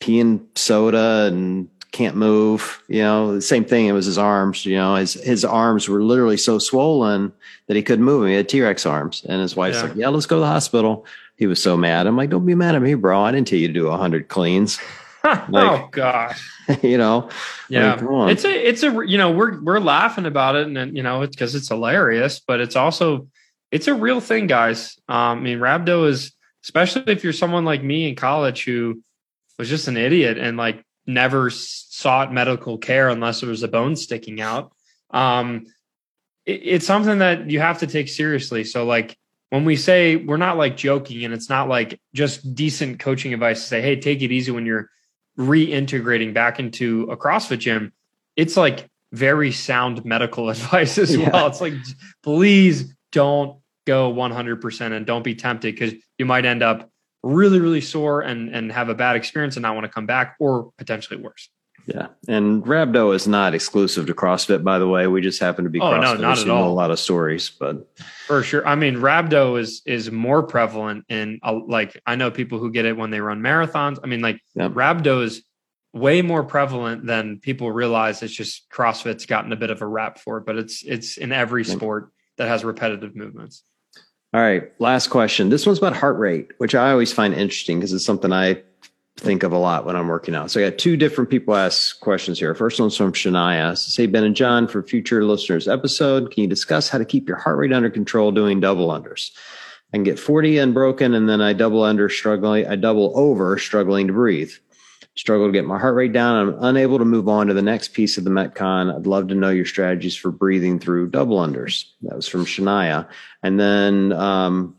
peeing 0.00 0.40
soda 0.56 1.28
and 1.32 1.68
can't 1.92 2.16
move. 2.16 2.82
You 2.88 3.02
know, 3.02 3.34
the 3.34 3.40
same 3.42 3.64
thing. 3.64 3.86
It 3.86 3.92
was 3.92 4.06
his 4.06 4.18
arms, 4.18 4.64
you 4.64 4.76
know, 4.76 4.94
his 4.96 5.14
his 5.14 5.44
arms 5.44 5.88
were 5.88 6.02
literally 6.02 6.36
so 6.36 6.58
swollen 6.58 7.32
that 7.66 7.76
he 7.76 7.82
couldn't 7.82 8.04
move. 8.04 8.26
He 8.28 8.34
had 8.34 8.48
T-Rex 8.48 8.86
arms. 8.86 9.24
And 9.28 9.40
his 9.40 9.56
wife's 9.56 9.78
Yeah. 9.78 9.82
like, 9.84 9.96
Yeah, 9.96 10.08
let's 10.08 10.26
go 10.26 10.36
to 10.36 10.40
the 10.40 10.46
hospital. 10.46 11.06
He 11.36 11.46
was 11.46 11.62
so 11.62 11.76
mad. 11.76 12.06
I'm 12.06 12.16
like, 12.16 12.30
Don't 12.30 12.46
be 12.46 12.54
mad 12.54 12.74
at 12.74 12.82
me, 12.82 12.94
bro. 12.94 13.22
I 13.22 13.32
didn't 13.32 13.48
tell 13.48 13.58
you 13.58 13.68
to 13.68 13.72
do 13.74 13.90
hundred 13.90 14.28
cleans. 14.28 14.78
oh 15.24 15.88
gosh. 15.92 16.40
you 16.82 16.96
know? 16.96 17.28
Yeah, 17.68 17.94
Like, 17.96 18.32
it's 18.32 18.44
a 18.44 18.68
it's 18.68 18.82
a 18.82 19.02
you 19.06 19.18
know 19.18 19.32
we're 19.32 19.60
we're 19.62 19.80
laughing 19.80 20.26
about 20.26 20.56
it 20.56 20.66
and 20.66 20.76
then, 20.76 20.96
you 20.96 21.02
know 21.02 21.22
it's 21.22 21.34
because 21.36 21.54
it's 21.54 21.68
hilarious, 21.68 22.40
but 22.40 22.60
it's 22.60 22.76
also 22.76 23.26
it's 23.70 23.86
a 23.86 23.94
real 23.94 24.20
thing, 24.20 24.46
guys. 24.46 24.98
Um, 25.08 25.38
I 25.38 25.40
mean, 25.40 25.58
rhabdo 25.58 26.08
is 26.08 26.32
especially 26.64 27.04
if 27.06 27.22
you're 27.24 27.32
someone 27.32 27.64
like 27.64 27.82
me 27.82 28.08
in 28.08 28.14
college 28.16 28.64
who 28.64 29.02
was 29.58 29.68
just 29.68 29.88
an 29.88 29.96
idiot 29.96 30.38
and 30.38 30.56
like 30.56 30.84
never 31.06 31.50
sought 31.50 32.32
medical 32.32 32.78
care 32.78 33.08
unless 33.08 33.40
there 33.40 33.50
was 33.50 33.62
a 33.62 33.68
bone 33.68 33.96
sticking 33.96 34.40
out. 34.40 34.72
Um, 35.10 35.66
it, 36.46 36.60
it's 36.64 36.86
something 36.86 37.18
that 37.18 37.50
you 37.50 37.60
have 37.60 37.78
to 37.80 37.86
take 37.86 38.08
seriously. 38.08 38.64
So 38.64 38.84
like 38.84 39.16
when 39.50 39.64
we 39.64 39.76
say 39.76 40.16
we're 40.16 40.36
not 40.36 40.56
like 40.56 40.76
joking 40.76 41.24
and 41.24 41.34
it's 41.34 41.48
not 41.48 41.68
like 41.68 42.00
just 42.14 42.54
decent 42.54 43.00
coaching 43.00 43.34
advice 43.34 43.60
to 43.62 43.66
say, 43.66 43.82
hey, 43.82 43.96
take 43.96 44.22
it 44.22 44.30
easy 44.32 44.50
when 44.52 44.66
you're 44.66 44.88
reintegrating 45.38 46.32
back 46.34 46.58
into 46.60 47.04
a 47.10 47.16
CrossFit 47.16 47.58
gym, 47.58 47.92
it's 48.36 48.56
like 48.56 48.88
very 49.12 49.50
sound 49.50 50.04
medical 50.04 50.50
advice 50.50 50.98
as 50.98 51.16
Yeah. 51.16 51.30
well. 51.30 51.46
It's 51.48 51.60
like, 51.60 51.74
please 52.22 52.94
don't 53.12 53.58
go 53.86 54.12
100% 54.12 54.92
and 54.92 55.04
don't 55.06 55.24
be 55.24 55.34
tempted 55.34 55.74
because 55.74 55.94
you 56.18 56.26
might 56.26 56.44
end 56.44 56.62
up 56.62 56.88
really, 57.22 57.60
really 57.60 57.80
sore 57.80 58.22
and, 58.22 58.54
and 58.54 58.72
have 58.72 58.88
a 58.88 58.94
bad 58.94 59.16
experience 59.16 59.56
and 59.56 59.62
not 59.62 59.74
want 59.74 59.84
to 59.84 59.90
come 59.92 60.06
back 60.06 60.36
or 60.40 60.72
potentially 60.78 61.20
worse. 61.20 61.48
Yeah. 61.86 62.08
And 62.28 62.62
Rhabdo 62.64 63.14
is 63.14 63.26
not 63.26 63.54
exclusive 63.54 64.06
to 64.06 64.14
CrossFit, 64.14 64.62
by 64.62 64.78
the 64.78 64.86
way. 64.86 65.06
We 65.06 65.20
just 65.22 65.40
happen 65.40 65.64
to 65.64 65.70
be 65.70 65.80
Oh, 65.80 65.98
no, 65.98 66.14
not 66.14 66.38
at 66.38 66.48
all. 66.48 66.68
a 66.68 66.72
lot 66.72 66.90
of 66.90 66.98
stories, 66.98 67.50
but 67.50 67.88
For 68.26 68.42
sure. 68.42 68.66
I 68.66 68.74
mean, 68.74 68.96
rhabdo 68.96 69.58
is 69.58 69.82
is 69.86 70.10
more 70.10 70.42
prevalent 70.42 71.04
in 71.08 71.40
uh, 71.42 71.58
like 71.66 72.00
I 72.06 72.16
know 72.16 72.30
people 72.30 72.58
who 72.58 72.70
get 72.70 72.84
it 72.84 72.96
when 72.96 73.10
they 73.10 73.20
run 73.20 73.40
marathons. 73.40 73.98
I 74.04 74.06
mean, 74.06 74.20
like 74.20 74.40
Yep. 74.54 74.72
rhabdo 74.72 75.22
is 75.24 75.42
way 75.92 76.22
more 76.22 76.44
prevalent 76.44 77.06
than 77.06 77.40
people 77.40 77.72
realize. 77.72 78.22
It's 78.22 78.32
just 78.34 78.70
CrossFit's 78.70 79.26
gotten 79.26 79.52
a 79.52 79.56
bit 79.56 79.70
of 79.70 79.80
a 79.82 79.86
rap 79.86 80.18
for 80.18 80.36
it, 80.38 80.46
but 80.46 80.56
it's 80.58 80.82
it's 80.84 81.16
in 81.16 81.32
every 81.32 81.64
Yep. 81.64 81.76
sport 81.76 82.12
that 82.36 82.46
has 82.46 82.62
repetitive 82.62 83.16
movements. 83.16 83.64
All 84.32 84.40
right, 84.40 84.70
last 84.78 85.08
question. 85.08 85.48
This 85.48 85.66
one's 85.66 85.78
about 85.78 85.96
heart 85.96 86.18
rate, 86.18 86.52
which 86.58 86.76
I 86.76 86.92
always 86.92 87.12
find 87.12 87.34
interesting 87.34 87.78
because 87.78 87.92
it's 87.92 88.04
something 88.04 88.32
I 88.32 88.62
think 89.16 89.42
of 89.42 89.52
a 89.52 89.58
lot 89.58 89.84
when 89.84 89.96
I'm 89.96 90.06
working 90.06 90.36
out. 90.36 90.50
So 90.50 90.60
I 90.60 90.70
got 90.70 90.78
two 90.78 90.96
different 90.96 91.30
people 91.30 91.56
ask 91.56 91.98
questions 92.00 92.38
here. 92.38 92.54
First 92.54 92.78
one's 92.78 92.96
from 92.96 93.12
Shania. 93.12 93.76
Says, 93.76 93.96
Hey, 93.96 94.06
Ben 94.06 94.22
and 94.22 94.36
John, 94.36 94.68
for 94.68 94.82
future 94.82 95.24
listeners 95.24 95.66
episode, 95.66 96.30
can 96.30 96.42
you 96.42 96.48
discuss 96.48 96.88
how 96.88 96.98
to 96.98 97.04
keep 97.04 97.28
your 97.28 97.38
heart 97.38 97.58
rate 97.58 97.72
under 97.72 97.90
control 97.90 98.30
doing 98.30 98.60
double 98.60 98.88
unders? 98.88 99.30
I 99.92 99.96
can 99.96 100.04
get 100.04 100.18
40 100.18 100.58
unbroken 100.58 101.14
and 101.14 101.28
then 101.28 101.40
I 101.40 101.52
double 101.52 101.82
under 101.82 102.08
struggling, 102.08 102.68
I 102.68 102.76
double 102.76 103.12
over 103.16 103.58
struggling 103.58 104.06
to 104.06 104.12
breathe. 104.12 104.52
Struggle 105.20 105.48
to 105.48 105.52
get 105.52 105.66
my 105.66 105.78
heart 105.78 105.96
rate 105.96 106.14
down. 106.14 106.48
I'm 106.48 106.64
unable 106.64 106.98
to 106.98 107.04
move 107.04 107.28
on 107.28 107.48
to 107.48 107.52
the 107.52 107.60
next 107.60 107.88
piece 107.88 108.16
of 108.16 108.24
the 108.24 108.30
Metcon. 108.30 108.90
I'd 108.90 109.06
love 109.06 109.28
to 109.28 109.34
know 109.34 109.50
your 109.50 109.66
strategies 109.66 110.16
for 110.16 110.30
breathing 110.30 110.78
through 110.78 111.10
double 111.10 111.36
unders. 111.36 111.84
That 112.00 112.16
was 112.16 112.26
from 112.26 112.46
Shania. 112.46 113.06
And 113.42 113.60
then 113.60 114.14
um, 114.14 114.74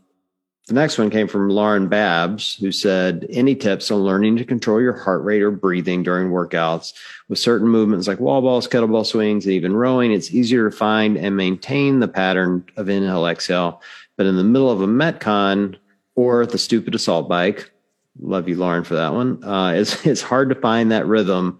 the 0.66 0.74
next 0.74 0.98
one 0.98 1.10
came 1.10 1.28
from 1.28 1.48
Lauren 1.48 1.86
Babs, 1.86 2.56
who 2.56 2.72
said, 2.72 3.24
Any 3.30 3.54
tips 3.54 3.92
on 3.92 4.00
learning 4.00 4.36
to 4.38 4.44
control 4.44 4.80
your 4.80 4.94
heart 4.94 5.22
rate 5.22 5.42
or 5.42 5.52
breathing 5.52 6.02
during 6.02 6.30
workouts 6.30 6.92
with 7.28 7.38
certain 7.38 7.68
movements 7.68 8.08
like 8.08 8.18
wall 8.18 8.42
balls, 8.42 8.66
kettlebell 8.66 9.06
swings, 9.06 9.44
and 9.44 9.54
even 9.54 9.76
rowing? 9.76 10.10
It's 10.10 10.34
easier 10.34 10.68
to 10.68 10.76
find 10.76 11.16
and 11.16 11.36
maintain 11.36 12.00
the 12.00 12.08
pattern 12.08 12.64
of 12.76 12.88
inhale, 12.88 13.28
exhale. 13.28 13.80
But 14.16 14.26
in 14.26 14.34
the 14.34 14.42
middle 14.42 14.72
of 14.72 14.80
a 14.80 14.88
Metcon 14.88 15.76
or 16.16 16.46
the 16.46 16.58
stupid 16.58 16.96
assault 16.96 17.28
bike, 17.28 17.71
love 18.18 18.48
you, 18.48 18.56
Lauren, 18.56 18.84
for 18.84 18.94
that 18.94 19.12
one, 19.12 19.42
uh, 19.44 19.72
it's, 19.72 20.06
it's 20.06 20.22
hard 20.22 20.48
to 20.50 20.54
find 20.54 20.92
that 20.92 21.06
rhythm. 21.06 21.58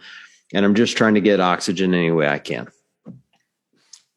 And 0.55 0.64
I'm 0.64 0.74
just 0.74 0.96
trying 0.96 1.14
to 1.14 1.20
get 1.20 1.40
oxygen 1.40 1.94
any 1.94 2.11
way 2.11 2.28
I 2.28 2.38
can. 2.38 2.68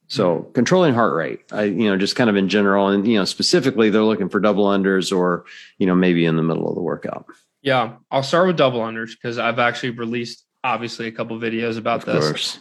So 0.08 0.42
controlling 0.54 0.94
heart 0.94 1.16
rate, 1.16 1.40
I, 1.52 1.64
you 1.64 1.90
know, 1.90 1.98
just 1.98 2.16
kind 2.16 2.30
of 2.30 2.36
in 2.36 2.48
general, 2.48 2.90
and 2.90 3.08
you 3.08 3.18
know, 3.18 3.26
specifically, 3.26 3.90
they're 3.90 4.04
looking 4.04 4.30
for 4.30 4.40
double 4.40 4.66
unders 4.66 5.16
or 5.16 5.46
you 5.80 5.88
know 5.88 5.96
maybe 5.96 6.26
in 6.26 6.36
the 6.36 6.44
middle 6.44 6.70
of 6.70 6.76
the 6.76 6.82
workout. 6.82 7.26
Yeah, 7.64 7.96
I'll 8.12 8.22
start 8.22 8.46
with 8.48 8.58
double 8.58 8.82
unders 8.82 9.12
because 9.12 9.40
I've 9.40 9.58
actually 9.58 9.90
released 9.92 10.46
obviously 10.64 11.08
a 11.08 11.12
couple 11.12 11.40
videos 11.40 11.78
about 11.78 12.08
Of 12.08 12.14
this. 12.14 12.28
course, 12.28 12.60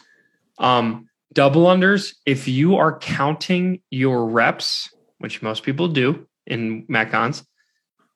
Um, 0.58 1.08
double 1.34 1.64
unders, 1.66 2.14
if 2.24 2.48
you 2.48 2.76
are 2.76 2.98
counting 2.98 3.82
your 3.90 4.26
reps, 4.26 4.88
which 5.18 5.42
most 5.42 5.62
people 5.64 5.88
do 5.88 6.26
in 6.46 6.86
Metcons, 6.86 7.44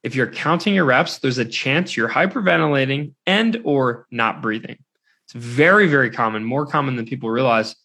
if 0.03 0.15
you're 0.15 0.31
counting 0.31 0.75
your 0.75 0.85
reps, 0.85 1.19
there's 1.19 1.39
a 1.39 1.45
chance 1.45 1.97
you're 1.97 2.09
hyperventilating 2.09 3.15
and 3.27 3.61
or 3.65 4.07
not 4.11 4.43
breathing. 4.43 4.79
It's 5.25 5.33
very, 5.35 5.89
very 5.89 6.11
common, 6.11 6.45
more 6.45 6.67
common 6.67 6.97
than 6.97 7.07
people 7.07 7.31
realize 7.31 7.77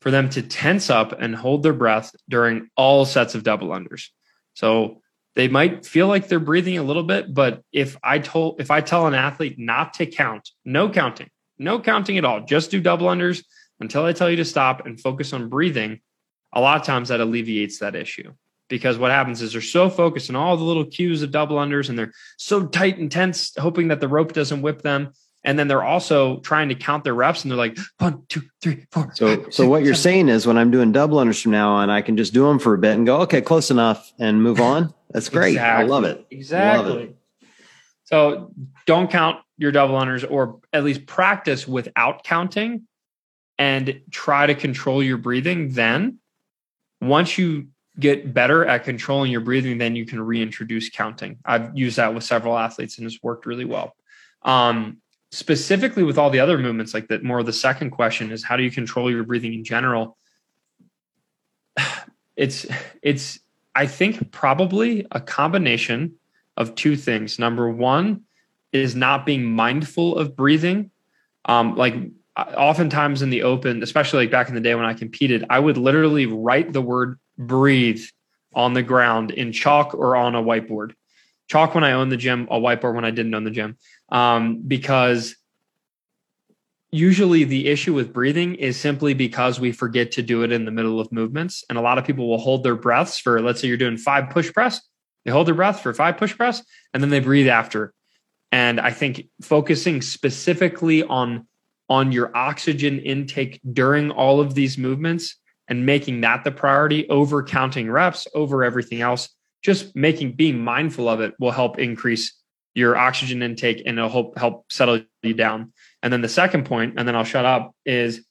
for 0.00 0.10
them 0.10 0.28
to 0.30 0.42
tense 0.42 0.90
up 0.90 1.12
and 1.20 1.34
hold 1.34 1.62
their 1.62 1.72
breath 1.72 2.14
during 2.28 2.68
all 2.76 3.04
sets 3.04 3.34
of 3.34 3.44
double 3.44 3.68
unders. 3.68 4.08
So 4.54 5.00
they 5.34 5.48
might 5.48 5.86
feel 5.86 6.08
like 6.08 6.28
they're 6.28 6.40
breathing 6.40 6.76
a 6.76 6.82
little 6.82 7.04
bit, 7.04 7.32
but 7.32 7.62
if 7.72 7.96
I 8.02 8.18
told 8.18 8.60
if 8.60 8.70
I 8.70 8.80
tell 8.80 9.06
an 9.06 9.14
athlete 9.14 9.58
not 9.58 9.94
to 9.94 10.06
count, 10.06 10.50
no 10.64 10.90
counting, 10.90 11.30
no 11.58 11.80
counting 11.80 12.18
at 12.18 12.24
all, 12.24 12.44
just 12.44 12.70
do 12.70 12.80
double 12.80 13.06
unders 13.06 13.44
until 13.80 14.04
I 14.04 14.12
tell 14.12 14.28
you 14.28 14.36
to 14.36 14.44
stop 14.44 14.84
and 14.84 15.00
focus 15.00 15.32
on 15.32 15.48
breathing, 15.48 16.00
a 16.52 16.60
lot 16.60 16.80
of 16.80 16.86
times 16.86 17.08
that 17.08 17.20
alleviates 17.20 17.78
that 17.78 17.94
issue. 17.94 18.34
Because 18.72 18.96
what 18.96 19.10
happens 19.10 19.42
is 19.42 19.52
they're 19.52 19.60
so 19.60 19.90
focused 19.90 20.30
on 20.30 20.36
all 20.36 20.56
the 20.56 20.64
little 20.64 20.86
cues 20.86 21.20
of 21.20 21.30
double 21.30 21.56
unders 21.56 21.90
and 21.90 21.98
they're 21.98 22.14
so 22.38 22.66
tight 22.66 22.96
and 22.96 23.12
tense, 23.12 23.52
hoping 23.58 23.88
that 23.88 24.00
the 24.00 24.08
rope 24.08 24.32
doesn't 24.32 24.62
whip 24.62 24.80
them. 24.80 25.12
And 25.44 25.58
then 25.58 25.68
they're 25.68 25.82
also 25.82 26.40
trying 26.40 26.70
to 26.70 26.74
count 26.74 27.04
their 27.04 27.12
reps 27.12 27.42
and 27.42 27.50
they're 27.50 27.58
like 27.58 27.76
one, 27.98 28.22
two, 28.30 28.40
three, 28.62 28.86
four. 28.90 29.12
so 29.12 29.26
five, 29.26 29.44
so 29.44 29.50
six, 29.50 29.68
what 29.68 29.82
you're 29.82 29.94
saying 29.94 30.30
is 30.30 30.46
when 30.46 30.56
I'm 30.56 30.70
doing 30.70 30.90
double 30.90 31.18
unders 31.18 31.42
from 31.42 31.52
now 31.52 31.72
on, 31.72 31.90
I 31.90 32.00
can 32.00 32.16
just 32.16 32.32
do 32.32 32.46
them 32.46 32.58
for 32.58 32.72
a 32.72 32.78
bit 32.78 32.96
and 32.96 33.04
go, 33.04 33.20
okay, 33.22 33.42
close 33.42 33.70
enough, 33.70 34.10
and 34.18 34.42
move 34.42 34.58
on. 34.58 34.94
That's 35.10 35.28
great. 35.28 35.58
I 35.58 35.82
love 35.82 36.04
it. 36.04 36.24
Exactly. 36.30 36.90
Love 36.90 37.00
it. 37.02 37.16
So 38.04 38.54
don't 38.86 39.10
count 39.10 39.40
your 39.58 39.70
double 39.70 39.96
unders 39.96 40.24
or 40.28 40.60
at 40.72 40.82
least 40.82 41.04
practice 41.04 41.68
without 41.68 42.24
counting 42.24 42.88
and 43.58 44.00
try 44.10 44.46
to 44.46 44.54
control 44.54 45.02
your 45.02 45.18
breathing. 45.18 45.72
Then 45.72 46.20
once 47.02 47.36
you 47.36 47.68
get 47.98 48.32
better 48.32 48.64
at 48.64 48.84
controlling 48.84 49.30
your 49.30 49.40
breathing, 49.40 49.78
then 49.78 49.94
you 49.94 50.06
can 50.06 50.20
reintroduce 50.20 50.88
counting. 50.88 51.38
I've 51.44 51.76
used 51.76 51.96
that 51.96 52.14
with 52.14 52.24
several 52.24 52.56
athletes 52.56 52.98
and 52.98 53.06
it's 53.06 53.22
worked 53.22 53.46
really 53.46 53.64
well. 53.64 53.94
Um, 54.42 54.98
specifically 55.30 56.02
with 56.02 56.18
all 56.18 56.30
the 56.30 56.40
other 56.40 56.58
movements 56.58 56.94
like 56.94 57.08
that, 57.08 57.22
more 57.22 57.40
of 57.40 57.46
the 57.46 57.52
second 57.52 57.90
question 57.90 58.32
is 58.32 58.42
how 58.42 58.56
do 58.56 58.62
you 58.62 58.70
control 58.70 59.10
your 59.10 59.24
breathing 59.24 59.54
in 59.54 59.64
general? 59.64 60.16
It's, 62.34 62.64
it's, 63.02 63.38
I 63.74 63.86
think 63.86 64.32
probably 64.32 65.06
a 65.10 65.20
combination 65.20 66.14
of 66.56 66.74
two 66.74 66.96
things. 66.96 67.38
Number 67.38 67.68
one 67.68 68.22
is 68.72 68.96
not 68.96 69.26
being 69.26 69.44
mindful 69.44 70.16
of 70.16 70.34
breathing. 70.34 70.90
Um, 71.44 71.76
like 71.76 71.94
uh, 72.34 72.52
oftentimes 72.56 73.20
in 73.20 73.28
the 73.28 73.42
open, 73.42 73.82
especially 73.82 74.24
like 74.24 74.30
back 74.30 74.48
in 74.48 74.54
the 74.54 74.62
day 74.62 74.74
when 74.74 74.86
I 74.86 74.94
competed, 74.94 75.44
I 75.50 75.58
would 75.58 75.76
literally 75.76 76.24
write 76.24 76.72
the 76.72 76.80
word 76.80 77.18
breathe 77.38 78.02
on 78.54 78.74
the 78.74 78.82
ground 78.82 79.30
in 79.30 79.52
chalk 79.52 79.94
or 79.94 80.16
on 80.16 80.34
a 80.34 80.42
whiteboard. 80.42 80.92
Chalk 81.48 81.74
when 81.74 81.84
I 81.84 81.92
owned 81.92 82.12
the 82.12 82.16
gym, 82.16 82.48
a 82.50 82.58
whiteboard 82.58 82.94
when 82.94 83.04
I 83.04 83.10
didn't 83.10 83.34
own 83.34 83.44
the 83.44 83.50
gym. 83.50 83.76
Um, 84.10 84.62
because 84.66 85.36
usually 86.90 87.44
the 87.44 87.68
issue 87.68 87.94
with 87.94 88.12
breathing 88.12 88.54
is 88.56 88.78
simply 88.78 89.14
because 89.14 89.58
we 89.58 89.72
forget 89.72 90.12
to 90.12 90.22
do 90.22 90.42
it 90.42 90.52
in 90.52 90.66
the 90.66 90.70
middle 90.70 91.00
of 91.00 91.10
movements. 91.10 91.64
And 91.68 91.78
a 91.78 91.80
lot 91.80 91.98
of 91.98 92.04
people 92.04 92.28
will 92.28 92.38
hold 92.38 92.62
their 92.62 92.76
breaths 92.76 93.18
for, 93.18 93.40
let's 93.40 93.60
say 93.60 93.68
you're 93.68 93.78
doing 93.78 93.96
five 93.96 94.30
push 94.30 94.52
press, 94.52 94.80
they 95.24 95.30
hold 95.30 95.46
their 95.46 95.54
breath 95.54 95.80
for 95.80 95.94
five 95.94 96.18
push 96.18 96.36
press, 96.36 96.62
and 96.92 97.02
then 97.02 97.10
they 97.10 97.20
breathe 97.20 97.48
after. 97.48 97.94
And 98.50 98.78
I 98.78 98.90
think 98.90 99.28
focusing 99.40 100.02
specifically 100.02 101.02
on 101.02 101.46
on 101.88 102.12
your 102.12 102.34
oxygen 102.34 103.00
intake 103.00 103.60
during 103.70 104.10
all 104.10 104.40
of 104.40 104.54
these 104.54 104.78
movements 104.78 105.36
and 105.72 105.86
making 105.86 106.20
that 106.20 106.44
the 106.44 106.50
priority 106.50 107.08
over 107.08 107.42
counting 107.42 107.90
reps 107.90 108.28
over 108.34 108.62
everything 108.62 109.00
else, 109.00 109.30
just 109.62 109.96
making 109.96 110.32
being 110.32 110.62
mindful 110.62 111.08
of 111.08 111.22
it 111.22 111.32
will 111.40 111.50
help 111.50 111.78
increase 111.78 112.38
your 112.74 112.94
oxygen 112.94 113.42
intake 113.42 113.82
and 113.86 113.96
it'll 113.96 114.10
help 114.10 114.36
help 114.36 114.70
settle 114.70 115.00
you 115.22 115.32
down. 115.32 115.72
And 116.02 116.12
then 116.12 116.20
the 116.20 116.28
second 116.28 116.66
point, 116.66 116.96
and 116.98 117.08
then 117.08 117.16
I'll 117.16 117.24
shut 117.24 117.46
up, 117.46 117.74
is 117.86 118.22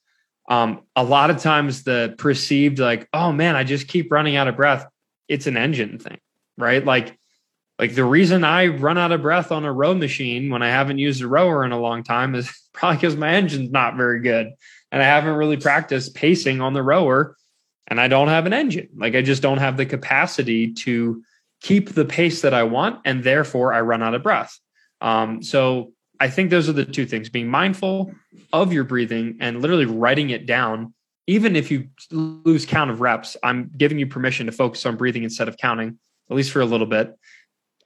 um, 0.48 0.82
a 0.94 1.02
lot 1.02 1.30
of 1.30 1.38
times 1.38 1.82
the 1.82 2.14
perceived 2.16 2.78
like, 2.78 3.08
oh 3.12 3.32
man, 3.32 3.56
I 3.56 3.64
just 3.64 3.88
keep 3.88 4.12
running 4.12 4.36
out 4.36 4.46
of 4.46 4.54
breath. 4.54 4.86
It's 5.26 5.48
an 5.48 5.56
engine 5.56 5.98
thing, 5.98 6.18
right? 6.56 6.84
Like, 6.84 7.18
like 7.76 7.96
the 7.96 8.04
reason 8.04 8.44
I 8.44 8.68
run 8.68 8.98
out 8.98 9.10
of 9.10 9.20
breath 9.20 9.50
on 9.50 9.64
a 9.64 9.72
row 9.72 9.94
machine 9.94 10.48
when 10.48 10.62
I 10.62 10.68
haven't 10.68 10.98
used 10.98 11.22
a 11.22 11.26
rower 11.26 11.64
in 11.64 11.72
a 11.72 11.80
long 11.80 12.04
time 12.04 12.36
is 12.36 12.56
probably 12.72 12.98
because 12.98 13.16
my 13.16 13.30
engine's 13.30 13.72
not 13.72 13.96
very 13.96 14.20
good 14.20 14.52
and 14.92 15.02
I 15.02 15.06
haven't 15.06 15.34
really 15.34 15.56
practiced 15.56 16.14
pacing 16.14 16.60
on 16.60 16.74
the 16.74 16.82
rower 16.82 17.36
and 17.88 18.00
I 18.00 18.08
don't 18.08 18.28
have 18.28 18.46
an 18.46 18.52
engine. 18.52 18.88
Like 18.96 19.14
I 19.14 19.22
just 19.22 19.42
don't 19.42 19.58
have 19.58 19.76
the 19.76 19.86
capacity 19.86 20.72
to 20.74 21.22
keep 21.60 21.90
the 21.90 22.04
pace 22.04 22.42
that 22.42 22.54
I 22.54 22.62
want, 22.64 23.00
and 23.04 23.24
therefore 23.24 23.72
I 23.72 23.80
run 23.80 24.02
out 24.02 24.14
of 24.14 24.22
breath. 24.22 24.58
Um, 25.00 25.42
so 25.42 25.92
I 26.20 26.28
think 26.28 26.50
those 26.50 26.68
are 26.68 26.72
the 26.72 26.84
two 26.84 27.06
things: 27.06 27.28
being 27.28 27.48
mindful 27.48 28.12
of 28.52 28.72
your 28.72 28.84
breathing 28.84 29.38
and 29.40 29.60
literally 29.60 29.86
writing 29.86 30.30
it 30.30 30.46
down. 30.46 30.94
Even 31.26 31.54
if 31.54 31.70
you 31.70 31.88
lose 32.10 32.66
count 32.66 32.90
of 32.90 33.00
reps, 33.00 33.36
I'm 33.42 33.70
giving 33.76 33.98
you 33.98 34.06
permission 34.06 34.46
to 34.46 34.52
focus 34.52 34.84
on 34.86 34.96
breathing 34.96 35.22
instead 35.22 35.48
of 35.48 35.56
counting, 35.56 35.98
at 36.30 36.36
least 36.36 36.50
for 36.50 36.60
a 36.60 36.66
little 36.66 36.86
bit. 36.86 37.16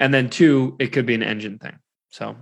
And 0.01 0.13
then 0.13 0.31
two, 0.31 0.77
it 0.79 0.89
could 0.89 1.05
be 1.05 1.15
an 1.15 1.23
engine 1.23 1.59
thing. 1.59 1.79
So 2.11 2.37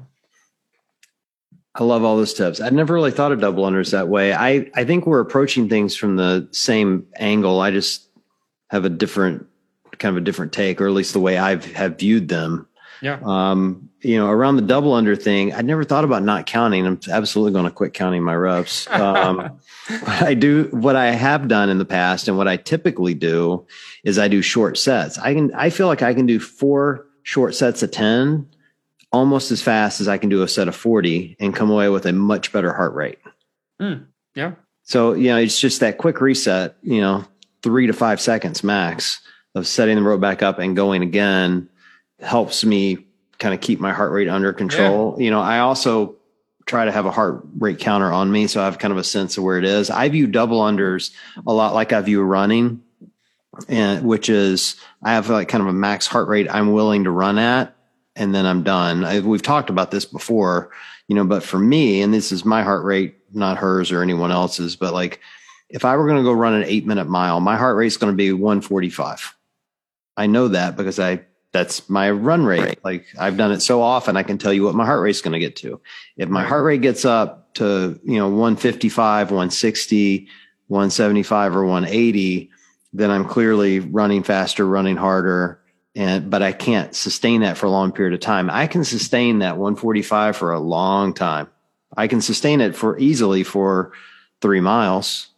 I 1.77 1.83
love 1.83 2.05
all 2.05 2.17
those 2.17 2.35
tips. 2.35 2.61
I'd 2.61 2.73
never 2.73 2.95
really 2.95 3.11
thought 3.11 3.33
of 3.33 3.41
double 3.41 3.65
unders 3.65 3.91
that 3.91 4.09
way. 4.09 4.33
I, 4.33 4.71
I 4.75 4.85
think 4.85 5.07
we're 5.07 5.21
approaching 5.21 5.69
things 5.69 5.97
from 5.97 6.17
the 6.17 6.49
same 6.53 7.07
angle. 7.17 7.61
I 7.61 7.73
just 7.73 8.09
have 8.69 8.85
a 8.85 8.91
different 8.91 9.47
kind 9.99 10.17
of 10.17 10.23
a 10.23 10.25
different 10.25 10.53
take, 10.53 10.81
or 10.81 10.87
at 10.87 10.93
least 10.93 11.13
the 11.13 11.21
way 11.21 11.39
I've 11.39 11.65
have 11.75 11.99
viewed 11.99 12.29
them. 12.29 12.69
Yeah. 13.01 13.19
Um, 13.25 13.91
you 14.01 14.19
know, 14.19 14.29
around 14.29 14.57
the 14.57 14.63
double 14.63 14.93
under 14.93 15.17
thing, 15.17 15.53
I'd 15.53 15.65
never 15.65 15.83
thought 15.83 16.05
about 16.05 16.23
not 16.23 16.47
counting. 16.47 16.87
I'm 16.87 17.01
absolutely 17.11 17.53
going 17.53 17.65
to 17.65 17.71
quit 17.71 17.95
counting 17.95 18.23
my 18.23 18.35
reps. 18.35 18.87
Um, 18.95 19.61
I 20.07 20.33
do 20.33 20.69
what 20.71 20.97
I 20.97 21.11
have 21.11 21.47
done 21.47 21.69
in 21.69 21.79
the 21.79 21.85
past, 21.85 22.27
and 22.29 22.39
what 22.39 22.49
I 22.49 22.57
typically 22.57 23.13
do 23.13 23.67
is 24.03 24.19
I 24.19 24.29
do 24.29 24.41
short 24.41 24.79
sets. 24.79 25.19
I 25.19 25.35
can 25.35 25.53
I 25.55 25.71
feel 25.71 25.89
like 25.89 26.03
I 26.03 26.15
can 26.15 26.25
do 26.25 26.41
four 26.41 27.07
short 27.23 27.55
sets 27.55 27.83
of 27.83 27.91
ten 27.91 28.49
almost 29.15 29.53
as 29.53 29.63
fast 29.63 30.01
as 30.01 30.09
I 30.09 30.19
can 30.19 30.29
do 30.29 30.43
a 30.43 30.49
set 30.49 30.67
of 30.67 30.75
40 30.75 31.37
and 31.39 31.55
come 31.55 31.71
away 31.71 31.89
with 31.89 32.05
a 32.05 32.13
much 32.13 32.53
better 32.53 32.73
heart 32.73 32.95
rate. 32.95 33.19
Mm, 33.81 34.07
yeah. 34.35 34.55
So, 34.83 35.13
you 35.13 35.29
know, 35.29 35.37
it's 35.37 35.61
just 35.61 35.79
that 35.81 35.99
quick 35.99 36.21
reset, 36.21 36.77
you 36.83 37.01
know, 37.01 37.25
three 37.63 37.87
to 37.87 37.93
five 37.93 38.21
seconds 38.21 38.65
max 38.65 39.21
of 39.55 39.69
setting 39.69 39.95
the 39.95 40.03
rope 40.03 40.21
back 40.21 40.43
up 40.43 40.59
and 40.59 40.75
going 40.75 41.03
again 41.03 41.69
helps 42.19 42.65
me 42.65 43.07
kind 43.39 43.55
of 43.55 43.61
keep 43.61 43.79
my 43.79 43.93
heart 43.93 44.11
rate 44.11 44.29
under 44.29 44.53
control. 44.53 45.15
Yeah. 45.17 45.25
You 45.27 45.31
know, 45.31 45.41
I 45.41 45.61
also 45.61 46.17
try 46.67 46.85
to 46.85 46.91
have 46.91 47.07
a 47.07 47.13
heart 47.13 47.47
rate 47.57 47.79
counter 47.79 48.13
on 48.13 48.33
me. 48.33 48.49
So 48.49 48.61
I 48.61 48.65
have 48.65 48.81
kind 48.81 48.91
of 48.91 48.99
a 48.99 49.05
sense 49.05 49.39
of 49.39 49.45
where 49.45 49.59
it 49.59 49.65
is. 49.65 49.91
I 49.91 50.09
view 50.09 50.27
double 50.27 50.61
unders 50.61 51.13
a 51.47 51.53
lot 51.53 51.73
like 51.73 51.93
I 51.93 52.01
view 52.01 52.21
running 52.21 52.83
and 53.69 54.05
which 54.05 54.29
is 54.29 54.75
I 55.05 55.13
have 55.13 55.31
like 55.31 55.47
kind 55.47 55.63
of 55.63 55.69
a 55.69 55.73
max 55.73 56.09
heart 56.09 56.27
rate 56.27 56.49
I'm 56.51 56.73
willing 56.73 57.05
to 57.05 57.13
run 57.13 57.39
at 57.39 57.77
and 58.17 58.35
then 58.35 58.47
I'm 58.47 58.63
done. 58.63 59.05
I, 59.05 59.21
we've 59.21 59.43
talked 59.43 59.71
about 59.71 59.91
this 59.91 60.05
before, 60.05 60.71
you 61.09 61.17
know, 61.17 61.25
but 61.25 61.43
for 61.43 61.59
me, 61.59 62.03
and 62.03 62.13
this 62.13 62.33
is 62.33 62.45
my 62.45 62.63
heart 62.63 62.85
rate, 62.85 63.17
not 63.33 63.59
hers 63.59 63.91
or 63.93 64.03
anyone 64.03 64.31
else's, 64.31 64.77
but 64.77 64.93
like 64.93 65.21
if 65.69 65.85
I 65.85 65.97
were 65.97 66.07
going 66.07 66.19
to 66.19 66.25
go 66.25 66.33
run 66.33 66.55
an 66.55 66.65
eight 66.65 66.87
minute 66.87 67.09
mile, 67.09 67.41
my 67.41 67.57
heart 67.57 67.77
rate 67.77 67.89
is 67.89 67.97
going 67.97 68.13
to 68.13 68.17
be 68.17 68.33
145. 68.33 69.35
I 70.17 70.27
know 70.27 70.49
that 70.49 70.77
because 70.77 71.01
I, 71.01 71.23
that's 71.53 71.89
my 71.89 72.11
run 72.11 72.45
rate. 72.45 72.79
Like 72.85 73.07
I've 73.19 73.37
done 73.37 73.53
it 73.53 73.61
so 73.61 73.83
often, 73.83 74.17
I 74.17 74.23
can 74.23 74.39
tell 74.39 74.53
you 74.53 74.65
what 74.65 74.75
my 74.75 74.87
heart 74.87 75.03
rate 75.03 75.11
is 75.11 75.23
going 75.23 75.33
to 75.33 75.39
get 75.39 75.57
to. 75.57 75.81
If 76.17 76.29
my 76.29 76.45
heart 76.45 76.65
rate 76.65 76.83
gets 76.83 77.05
up 77.05 77.55
to, 77.55 77.99
you 78.05 78.19
know, 78.19 78.29
155, 78.29 79.31
160, 79.31 80.29
175 80.69 81.57
or 81.57 81.65
180, 81.65 82.51
then 82.93 83.11
I'm 83.11 83.25
clearly 83.25 83.81
running 83.81 84.23
faster, 84.23 84.67
running 84.67 84.97
harder, 84.97 85.61
and 85.95 86.31
but 86.31 86.43
I 86.43 86.53
can't 86.53 86.95
sustain 86.95 87.43
that 87.43 87.57
for 87.57 87.67
a 87.67 87.71
long 87.71 87.93
period 87.93 88.15
of 88.15 88.21
time. 88.21 88.51
I 88.51 88.67
can 88.67 88.85
sustain 88.85 89.41
that 89.41 89.57
145 89.57 90.37
for 90.37 90.53
a 90.53 90.61
long 90.61 91.15
time. 91.15 91.49
I 91.97 92.09
can 92.09 92.21
sustain 92.21 92.61
it 92.61 92.75
for 92.75 92.99
easily 92.99 93.45
for 93.45 93.93
three 94.41 94.61
miles, 94.61 95.29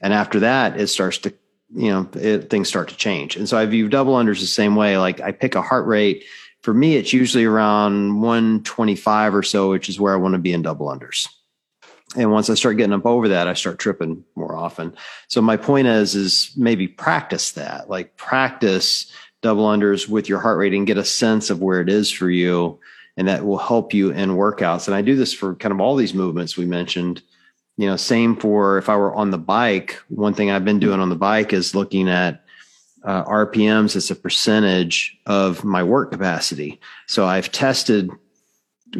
and 0.00 0.12
after 0.12 0.40
that, 0.40 0.80
it 0.80 0.88
starts 0.88 1.18
to 1.18 1.34
you 1.74 1.90
know 1.90 2.08
it, 2.14 2.50
things 2.50 2.68
start 2.68 2.88
to 2.88 2.96
change. 2.96 3.36
And 3.36 3.48
so 3.48 3.58
I 3.58 3.66
view 3.66 3.88
double 3.88 4.14
unders 4.14 4.40
the 4.40 4.46
same 4.46 4.76
way. 4.76 4.98
Like 4.98 5.20
I 5.20 5.32
pick 5.32 5.54
a 5.54 5.62
heart 5.62 5.86
rate. 5.86 6.24
For 6.62 6.74
me, 6.74 6.96
it's 6.96 7.12
usually 7.12 7.44
around 7.44 8.20
125 8.20 9.34
or 9.36 9.42
so, 9.44 9.70
which 9.70 9.88
is 9.88 10.00
where 10.00 10.12
I 10.12 10.16
want 10.16 10.32
to 10.32 10.38
be 10.38 10.52
in 10.52 10.62
double 10.62 10.88
unders. 10.88 11.28
And 12.16 12.32
once 12.32 12.48
I 12.48 12.54
start 12.54 12.76
getting 12.76 12.92
up 12.92 13.06
over 13.06 13.28
that, 13.28 13.46
I 13.46 13.54
start 13.54 13.78
tripping 13.78 14.24
more 14.34 14.56
often. 14.56 14.96
So 15.28 15.42
my 15.42 15.56
point 15.56 15.86
is, 15.86 16.14
is 16.14 16.52
maybe 16.56 16.88
practice 16.88 17.52
that, 17.52 17.90
like 17.90 18.16
practice 18.16 19.12
double 19.46 19.68
unders 19.68 20.08
with 20.08 20.28
your 20.28 20.40
heart 20.40 20.58
rate 20.58 20.74
and 20.74 20.88
get 20.88 20.98
a 20.98 21.04
sense 21.04 21.50
of 21.50 21.62
where 21.62 21.80
it 21.80 21.88
is 21.88 22.10
for 22.10 22.28
you. 22.28 22.80
And 23.16 23.28
that 23.28 23.46
will 23.46 23.58
help 23.58 23.94
you 23.94 24.10
in 24.10 24.30
workouts. 24.30 24.88
And 24.88 24.94
I 24.96 25.02
do 25.02 25.14
this 25.14 25.32
for 25.32 25.54
kind 25.54 25.72
of 25.72 25.80
all 25.80 25.94
these 25.94 26.14
movements 26.14 26.56
we 26.56 26.66
mentioned. 26.66 27.22
You 27.76 27.86
know, 27.86 27.96
same 27.96 28.34
for 28.34 28.76
if 28.76 28.88
I 28.88 28.96
were 28.96 29.14
on 29.14 29.30
the 29.30 29.38
bike, 29.38 30.02
one 30.08 30.34
thing 30.34 30.50
I've 30.50 30.64
been 30.64 30.80
doing 30.80 30.98
on 30.98 31.10
the 31.10 31.14
bike 31.14 31.52
is 31.52 31.76
looking 31.76 32.08
at 32.08 32.42
uh, 33.04 33.24
RPMs 33.24 33.94
as 33.94 34.10
a 34.10 34.16
percentage 34.16 35.16
of 35.26 35.62
my 35.62 35.84
work 35.84 36.10
capacity. 36.10 36.80
So 37.06 37.24
I've 37.24 37.52
tested 37.52 38.10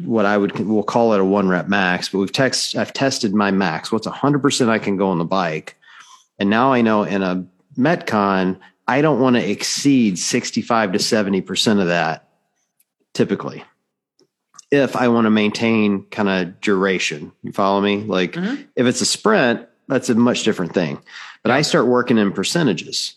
what 0.04 0.26
I 0.26 0.36
would 0.36 0.56
we'll 0.60 0.84
call 0.84 1.12
it 1.12 1.20
a 1.20 1.24
one 1.24 1.48
rep 1.48 1.66
max, 1.66 2.08
but 2.08 2.18
we've 2.18 2.32
text 2.32 2.76
I've 2.76 2.92
tested 2.92 3.34
my 3.34 3.50
max. 3.50 3.90
What's 3.90 4.06
100% 4.06 4.68
I 4.68 4.78
can 4.78 4.96
go 4.96 5.08
on 5.08 5.18
the 5.18 5.24
bike, 5.24 5.76
and 6.38 6.48
now 6.48 6.72
I 6.72 6.82
know 6.82 7.02
in 7.02 7.22
a 7.22 7.44
Metcon 7.76 8.58
I 8.88 9.00
don't 9.00 9.20
want 9.20 9.36
to 9.36 9.50
exceed 9.50 10.18
65 10.18 10.92
to 10.92 10.98
70% 10.98 11.80
of 11.80 11.88
that 11.88 12.28
typically. 13.14 13.64
If 14.70 14.94
I 14.94 15.08
want 15.08 15.24
to 15.26 15.30
maintain 15.30 16.04
kind 16.10 16.28
of 16.28 16.60
duration, 16.60 17.32
you 17.42 17.52
follow 17.52 17.80
me? 17.80 17.98
Like 17.98 18.32
mm-hmm. 18.32 18.62
if 18.76 18.86
it's 18.86 19.00
a 19.00 19.06
sprint, 19.06 19.66
that's 19.88 20.08
a 20.08 20.14
much 20.14 20.42
different 20.42 20.74
thing. 20.74 21.02
But 21.42 21.52
I 21.52 21.62
start 21.62 21.86
working 21.86 22.18
in 22.18 22.32
percentages. 22.32 23.14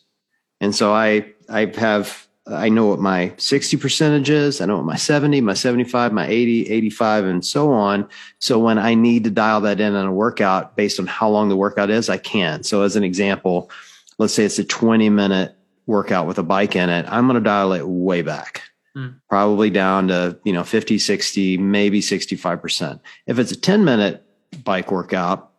And 0.61 0.75
so 0.75 0.93
I 0.93 1.33
I 1.49 1.71
have 1.77 2.27
I 2.47 2.69
know 2.69 2.87
what 2.87 2.99
my 2.99 3.33
60 3.37 3.77
percentage 3.77 4.29
is, 4.29 4.59
I 4.61 4.65
know 4.65 4.77
what 4.77 4.85
my 4.85 4.95
70, 4.95 5.41
my 5.41 5.53
75, 5.53 6.13
my 6.13 6.27
80, 6.27 6.69
85, 6.69 7.25
and 7.25 7.45
so 7.45 7.71
on. 7.71 8.07
So 8.39 8.57
when 8.57 8.79
I 8.79 8.95
need 8.95 9.23
to 9.25 9.29
dial 9.29 9.61
that 9.61 9.79
in 9.79 9.93
on 9.95 10.07
a 10.07 10.13
workout 10.13 10.75
based 10.75 10.99
on 10.99 11.05
how 11.05 11.29
long 11.29 11.49
the 11.49 11.55
workout 11.55 11.89
is, 11.89 12.09
I 12.09 12.17
can. 12.17 12.63
So 12.63 12.81
as 12.81 12.95
an 12.95 13.03
example, 13.03 13.69
let's 14.17 14.33
say 14.33 14.45
it's 14.45 14.59
a 14.59 14.63
20 14.63 15.09
minute 15.09 15.55
workout 15.89 16.27
with 16.27 16.37
a 16.37 16.43
bike 16.43 16.75
in 16.75 16.89
it, 16.89 17.05
I'm 17.09 17.25
going 17.25 17.35
to 17.35 17.41
dial 17.41 17.73
it 17.73 17.85
way 17.85 18.21
back, 18.21 18.61
mm. 18.95 19.15
probably 19.27 19.71
down 19.71 20.07
to, 20.09 20.39
you 20.45 20.53
know, 20.53 20.63
50, 20.63 20.99
60, 20.99 21.57
maybe 21.57 21.99
65%. 21.99 22.99
If 23.25 23.39
it's 23.39 23.51
a 23.51 23.59
10 23.59 23.83
minute 23.83 24.23
bike 24.63 24.91
workout, 24.91 25.51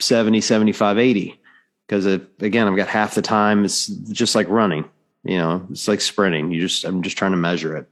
70, 0.00 0.42
75, 0.42 0.98
80. 0.98 1.40
Because 1.86 2.04
again, 2.06 2.68
I've 2.68 2.76
got 2.76 2.88
half 2.88 3.14
the 3.14 3.22
time. 3.22 3.64
It's 3.64 3.86
just 3.86 4.34
like 4.34 4.46
running, 4.48 4.84
you 5.24 5.38
know, 5.38 5.66
it's 5.70 5.88
like 5.88 6.02
sprinting. 6.02 6.52
You 6.52 6.60
just, 6.60 6.84
I'm 6.84 7.02
just 7.02 7.16
trying 7.16 7.30
to 7.30 7.38
measure 7.38 7.76
it. 7.76 7.88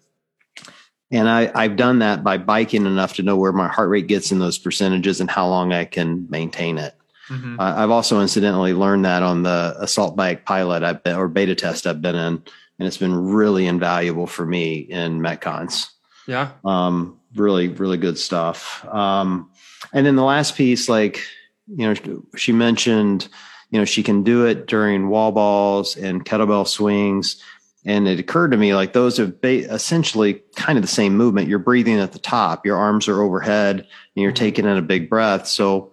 And 1.11 1.29
I, 1.29 1.51
I've 1.55 1.77
done 1.77 2.01
that 2.01 2.23
by 2.23 2.37
biking 2.37 2.85
enough 2.85 3.15
to 3.15 3.23
know 3.23 3.37
where 3.37 3.53
my 3.53 3.69
heart 3.69 3.89
rate 3.89 4.07
gets 4.07 4.33
in 4.33 4.39
those 4.39 4.59
percentages 4.59 5.21
and 5.21 5.31
how 5.31 5.49
long 5.49 5.73
I 5.73 5.85
can 5.85 6.27
maintain 6.29 6.79
it. 6.79 6.96
Mm-hmm. 7.29 7.59
Uh, 7.59 7.75
I've 7.77 7.91
also 7.91 8.21
incidentally 8.21 8.73
learned 8.73 9.05
that 9.05 9.23
on 9.23 9.43
the 9.43 9.75
assault 9.79 10.17
bike 10.17 10.45
pilot 10.45 10.83
I've 10.83 11.03
been, 11.03 11.17
or 11.17 11.29
beta 11.29 11.55
test 11.55 11.87
I've 11.87 12.03
been 12.03 12.15
in, 12.15 12.43
and 12.79 12.87
it's 12.87 12.99
been 12.99 13.15
really 13.15 13.67
invaluable 13.67 14.27
for 14.27 14.47
me 14.47 14.79
in 14.79 15.21
Metcons. 15.21 15.89
Yeah. 16.27 16.51
Um, 16.65 17.19
really, 17.35 17.69
really 17.69 17.97
good 17.97 18.19
stuff. 18.19 18.85
Um, 18.87 19.51
and 19.93 20.07
then 20.07 20.17
the 20.17 20.25
last 20.25 20.57
piece, 20.57 20.89
like, 20.89 21.23
you 21.69 21.87
know, 21.87 22.23
she 22.37 22.53
mentioned, 22.53 23.29
you 23.71 23.79
know, 23.79 23.85
she 23.85 24.03
can 24.03 24.23
do 24.23 24.47
it 24.47 24.67
during 24.67 25.09
wall 25.09 25.33
balls 25.33 25.97
and 25.97 26.25
kettlebell 26.25 26.67
swings. 26.67 27.43
And 27.85 28.09
it 28.09 28.19
occurred 28.19 28.51
to 28.51 28.57
me 28.57 28.75
like 28.75 28.93
those 28.93 29.21
are 29.21 29.29
ba- 29.29 29.73
essentially 29.73 30.43
kind 30.57 30.77
of 30.77 30.83
the 30.83 30.89
same 30.89 31.17
movement. 31.17 31.49
You're 31.49 31.61
breathing 31.61 32.01
at 32.01 32.13
the 32.13 32.19
top, 32.19 32.67
your 32.67 32.77
arms 32.77 33.07
are 33.09 33.23
overhead, 33.23 33.79
and 33.79 33.87
you're 34.15 34.33
mm-hmm. 34.33 34.45
taking 34.45 34.65
in 34.65 34.77
a 34.77 34.83
big 34.83 35.09
breath. 35.09 35.47
So 35.47 35.93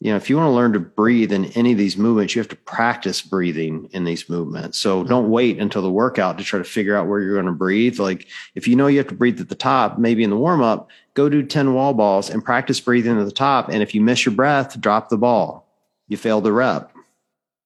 you 0.00 0.10
know, 0.10 0.16
if 0.16 0.30
you 0.30 0.36
want 0.38 0.46
to 0.46 0.52
learn 0.52 0.72
to 0.72 0.80
breathe 0.80 1.30
in 1.30 1.44
any 1.52 1.72
of 1.72 1.78
these 1.78 1.98
movements, 1.98 2.34
you 2.34 2.40
have 2.40 2.48
to 2.48 2.56
practice 2.56 3.20
breathing 3.20 3.86
in 3.92 4.04
these 4.04 4.30
movements. 4.30 4.78
So 4.78 5.04
don't 5.04 5.30
wait 5.30 5.58
until 5.58 5.82
the 5.82 5.90
workout 5.90 6.38
to 6.38 6.44
try 6.44 6.58
to 6.58 6.64
figure 6.64 6.96
out 6.96 7.06
where 7.06 7.20
you're 7.20 7.34
going 7.34 7.44
to 7.44 7.52
breathe. 7.52 7.98
Like 7.98 8.26
if 8.54 8.66
you 8.66 8.76
know 8.76 8.86
you 8.86 8.96
have 8.96 9.08
to 9.08 9.14
breathe 9.14 9.40
at 9.42 9.50
the 9.50 9.54
top, 9.54 9.98
maybe 9.98 10.24
in 10.24 10.30
the 10.30 10.38
warm 10.38 10.62
up, 10.62 10.88
go 11.12 11.28
do 11.28 11.42
10 11.42 11.74
wall 11.74 11.92
balls 11.92 12.30
and 12.30 12.42
practice 12.42 12.80
breathing 12.80 13.20
at 13.20 13.26
the 13.26 13.30
top. 13.30 13.68
And 13.68 13.82
if 13.82 13.94
you 13.94 14.00
miss 14.00 14.24
your 14.24 14.34
breath, 14.34 14.80
drop 14.80 15.10
the 15.10 15.18
ball. 15.18 15.68
You 16.08 16.16
failed 16.16 16.44
the 16.44 16.52
rep, 16.52 16.92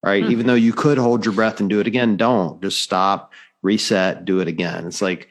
right? 0.02 0.24
Hmm. 0.24 0.32
Even 0.32 0.46
though 0.48 0.54
you 0.54 0.72
could 0.72 0.98
hold 0.98 1.24
your 1.24 1.34
breath 1.34 1.60
and 1.60 1.70
do 1.70 1.78
it 1.78 1.86
again, 1.86 2.16
don't 2.16 2.60
just 2.60 2.82
stop, 2.82 3.32
reset, 3.62 4.24
do 4.24 4.40
it 4.40 4.48
again. 4.48 4.88
It's 4.88 5.00
like, 5.00 5.28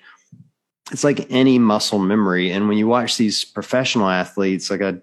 it's 0.89 1.03
like 1.03 1.29
any 1.29 1.59
muscle 1.59 1.99
memory. 1.99 2.51
And 2.51 2.69
when 2.69 2.77
you 2.77 2.87
watch 2.87 3.17
these 3.17 3.43
professional 3.43 4.07
athletes, 4.07 4.71
like 4.71 4.81
I, 4.81 4.95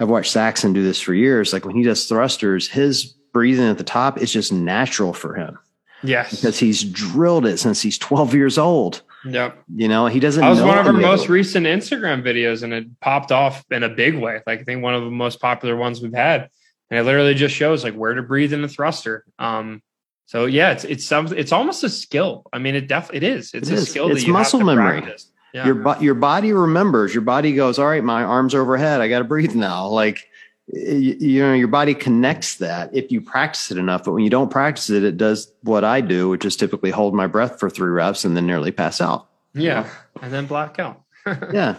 I've 0.00 0.08
watched 0.08 0.32
Saxon 0.32 0.72
do 0.72 0.82
this 0.82 1.00
for 1.00 1.14
years. 1.14 1.52
Like 1.52 1.64
when 1.64 1.76
he 1.76 1.82
does 1.82 2.06
thrusters, 2.06 2.68
his 2.68 3.04
breathing 3.32 3.68
at 3.68 3.78
the 3.78 3.84
top 3.84 4.18
is 4.18 4.32
just 4.32 4.52
natural 4.52 5.12
for 5.12 5.34
him. 5.34 5.58
Yes. 6.02 6.30
Because 6.34 6.58
he's 6.58 6.82
drilled 6.82 7.46
it 7.46 7.58
since 7.58 7.82
he's 7.82 7.98
12 7.98 8.34
years 8.34 8.56
old. 8.58 9.02
Yep. 9.26 9.62
You 9.76 9.88
know, 9.88 10.06
he 10.06 10.18
doesn't. 10.18 10.40
That 10.40 10.48
was 10.48 10.62
one 10.62 10.78
of 10.78 10.86
our 10.86 10.94
most 10.94 11.28
recent 11.28 11.66
Instagram 11.66 12.22
videos, 12.22 12.62
and 12.62 12.72
it 12.72 13.00
popped 13.00 13.30
off 13.30 13.62
in 13.70 13.82
a 13.82 13.88
big 13.90 14.16
way. 14.16 14.40
Like 14.46 14.60
I 14.60 14.64
think 14.64 14.82
one 14.82 14.94
of 14.94 15.04
the 15.04 15.10
most 15.10 15.40
popular 15.40 15.76
ones 15.76 16.00
we've 16.00 16.14
had, 16.14 16.48
and 16.90 16.98
it 16.98 17.02
literally 17.02 17.34
just 17.34 17.54
shows 17.54 17.84
like 17.84 17.94
where 17.94 18.14
to 18.14 18.22
breathe 18.22 18.54
in 18.54 18.64
a 18.64 18.68
thruster. 18.68 19.26
Um, 19.38 19.82
so 20.24 20.46
yeah, 20.46 20.70
it's 20.70 20.84
it's 20.84 21.04
some 21.04 21.26
it's 21.36 21.52
almost 21.52 21.84
a 21.84 21.90
skill. 21.90 22.46
I 22.50 22.58
mean, 22.58 22.74
it 22.74 22.88
definitely 22.88 23.18
it 23.28 23.34
is. 23.36 23.52
It's 23.52 23.68
It 23.68 23.74
a 23.74 23.76
is. 23.76 23.90
skill. 23.90 24.10
It's 24.10 24.22
that 24.22 24.26
you 24.26 24.32
muscle 24.32 24.60
memory. 24.60 25.02
practice. 25.02 25.30
Yeah. 25.52 25.66
Your 25.66 25.74
bo- 25.74 25.98
your 26.00 26.14
body 26.14 26.52
remembers. 26.52 27.12
Your 27.14 27.22
body 27.22 27.54
goes, 27.54 27.78
all 27.78 27.86
right, 27.86 28.04
my 28.04 28.22
arms 28.22 28.54
overhead. 28.54 29.00
I 29.00 29.08
got 29.08 29.18
to 29.18 29.24
breathe 29.24 29.54
now. 29.54 29.88
Like 29.88 30.28
you, 30.72 31.16
you 31.18 31.42
know, 31.42 31.52
your 31.54 31.68
body 31.68 31.94
connects 31.94 32.56
that 32.56 32.94
if 32.94 33.10
you 33.10 33.20
practice 33.20 33.70
it 33.70 33.78
enough. 33.78 34.04
But 34.04 34.12
when 34.12 34.22
you 34.24 34.30
don't 34.30 34.50
practice 34.50 34.90
it, 34.90 35.02
it 35.02 35.16
does 35.16 35.52
what 35.62 35.84
I 35.84 36.00
do, 36.00 36.28
which 36.28 36.44
is 36.44 36.56
typically 36.56 36.90
hold 36.90 37.14
my 37.14 37.26
breath 37.26 37.58
for 37.58 37.68
three 37.68 37.90
reps 37.90 38.24
and 38.24 38.36
then 38.36 38.46
nearly 38.46 38.70
pass 38.70 39.00
out. 39.00 39.28
yeah, 39.54 39.88
and 40.22 40.32
then 40.32 40.46
black 40.46 40.78
out. 40.78 41.02
yeah. 41.52 41.76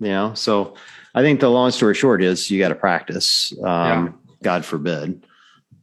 You 0.00 0.08
know, 0.08 0.34
so 0.34 0.74
I 1.12 1.22
think 1.22 1.40
the 1.40 1.50
long 1.50 1.72
story 1.72 1.94
short 1.94 2.22
is 2.22 2.50
you 2.52 2.60
got 2.60 2.68
to 2.68 2.76
practice. 2.76 3.52
Um, 3.64 4.20
God 4.44 4.64
forbid. 4.64 5.26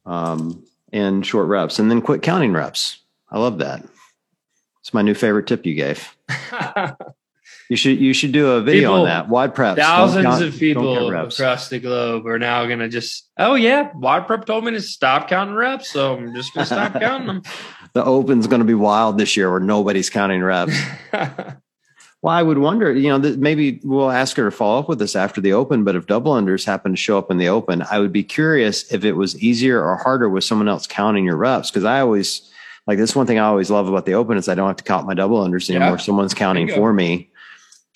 Um, 0.06 0.64
and 0.94 1.26
short 1.26 1.48
reps 1.50 1.78
and 1.80 1.92
then 1.92 2.02
quit 2.02 2.22
counting 2.22 2.54
reps. 2.54 3.00
I 3.30 3.40
love 3.40 3.58
that. 3.58 3.84
It's 4.80 4.94
my 4.94 5.02
new 5.02 5.14
favorite 5.14 5.48
tip 5.48 5.66
you 5.66 5.76
gave. 5.76 6.16
You 7.70 7.76
should 7.78 7.99
you 7.99 8.13
should 8.13 8.32
do 8.32 8.51
a 8.51 8.61
video 8.61 8.89
People- 8.89 9.01
on 9.01 9.05
that. 9.05 9.28
WODprep. 9.28 9.76
Thousands 9.76 10.26
count- 10.26 10.43
of 10.43 10.57
people 10.59 11.09
across 11.16 11.70
the 11.70 11.80
globe 11.80 12.28
are 12.28 12.38
now 12.38 12.66
going 12.68 12.80
to 12.80 12.88
just, 12.89 13.30
oh 13.39 13.55
yeah, 13.55 13.91
WODprep 13.93 14.45
told 14.45 14.66
me 14.66 14.72
to 14.72 14.82
stop 14.82 15.28
counting 15.28 15.55
reps, 15.55 15.89
so 15.91 16.16
I'm 16.16 16.36
just 16.36 16.53
going 16.53 16.66
to 16.68 16.74
stop 16.74 16.93
counting 17.01 17.28
them. 17.28 17.41
The 17.93 18.03
open's 18.05 18.45
going 18.47 18.59
to 18.59 18.66
be 18.66 18.76
wild 18.76 19.18
this 19.18 19.36
year 19.36 19.49
where 19.49 19.59
nobody's 19.59 20.09
counting 20.11 20.43
reps. 20.43 20.78
well, 22.22 22.34
I 22.34 22.41
would 22.43 22.57
wonder, 22.57 22.91
you 22.93 23.09
know, 23.09 23.18
that 23.20 23.39
maybe 23.39 23.80
we'll 23.84 24.11
ask 24.11 24.36
her 24.38 24.45
to 24.45 24.51
follow 24.51 24.80
up 24.80 24.89
with 24.89 24.99
this 24.99 25.16
after 25.16 25.41
the 25.41 25.53
open, 25.53 25.84
but 25.84 25.95
if 25.95 26.05
double 26.07 26.34
unders 26.34 26.66
happen 26.66 26.91
to 26.91 26.97
show 26.97 27.18
up 27.18 27.30
in 27.32 27.38
the 27.38 27.47
open, 27.49 27.84
I 27.89 27.99
would 27.99 28.11
be 28.11 28.24
curious 28.24 28.91
if 28.91 29.05
it 29.05 29.13
was 29.13 29.41
easier 29.41 29.84
or 29.84 29.95
harder 29.97 30.30
with 30.30 30.43
someone 30.43 30.68
else 30.68 30.88
counting 30.88 31.26
your 31.26 31.38
reps. 31.38 31.72
Cause 31.72 31.84
I 31.84 31.99
always, 32.01 32.49
like 32.88 32.97
this 32.97 33.16
one 33.16 33.26
thing 33.28 33.39
I 33.39 33.45
always 33.45 33.70
love 33.72 33.88
about 33.88 34.05
the 34.05 34.13
open 34.16 34.38
is 34.38 34.47
I 34.49 34.55
don't 34.55 34.68
have 34.68 34.78
to 34.78 34.84
count 34.84 35.07
my 35.07 35.13
double 35.13 35.43
unders 35.43 35.70
Yeah. 35.70 35.78
anymore. 35.78 35.97
Someone's 35.99 36.34
counting 36.34 36.68
for 36.70 36.93
me. 36.93 37.30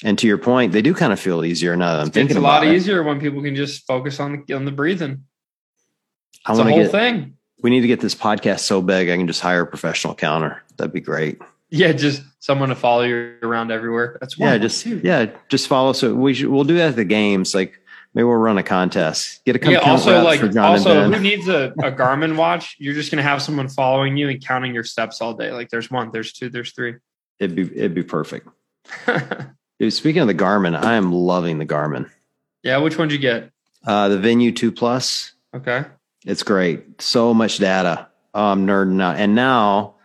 And 0.03 0.17
to 0.19 0.27
your 0.27 0.37
point, 0.37 0.71
they 0.71 0.81
do 0.81 0.93
kind 0.93 1.11
of 1.11 1.19
feel 1.19 1.43
easier 1.43 1.75
now 1.75 1.93
that 1.97 2.01
I'm 2.01 2.09
thinking 2.11 2.37
it's 2.37 2.43
a 2.43 2.47
lot 2.47 2.65
it. 2.65 2.73
easier 2.73 3.03
when 3.03 3.19
people 3.19 3.41
can 3.43 3.55
just 3.55 3.85
focus 3.85 4.19
on 4.19 4.43
the 4.47 4.53
on 4.55 4.65
the 4.65 4.71
breathing. 4.71 5.25
I 6.45 6.51
It's 6.51 6.57
want 6.57 6.69
to 6.69 6.73
whole 6.73 6.83
get, 6.83 6.91
thing. 6.91 7.35
we 7.61 7.69
need 7.69 7.81
to 7.81 7.87
get 7.87 7.99
this 7.99 8.15
podcast 8.15 8.59
so 8.61 8.81
big 8.81 9.09
I 9.09 9.17
can 9.17 9.27
just 9.27 9.41
hire 9.41 9.61
a 9.61 9.67
professional 9.67 10.15
counter. 10.15 10.63
That'd 10.77 10.93
be 10.93 11.01
great. 11.01 11.39
Yeah, 11.69 11.91
just 11.91 12.23
someone 12.39 12.69
to 12.69 12.75
follow 12.75 13.01
you 13.03 13.35
around 13.43 13.71
everywhere. 13.71 14.17
That's 14.21 14.37
one. 14.37 14.49
yeah, 14.49 14.57
just 14.57 14.83
too. 14.83 15.01
yeah, 15.03 15.31
just 15.49 15.67
follow. 15.67 15.91
So 15.93 16.15
we 16.15 16.33
should 16.33 16.47
we'll 16.47 16.63
do 16.63 16.75
that 16.77 16.89
at 16.91 16.95
the 16.95 17.03
games. 17.05 17.53
Like 17.53 17.77
maybe 18.13 18.23
we'll 18.23 18.37
run 18.37 18.57
a 18.57 18.63
contest. 18.63 19.43
Get 19.45 19.57
a 19.63 19.69
Yeah, 19.71 19.79
also 19.79 20.23
like 20.23 20.39
for 20.39 20.47
John 20.47 20.65
also 20.65 21.11
who 21.11 21.19
needs 21.19 21.49
a, 21.49 21.73
a 21.83 21.91
Garmin 21.91 22.37
watch? 22.37 22.77
You're 22.79 22.93
just 22.95 23.11
gonna 23.11 23.21
have 23.21 23.41
someone 23.41 23.67
following 23.67 24.15
you 24.15 24.29
and 24.29 24.43
counting 24.43 24.73
your 24.73 24.85
steps 24.85 25.19
all 25.21 25.33
day. 25.33 25.51
Like 25.51 25.69
there's 25.69 25.91
one, 25.91 26.09
there's 26.11 26.31
two, 26.31 26.47
there's 26.49 26.71
three. 26.71 26.95
It'd 27.37 27.55
be 27.55 27.63
it'd 27.77 27.93
be 27.93 28.03
perfect. 28.03 28.47
Dude, 29.79 29.93
speaking 29.93 30.21
of 30.21 30.27
the 30.27 30.35
Garmin, 30.35 30.75
I 30.77 30.95
am 30.95 31.11
loving 31.13 31.57
the 31.57 31.65
Garmin. 31.65 32.09
yeah, 32.63 32.77
which 32.77 32.97
one'd 32.97 33.11
you 33.11 33.17
get? 33.17 33.51
Uh, 33.85 34.09
the 34.09 34.17
Venu 34.19 34.51
Two 34.51 34.71
Plus. 34.71 35.31
Okay. 35.55 35.85
It's 36.25 36.43
great. 36.43 37.01
So 37.01 37.33
much 37.33 37.57
data. 37.59 38.07
Oh, 38.33 38.43
I'm 38.51 38.67
nerding 38.67 39.01
out. 39.01 39.15
And 39.15 39.35
now, 39.35 39.95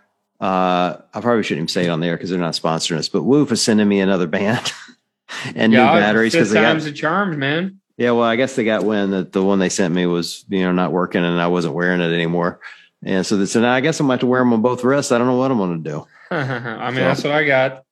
uh, 0.41 0.97
I 1.12 1.20
probably 1.20 1.43
shouldn't 1.43 1.59
even 1.59 1.68
say 1.68 1.85
it 1.87 1.89
on 1.91 1.99
there 2.01 2.16
because 2.16 2.31
they're 2.31 2.39
not 2.39 2.55
sponsoring 2.55 2.99
us. 2.99 3.09
But 3.09 3.25
Whoop 3.25 3.51
is 3.51 3.61
sending 3.62 3.89
me 3.89 4.01
another 4.01 4.29
band 4.29 4.72
and 5.57 5.72
yeah, 5.72 5.93
new 5.93 6.01
batteries 6.01 6.33
because 6.33 6.51
they 6.51 6.61
got 6.61 6.68
time's 6.72 6.87
a 6.87 6.93
charm, 6.93 7.39
man. 7.39 7.81
Yeah, 7.97 8.12
well, 8.12 8.25
I 8.25 8.37
guess 8.37 8.57
they 8.57 8.64
got 8.64 8.85
wind 8.85 9.12
that 9.12 9.33
the 9.33 9.43
one 9.43 9.59
they 9.59 9.68
sent 9.68 9.93
me 9.95 10.07
was, 10.07 10.45
you 10.49 10.62
know, 10.62 10.72
not 10.72 10.93
working 10.93 11.25
and 11.25 11.41
I 11.41 11.47
wasn't 11.49 11.75
wearing 11.75 12.01
it 12.01 12.12
anymore. 12.12 12.61
And 13.03 13.27
so, 13.27 13.37
they 13.37 13.47
said, 13.47 13.64
I 13.64 13.81
guess 13.81 14.01
I'm 14.01 14.07
going 14.07 14.18
to 14.18 14.20
have 14.20 14.20
to 14.20 14.27
wear 14.27 14.41
them 14.41 14.53
on 14.53 14.62
both 14.62 14.83
wrists. 14.83 15.12
I 15.12 15.18
don't 15.18 15.27
know 15.27 15.37
what 15.37 15.51
I'm 15.51 15.59
going 15.59 15.83
to 15.85 15.91
do. 15.91 16.07
I 16.31 16.91
mean, 16.91 16.97
So- 16.97 17.05
that's 17.05 17.25
what 17.25 17.33
I 17.35 17.45
got. 17.45 17.84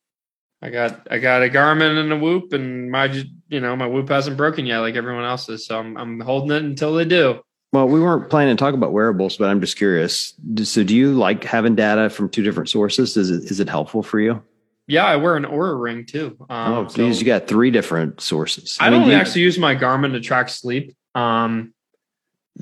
I 0.63 0.69
got 0.69 1.07
I 1.11 1.17
got 1.17 1.43
a 1.43 1.49
Garmin 1.49 1.99
and 1.99 2.13
a 2.13 2.17
Whoop, 2.17 2.53
and 2.53 2.89
my 2.89 3.05
you 3.49 3.59
know 3.59 3.75
my 3.75 3.85
Whoop 3.85 4.07
hasn't 4.07 4.37
broken 4.37 4.65
yet 4.65 4.79
like 4.79 4.95
everyone 4.95 5.25
else's, 5.25 5.65
so 5.65 5.77
I'm 5.77 5.97
I'm 5.97 6.19
holding 6.21 6.55
it 6.55 6.63
until 6.63 6.93
they 6.93 7.03
do. 7.03 7.41
Well, 7.73 7.87
we 7.87 7.99
weren't 7.99 8.29
planning 8.29 8.55
to 8.55 8.63
talk 8.63 8.73
about 8.73 8.93
wearables, 8.93 9.35
but 9.35 9.49
I'm 9.49 9.59
just 9.59 9.75
curious. 9.75 10.33
So, 10.63 10.83
do 10.83 10.95
you 10.95 11.13
like 11.13 11.43
having 11.43 11.75
data 11.75 12.09
from 12.09 12.29
two 12.29 12.43
different 12.43 12.69
sources? 12.69 13.17
Is 13.17 13.29
it 13.29 13.51
is 13.51 13.59
it 13.59 13.67
helpful 13.67 14.03
for 14.03 14.21
you? 14.21 14.41
Yeah, 14.87 15.05
I 15.05 15.17
wear 15.17 15.35
an 15.35 15.43
Oura 15.43 15.81
ring 15.81 16.05
too. 16.05 16.37
Um, 16.49 16.73
oh, 16.73 16.87
so- 16.87 17.05
you 17.05 17.25
got 17.25 17.47
three 17.47 17.69
different 17.71 18.21
sources. 18.21 18.77
I, 18.79 18.89
mean, 18.89 18.99
don't 18.99 19.09
do 19.09 19.15
you- 19.15 19.19
actually 19.19 19.41
use 19.41 19.59
my 19.59 19.75
Garmin 19.75 20.13
to 20.13 20.21
track 20.21 20.47
sleep 20.47 20.95
um, 21.13 21.73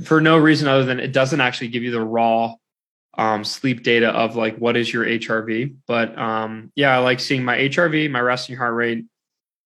for 0.05 0.21
no 0.21 0.37
reason 0.37 0.67
other 0.67 0.85
than 0.85 0.99
it 0.99 1.11
doesn't 1.11 1.41
actually 1.41 1.67
give 1.67 1.83
you 1.83 1.91
the 1.91 2.01
raw 2.01 2.55
um, 3.17 3.43
sleep 3.43 3.83
data 3.83 4.09
of 4.09 4.35
like 4.35 4.57
what 4.57 4.77
is 4.77 4.91
your 4.91 5.05
HRV. 5.05 5.75
But 5.87 6.17
um, 6.17 6.71
yeah, 6.75 6.95
I 6.95 6.99
like 6.99 7.19
seeing 7.19 7.43
my 7.43 7.57
HRV, 7.57 8.09
my 8.09 8.21
resting 8.21 8.55
heart 8.55 8.73
rate, 8.73 9.05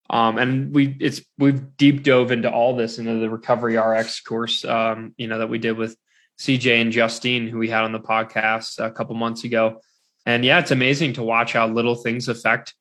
um, 0.09 0.37
and 0.37 0.73
we 0.73 0.95
it's 0.99 1.21
we've 1.37 1.77
deep 1.77 2.03
dove 2.03 2.31
into 2.31 2.51
all 2.51 2.75
this 2.75 2.99
into 2.99 3.15
the 3.15 3.29
Recovery 3.29 3.77
RX 3.77 4.21
course, 4.21 4.65
um, 4.65 5.13
you 5.17 5.27
know 5.27 5.39
that 5.39 5.49
we 5.49 5.57
did 5.57 5.77
with 5.77 5.95
CJ 6.39 6.81
and 6.81 6.91
Justine, 6.91 7.47
who 7.47 7.57
we 7.57 7.69
had 7.69 7.83
on 7.83 7.91
the 7.91 7.99
podcast 7.99 8.83
a 8.83 8.91
couple 8.91 9.15
months 9.15 9.43
ago. 9.43 9.81
And 10.25 10.43
yeah, 10.43 10.59
it's 10.59 10.71
amazing 10.71 11.13
to 11.13 11.23
watch 11.23 11.53
how 11.53 11.67
little 11.67 11.95
things 11.95 12.27
affect 12.27 12.73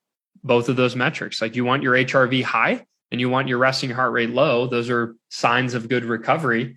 both 0.43 0.69
of 0.69 0.77
those 0.77 0.97
metrics. 0.97 1.41
Like 1.41 1.57
you 1.57 1.65
want 1.65 1.83
your 1.83 1.95
HRV 1.95 2.43
high, 2.43 2.85
and 3.15 3.21
you 3.21 3.31
want 3.31 3.47
your 3.47 3.59
resting 3.59 3.91
heart 3.91 4.13
rate 4.13 4.31
low, 4.31 4.67
those 4.67 4.91
are 4.91 5.15
signs 5.29 5.75
of 5.75 5.89
good 5.89 6.05
recovery. 6.05 6.77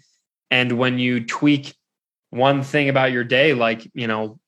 And 0.51 0.73
when 0.73 0.99
you 0.99 1.25
tweak 1.25 1.75
one 2.37 2.63
thing 2.63 2.89
about 2.89 3.11
your 3.11 3.23
day, 3.23 3.53
like, 3.53 3.89
you 3.93 4.07
know, 4.07 4.39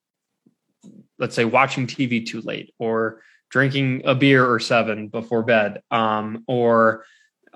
let's 1.18 1.36
say 1.36 1.46
watching 1.46 1.88
TV 1.88 2.26
too 2.26 2.42
late 2.42 2.74
or 2.80 3.22
drinking 3.50 4.04
a 4.06 4.16
beer 4.16 4.46
or 4.46 4.60
seven 4.60 5.08
before 5.08 5.44
bed, 5.44 5.82
um, 5.92 6.44
or 6.48 7.06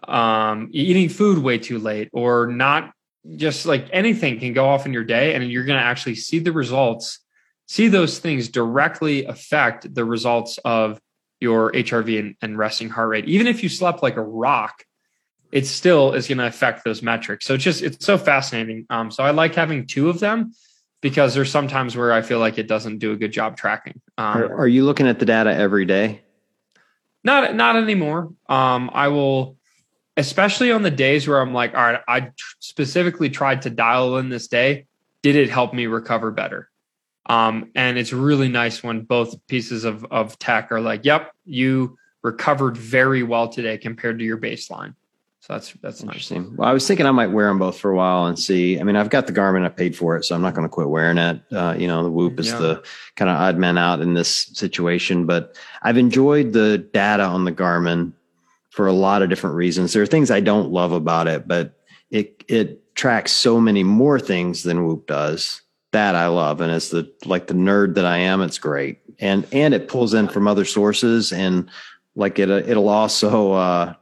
um, 0.08 0.70
eating 0.72 1.08
food 1.08 1.38
way 1.38 1.58
too 1.58 1.80
late, 1.80 2.10
or 2.12 2.48
not 2.48 2.92
just 3.38 3.66
like 3.66 3.88
anything 3.92 4.40
can 4.40 4.54
go 4.54 4.66
off 4.68 4.86
in 4.86 4.94
your 4.94 5.04
day, 5.04 5.34
and 5.34 5.50
you're 5.50 5.66
going 5.66 5.80
to 5.80 5.86
actually 5.86 6.16
see 6.16 6.40
the 6.40 6.52
results, 6.52 7.20
see 7.68 7.88
those 7.88 8.20
things 8.20 8.50
directly 8.50 9.26
affect 9.26 9.94
the 9.94 10.04
results 10.04 10.60
of 10.66 11.00
your 11.40 11.72
HRV 11.72 12.20
and, 12.20 12.36
and 12.42 12.58
resting 12.58 12.90
heart 12.90 13.10
rate. 13.10 13.26
Even 13.26 13.48
if 13.48 13.64
you 13.64 13.70
slept 13.70 14.04
like 14.04 14.18
a 14.18 14.22
rock, 14.22 14.84
it 15.54 15.68
still 15.68 16.14
is 16.14 16.28
going 16.28 16.40
to 16.40 16.48
affect 16.48 16.84
those 16.84 17.04
metrics. 17.04 17.46
So 17.46 17.54
it's 17.54 17.64
just 17.64 17.84
it's 17.84 18.04
so 18.04 18.18
fascinating. 18.18 18.88
Um, 18.90 19.12
so 19.12 19.24
I 19.24 19.30
like 19.30 19.54
having 19.54 19.86
two 19.86 20.10
of 20.10 20.20
them 20.20 20.54
because 21.00 21.36
there's 21.36 21.52
sometimes 21.52 21.96
where 21.96 22.12
I 22.12 22.24
feel 22.24 22.40
like 22.40 22.58
it 22.58 22.68
doesn't 22.68 22.98
do 22.98 23.12
a 23.12 23.16
good 23.16 23.32
job 23.32 23.56
tracking. 23.56 24.02
Um, 24.18 24.38
Are, 24.38 24.62
are 24.62 24.68
you 24.68 24.84
looking 24.84 25.08
at 25.08 25.20
the 25.20 25.26
data 25.26 25.54
every 25.54 25.86
day? 25.86 26.22
not 27.24 27.56
not 27.56 27.76
anymore. 27.76 28.34
Um, 28.50 28.90
I 28.94 29.10
will, 29.10 29.58
especially 30.18 30.72
on 30.72 30.82
the 30.82 30.92
days 30.92 31.28
where 31.28 31.40
I'm 31.40 31.54
like, 31.54 31.76
all 31.76 31.84
right, 31.84 32.02
I 32.08 32.20
tr- 32.22 32.34
specifically 32.60 33.30
tried 33.30 33.62
to 33.62 33.70
dial 33.70 34.18
in 34.18 34.30
this 34.30 34.48
day. 34.48 34.88
Did 35.22 35.36
it 35.36 35.52
help 35.52 35.72
me 35.72 35.86
recover 35.86 36.32
better? 36.32 36.68
Um, 37.28 37.72
and 37.76 37.98
it's 38.00 38.12
really 38.12 38.50
nice 38.50 38.84
when 38.84 39.02
both 39.02 39.36
pieces 39.46 39.84
of 39.84 40.04
of 40.06 40.40
tech 40.40 40.72
are 40.72 40.82
like, 40.82 41.06
yep, 41.06 41.32
you 41.46 41.98
recovered 42.24 42.76
very 42.76 43.22
well 43.22 43.50
today 43.50 43.78
compared 43.78 44.18
to 44.18 44.26
your 44.26 44.40
baseline. 44.40 44.96
So 45.44 45.52
that's 45.52 45.74
that's. 45.82 46.02
Interesting. 46.02 46.56
Well, 46.56 46.70
I 46.70 46.72
was 46.72 46.88
thinking 46.88 47.06
I 47.06 47.12
might 47.12 47.28
wear 47.28 47.50
them 47.50 47.60
both 47.60 47.78
for 47.78 47.92
a 47.92 47.96
while 47.98 48.28
and 48.28 48.40
see. 48.40 48.80
I 48.80 48.84
mean, 48.84 48.96
I've 48.96 49.10
got 49.10 49.28
the 49.28 49.34
Garmin, 49.34 49.66
I 49.66 49.68
paid 49.68 49.94
for 49.94 50.16
it, 50.16 50.24
so 50.24 50.34
I'm 50.36 50.42
not 50.42 50.54
going 50.54 50.64
to 50.64 50.70
quit 50.70 50.88
wearing 50.88 51.18
it. 51.18 51.42
Uh, 51.52 51.76
you 51.78 51.86
know, 51.86 52.02
the 52.02 52.10
Whoop 52.10 52.40
is 52.40 52.48
Yeah. 52.48 52.60
the 52.60 52.84
kind 53.18 53.30
of 53.30 53.36
odd 53.36 53.58
man 53.58 53.78
out 53.78 54.00
in 54.00 54.14
this 54.14 54.30
situation, 54.54 55.26
but 55.26 55.58
I've 55.82 55.98
enjoyed 55.98 56.54
the 56.54 56.78
data 56.78 57.24
on 57.24 57.44
the 57.44 57.52
Garmin 57.52 58.14
for 58.70 58.88
a 58.88 58.94
lot 58.94 59.22
of 59.22 59.28
different 59.28 59.58
reasons. 59.58 59.92
There 59.92 60.02
are 60.02 60.06
things 60.06 60.32
I 60.32 60.40
don't 60.40 60.72
love 60.72 60.94
about 60.94 61.28
it, 61.28 61.46
but 61.46 61.78
it 62.10 62.46
it 62.48 62.96
tracks 62.96 63.34
so 63.34 63.60
many 63.60 63.84
more 63.84 64.22
things 64.22 64.64
than 64.64 64.86
Whoop 64.86 65.08
does. 65.08 65.62
That 65.92 66.16
I 66.16 66.28
love, 66.28 66.62
and 66.62 66.72
as 66.72 66.90
the 66.90 67.12
like 67.26 67.48
the 67.48 67.54
nerd 67.54 67.96
that 67.96 68.06
I 68.06 68.20
am, 68.20 68.42
it's 68.42 68.60
great, 68.60 69.00
and 69.20 69.46
and 69.52 69.74
it 69.74 69.90
pulls 69.90 70.14
in 70.14 70.30
from 70.30 70.48
other 70.48 70.64
sources, 70.64 71.34
and 71.34 71.70
like 72.16 72.40
it 72.40 72.50
it'll 72.50 72.88
also. 72.88 73.52
Uh, 73.52 73.94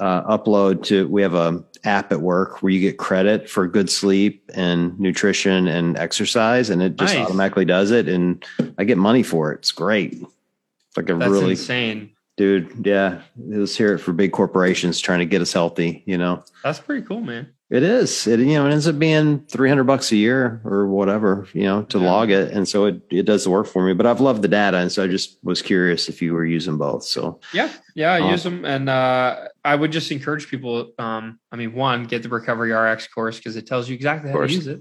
uh, 0.00 0.36
upload 0.38 0.82
to 0.84 1.06
we 1.08 1.22
have 1.22 1.34
a 1.34 1.62
app 1.84 2.10
at 2.12 2.20
work 2.20 2.62
where 2.62 2.70
you 2.72 2.80
get 2.80 2.98
credit 2.98 3.48
for 3.48 3.66
good 3.68 3.88
sleep 3.88 4.50
and 4.54 4.98
nutrition 4.98 5.68
and 5.68 5.96
exercise 5.96 6.68
and 6.70 6.82
it 6.82 6.96
just 6.96 7.14
Nice. 7.14 7.24
automatically 7.24 7.64
does 7.64 7.90
it 7.90 8.06
and 8.08 8.44
i 8.76 8.84
get 8.84 8.98
money 8.98 9.22
for 9.22 9.52
it 9.52 9.58
it's 9.60 9.72
great 9.72 10.12
it's 10.14 10.96
like 10.96 11.08
a 11.08 11.14
That's 11.14 11.30
really 11.30 11.50
insane. 11.52 12.10
dude. 12.36 12.84
Yeah, 12.84 13.22
let's 13.38 13.76
hear 13.76 13.94
it 13.94 13.98
for 13.98 14.12
big 14.12 14.32
corporations 14.32 14.98
trying 15.00 15.20
to 15.20 15.24
get 15.26 15.40
us 15.40 15.52
healthy. 15.52 16.02
You 16.04 16.18
know, 16.18 16.42
That's 16.64 16.80
pretty 16.80 17.06
cool, 17.06 17.20
man. 17.20 17.48
It 17.70 17.82
is. 17.84 18.26
It 18.26 18.40
you 18.40 18.54
know 18.54 18.66
it 18.66 18.72
ends 18.72 18.88
up 18.88 18.98
being 18.98 19.46
three 19.46 19.68
hundred 19.68 19.84
bucks 19.84 20.10
a 20.12 20.16
year 20.16 20.60
or 20.64 20.88
whatever. 20.88 21.46
You 21.54 21.62
know, 21.64 21.82
to 21.84 21.98
Yeah. 21.98 22.04
log 22.10 22.30
it, 22.30 22.50
and 22.52 22.68
so 22.68 22.86
it 22.86 23.00
it 23.10 23.22
does 23.26 23.44
the 23.44 23.50
work 23.50 23.66
for 23.68 23.84
me. 23.84 23.92
But 23.94 24.06
I've 24.06 24.20
loved 24.20 24.42
the 24.42 24.48
data, 24.48 24.78
and 24.78 24.90
so 24.90 25.04
I 25.04 25.06
just 25.06 25.38
was 25.44 25.62
curious 25.62 26.08
if 26.08 26.20
you 26.20 26.34
were 26.34 26.44
using 26.44 26.76
both. 26.78 27.04
So 27.04 27.40
Yeah, 27.54 27.70
yeah, 27.94 28.12
I 28.12 28.18
Awesome. 28.20 28.30
use 28.30 28.42
them, 28.42 28.64
and 28.64 28.88
uh, 28.88 29.48
I 29.64 29.74
would 29.76 29.92
just 29.92 30.10
encourage 30.10 30.48
people. 30.48 30.92
Um, 30.98 31.38
I 31.52 31.56
mean, 31.56 31.72
one, 31.74 32.04
get 32.04 32.22
the 32.24 32.28
Recovery 32.28 32.72
RX 32.72 33.06
course 33.08 33.38
because 33.38 33.56
it 33.56 33.66
tells 33.66 33.88
you 33.88 33.94
exactly 33.94 34.30
how 34.30 34.38
to 34.40 34.52
use 34.52 34.66
it. 34.66 34.80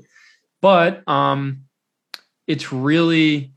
But 0.61 1.07
um, 1.07 1.65
it's 2.47 2.73
really 2.73 3.53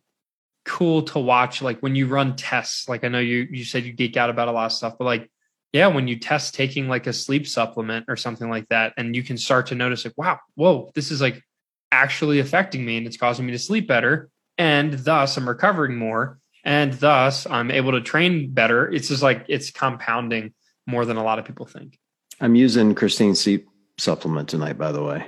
cool 0.66 1.02
to 1.02 1.18
watch. 1.18 1.62
Like 1.62 1.80
when 1.80 1.96
you 1.96 2.06
run 2.06 2.36
tests. 2.36 2.86
Like 2.88 3.02
I 3.02 3.08
know 3.08 3.18
you 3.18 3.48
you 3.50 3.64
said 3.64 3.84
you 3.84 3.92
geek 3.94 4.16
out 4.18 4.28
about 4.30 4.48
a 4.48 4.52
lot 4.52 4.66
of 4.66 4.72
stuff, 4.72 4.94
but 4.98 5.06
like 5.06 5.30
yeah, 5.72 5.86
when 5.86 6.08
you 6.08 6.18
test 6.18 6.54
taking 6.54 6.88
like 6.88 7.06
a 7.06 7.12
sleep 7.12 7.46
supplement 7.46 8.06
or 8.08 8.16
something 8.16 8.48
like 8.48 8.68
that, 8.68 8.92
and 8.96 9.16
you 9.16 9.22
can 9.22 9.38
start 9.38 9.66
to 9.68 9.74
notice 9.74 10.04
like, 10.04 10.16
wow, 10.16 10.38
whoa, 10.54 10.90
this 10.94 11.10
is 11.10 11.20
like 11.20 11.42
actually 11.90 12.40
affecting 12.40 12.84
me, 12.84 12.96
and 12.96 13.06
it's 13.06 13.16
causing 13.16 13.46
me 13.46 13.52
to 13.52 13.58
sleep 13.58 13.86
better, 13.86 14.30
and 14.58 14.92
thus 14.92 15.36
I'm 15.36 15.48
recovering 15.48 15.96
more 15.96 16.38
and 16.64 16.92
thus 16.94 17.46
I'm 17.46 17.70
able 17.70 17.92
to 17.92 18.00
train 18.00 18.52
better. 18.52 18.90
It's 18.90 19.08
just 19.08 19.22
like 19.22 19.44
it's 19.48 19.70
compounding 19.70 20.54
more 20.86 21.04
than 21.04 21.16
a 21.16 21.24
lot 21.24 21.38
of 21.38 21.44
people 21.44 21.66
think. 21.66 21.98
I'm 22.40 22.54
using 22.54 22.94
Christine's 22.94 23.40
sleep 23.40 23.68
supplement 23.98 24.48
tonight. 24.48 24.78
By 24.78 24.92
the 24.92 25.02
way, 25.02 25.26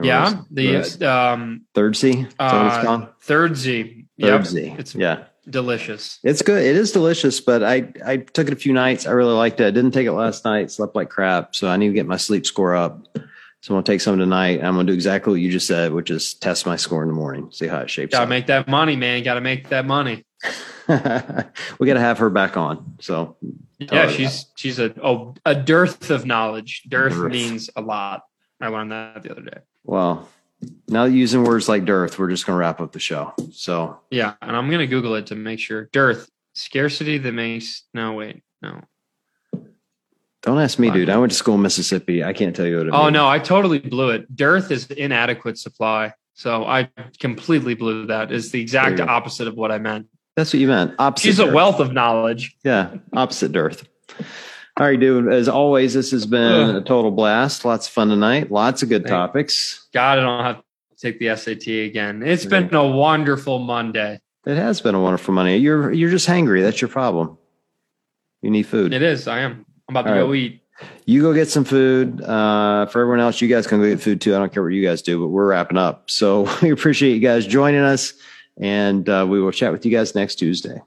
Yeah, 0.00 0.42
the 0.50 1.08
um, 1.08 1.66
third 1.74 1.96
Z. 1.96 2.10
Is 2.10 2.34
that 2.38 2.52
what 2.52 2.66
it's 2.66 2.88
uh, 2.88 3.06
third 3.20 3.56
Z, 3.56 4.06
Third 4.20 4.26
yep, 4.28 4.46
Z. 4.46 4.74
it's 4.78 4.94
yeah. 4.94 5.24
Delicious. 5.50 6.18
It's 6.22 6.42
good. 6.42 6.62
It 6.64 6.76
is 6.76 6.92
delicious, 6.92 7.40
but 7.40 7.62
I 7.62 7.92
I 8.04 8.18
took 8.18 8.46
it 8.48 8.52
a 8.52 8.56
few 8.56 8.72
nights. 8.72 9.06
I 9.06 9.10
really 9.12 9.34
liked 9.34 9.60
it. 9.60 9.66
I 9.66 9.70
didn't 9.70 9.92
take 9.92 10.06
it 10.06 10.12
last 10.12 10.44
night. 10.44 10.70
Slept 10.70 10.94
like 10.94 11.10
crap, 11.10 11.54
so 11.54 11.68
I 11.68 11.76
need 11.76 11.88
to 11.88 11.94
get 11.94 12.06
my 12.06 12.16
sleep 12.16 12.46
score 12.46 12.74
up. 12.74 13.06
So 13.60 13.74
I'm 13.74 13.76
gonna 13.76 13.82
take 13.82 14.00
some 14.00 14.18
tonight. 14.18 14.60
I'm 14.62 14.74
gonna 14.74 14.84
do 14.84 14.92
exactly 14.92 15.32
what 15.32 15.40
you 15.40 15.50
just 15.50 15.66
said, 15.66 15.92
which 15.92 16.10
is 16.10 16.34
test 16.34 16.64
my 16.66 16.76
score 16.76 17.02
in 17.02 17.08
the 17.08 17.14
morning, 17.14 17.48
see 17.50 17.66
how 17.66 17.78
it 17.80 17.90
shapes 17.90 18.12
Got 18.12 18.18
to 18.18 18.22
up. 18.24 18.28
make 18.28 18.46
that 18.46 18.68
money, 18.68 18.94
man. 18.96 19.22
Got 19.24 19.34
to 19.34 19.40
make 19.40 19.68
that 19.70 19.84
money. 19.84 20.24
we 20.88 20.94
got 20.96 21.94
to 21.94 22.00
have 22.00 22.18
her 22.18 22.30
back 22.30 22.56
on. 22.56 22.96
So 23.00 23.36
Yeah, 23.78 24.08
she's 24.10 24.46
she's 24.56 24.78
a 24.78 24.94
oh, 25.02 25.34
a 25.44 25.54
dearth 25.54 26.10
of 26.10 26.24
knowledge. 26.24 26.84
Dearth 26.88 27.14
Dearth. 27.14 27.32
means 27.32 27.68
a 27.74 27.80
lot. 27.80 28.22
I 28.60 28.68
learned 28.68 28.92
that 28.92 29.22
the 29.22 29.30
other 29.32 29.42
day. 29.42 29.58
well, 29.84 30.28
now 30.88 31.04
using 31.04 31.44
words 31.44 31.68
like 31.68 31.84
dearth, 31.84 32.18
we're 32.18 32.30
just 32.30 32.46
gonna 32.46 32.58
wrap 32.58 32.80
up 32.80 32.92
the 32.92 32.98
show. 33.00 33.32
So 33.52 33.98
Yeah, 34.10 34.34
and 34.42 34.56
I'm 34.56 34.70
gonna 34.70 34.86
Google 34.86 35.14
it 35.14 35.26
to 35.26 35.34
make 35.34 35.60
sure. 35.60 35.88
Dearth, 35.92 36.28
scarcity 36.54 37.18
that 37.18 37.32
makes 37.32 37.84
no 37.94 38.12
wait 38.14 38.42
no. 38.62 38.82
don't 40.42 40.58
ask 40.58 40.78
me, 40.78 40.90
dude. 40.90 41.10
I 41.10 41.16
went 41.18 41.30
to 41.32 41.38
school 41.38 41.54
in 41.56 41.62
Mississippi. 41.62 42.24
I 42.24 42.32
can't 42.32 42.54
tell 42.56 42.66
you 42.66 42.78
what 42.78 42.86
it 42.88 42.92
Oh 42.92 43.02
means. 43.04 43.12
no, 43.14 43.28
I 43.28 43.38
totally 43.38 43.78
blew 43.78 44.10
it. 44.10 44.34
Dearth 44.34 44.70
is 44.70 44.90
inadequate 44.90 45.58
supply. 45.58 46.12
So 46.34 46.64
I 46.64 46.88
completely 47.18 47.74
blew 47.74 48.06
that. 48.06 48.30
Is 48.32 48.50
the 48.52 48.60
exact 48.60 48.96
There 48.96 49.04
you 49.04 49.06
go. 49.06 49.12
opposite 49.12 49.48
of 49.48 49.54
what 49.56 49.72
I 49.72 49.78
meant. 49.78 50.06
That's 50.36 50.52
what 50.52 50.60
you 50.60 50.68
meant. 50.68 50.94
Opposite. 50.98 51.26
She's 51.26 51.38
a 51.40 51.50
wealth 51.52 51.80
of 51.80 51.92
knowledge. 51.92 52.56
Yeah, 52.64 52.94
opposite 53.12 53.50
dearth. 53.52 53.88
All 54.78 54.86
right, 54.86 54.98
dude. 54.98 55.32
As 55.32 55.48
always, 55.48 55.94
this 55.94 56.12
has 56.12 56.24
been 56.24 56.76
a 56.76 56.80
total 56.80 57.10
blast. 57.10 57.64
Lots 57.64 57.88
of 57.88 57.92
fun 57.92 58.08
tonight. 58.10 58.52
Lots 58.52 58.82
of 58.82 58.88
good 58.88 59.02
Thank- 59.02 59.10
topics. 59.10 59.88
God, 59.92 60.18
I 60.18 60.22
don't 60.22 60.44
have 60.44 60.56
to 60.58 60.62
take 61.00 61.18
the 61.18 61.34
SAT 61.36 61.66
again. 61.84 62.22
It's 62.22 62.46
been 62.46 62.72
a 62.72 62.86
wonderful 62.86 63.58
Monday. 63.58 64.20
It 64.46 64.56
has 64.56 64.80
been 64.80 64.94
a 64.94 65.00
wonderful 65.00 65.34
Monday. 65.34 65.56
You're 65.56 65.92
you're 65.92 66.10
just 66.10 66.28
hangry. 66.28 66.62
That's 66.62 66.80
your 66.80 66.88
problem. 66.88 67.36
You 68.40 68.50
need 68.50 68.62
food. 68.64 68.94
It 68.94 69.02
is. 69.02 69.26
I 69.26 69.40
am. 69.40 69.66
I'm 69.88 69.96
about 69.96 70.02
to 70.02 70.10
All 70.16 70.26
go 70.26 70.30
right. 70.30 70.38
eat. 70.38 70.62
You 71.06 71.22
go 71.22 71.34
get 71.34 71.48
some 71.48 71.64
food. 71.64 72.22
Uh, 72.22 72.86
for 72.86 73.00
everyone 73.00 73.18
else, 73.18 73.40
you 73.40 73.48
guys 73.48 73.66
can 73.66 73.80
go 73.80 73.88
get 73.88 74.00
food 74.00 74.20
too. 74.20 74.36
I 74.36 74.38
don't 74.38 74.52
care 74.52 74.62
what 74.62 74.68
you 74.72 74.86
guys 74.86 75.02
do, 75.02 75.18
but 75.20 75.26
we're 75.28 75.48
wrapping 75.48 75.76
up. 75.76 76.08
So 76.08 76.48
we 76.62 76.70
appreciate 76.70 77.14
you 77.14 77.20
guys 77.20 77.48
joining 77.48 77.80
us, 77.80 78.12
and 78.60 79.08
uh, 79.08 79.26
we 79.28 79.40
will 79.40 79.50
chat 79.50 79.72
with 79.72 79.84
you 79.84 79.90
guys 79.90 80.14
next 80.14 80.36
Tuesday. 80.36 80.80